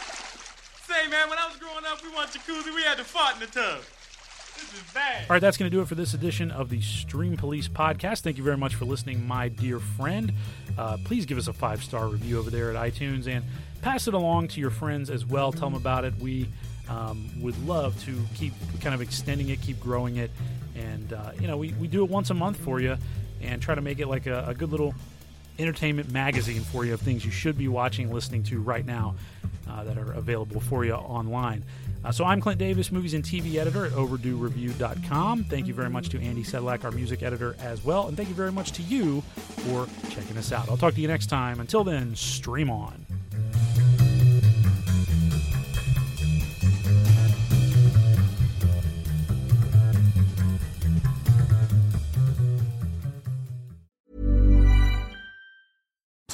Say, 0.86 1.08
man, 1.08 1.28
when 1.28 1.38
I 1.38 1.48
was 1.48 1.56
growing 1.56 1.84
up, 1.86 2.00
we 2.04 2.14
want 2.14 2.30
jacuzzi. 2.30 2.72
We 2.72 2.82
had 2.82 2.98
to 2.98 3.04
fart 3.04 3.34
in 3.34 3.40
the 3.40 3.46
tub. 3.46 3.80
This 3.80 4.74
is 4.74 4.92
bad. 4.94 5.22
All 5.22 5.34
right, 5.34 5.40
that's 5.40 5.56
going 5.56 5.68
to 5.68 5.76
do 5.76 5.82
it 5.82 5.88
for 5.88 5.96
this 5.96 6.14
edition 6.14 6.52
of 6.52 6.68
the 6.70 6.80
Stream 6.80 7.36
Police 7.36 7.66
podcast. 7.66 8.20
Thank 8.20 8.38
you 8.38 8.44
very 8.44 8.56
much 8.56 8.76
for 8.76 8.84
listening, 8.84 9.26
my 9.26 9.48
dear 9.48 9.80
friend. 9.80 10.32
Uh, 10.78 10.98
please 11.02 11.26
give 11.26 11.36
us 11.36 11.48
a 11.48 11.52
five 11.52 11.82
star 11.82 12.06
review 12.06 12.38
over 12.38 12.48
there 12.48 12.74
at 12.74 12.76
iTunes 12.76 13.26
and 13.26 13.44
pass 13.82 14.06
it 14.06 14.14
along 14.14 14.48
to 14.48 14.60
your 14.60 14.70
friends 14.70 15.10
as 15.10 15.26
well. 15.26 15.50
Tell 15.50 15.68
them 15.68 15.74
about 15.74 16.04
it. 16.04 16.14
We 16.20 16.48
um, 16.88 17.28
would 17.40 17.60
love 17.66 18.00
to 18.04 18.16
keep 18.36 18.52
kind 18.80 18.94
of 18.94 19.00
extending 19.00 19.48
it, 19.48 19.60
keep 19.60 19.80
growing 19.80 20.18
it. 20.18 20.30
And, 20.76 21.12
uh, 21.12 21.32
you 21.40 21.48
know, 21.48 21.56
we, 21.56 21.72
we 21.80 21.88
do 21.88 22.04
it 22.04 22.10
once 22.10 22.30
a 22.30 22.34
month 22.34 22.58
for 22.58 22.80
you 22.80 22.96
and 23.42 23.60
try 23.60 23.74
to 23.74 23.82
make 23.82 23.98
it 23.98 24.06
like 24.06 24.26
a, 24.26 24.44
a 24.46 24.54
good 24.54 24.70
little 24.70 24.94
entertainment 25.58 26.10
magazine 26.10 26.62
for 26.62 26.84
you 26.84 26.94
of 26.94 27.00
things 27.00 27.24
you 27.24 27.30
should 27.30 27.56
be 27.56 27.68
watching 27.68 28.12
listening 28.12 28.42
to 28.44 28.60
right 28.60 28.84
now 28.84 29.14
uh, 29.68 29.84
that 29.84 29.98
are 29.98 30.12
available 30.12 30.60
for 30.60 30.84
you 30.84 30.92
online. 30.92 31.64
Uh, 32.04 32.12
so 32.12 32.24
I'm 32.24 32.40
Clint 32.40 32.58
Davis, 32.58 32.92
movies 32.92 33.14
and 33.14 33.24
TV 33.24 33.56
editor 33.56 33.86
at 33.86 33.92
overduereview.com. 33.92 35.44
Thank 35.44 35.66
you 35.66 35.74
very 35.74 35.90
much 35.90 36.08
to 36.10 36.20
Andy 36.20 36.44
Sedlak, 36.44 36.84
our 36.84 36.92
music 36.92 37.22
editor, 37.22 37.56
as 37.60 37.84
well. 37.84 38.06
And 38.06 38.16
thank 38.16 38.28
you 38.28 38.34
very 38.34 38.52
much 38.52 38.72
to 38.72 38.82
you 38.82 39.22
for 39.22 39.88
checking 40.10 40.36
us 40.38 40.52
out. 40.52 40.68
I'll 40.68 40.76
talk 40.76 40.94
to 40.94 41.00
you 41.00 41.08
next 41.08 41.26
time. 41.26 41.58
Until 41.58 41.82
then, 41.82 42.14
stream 42.14 42.70
on. 42.70 43.06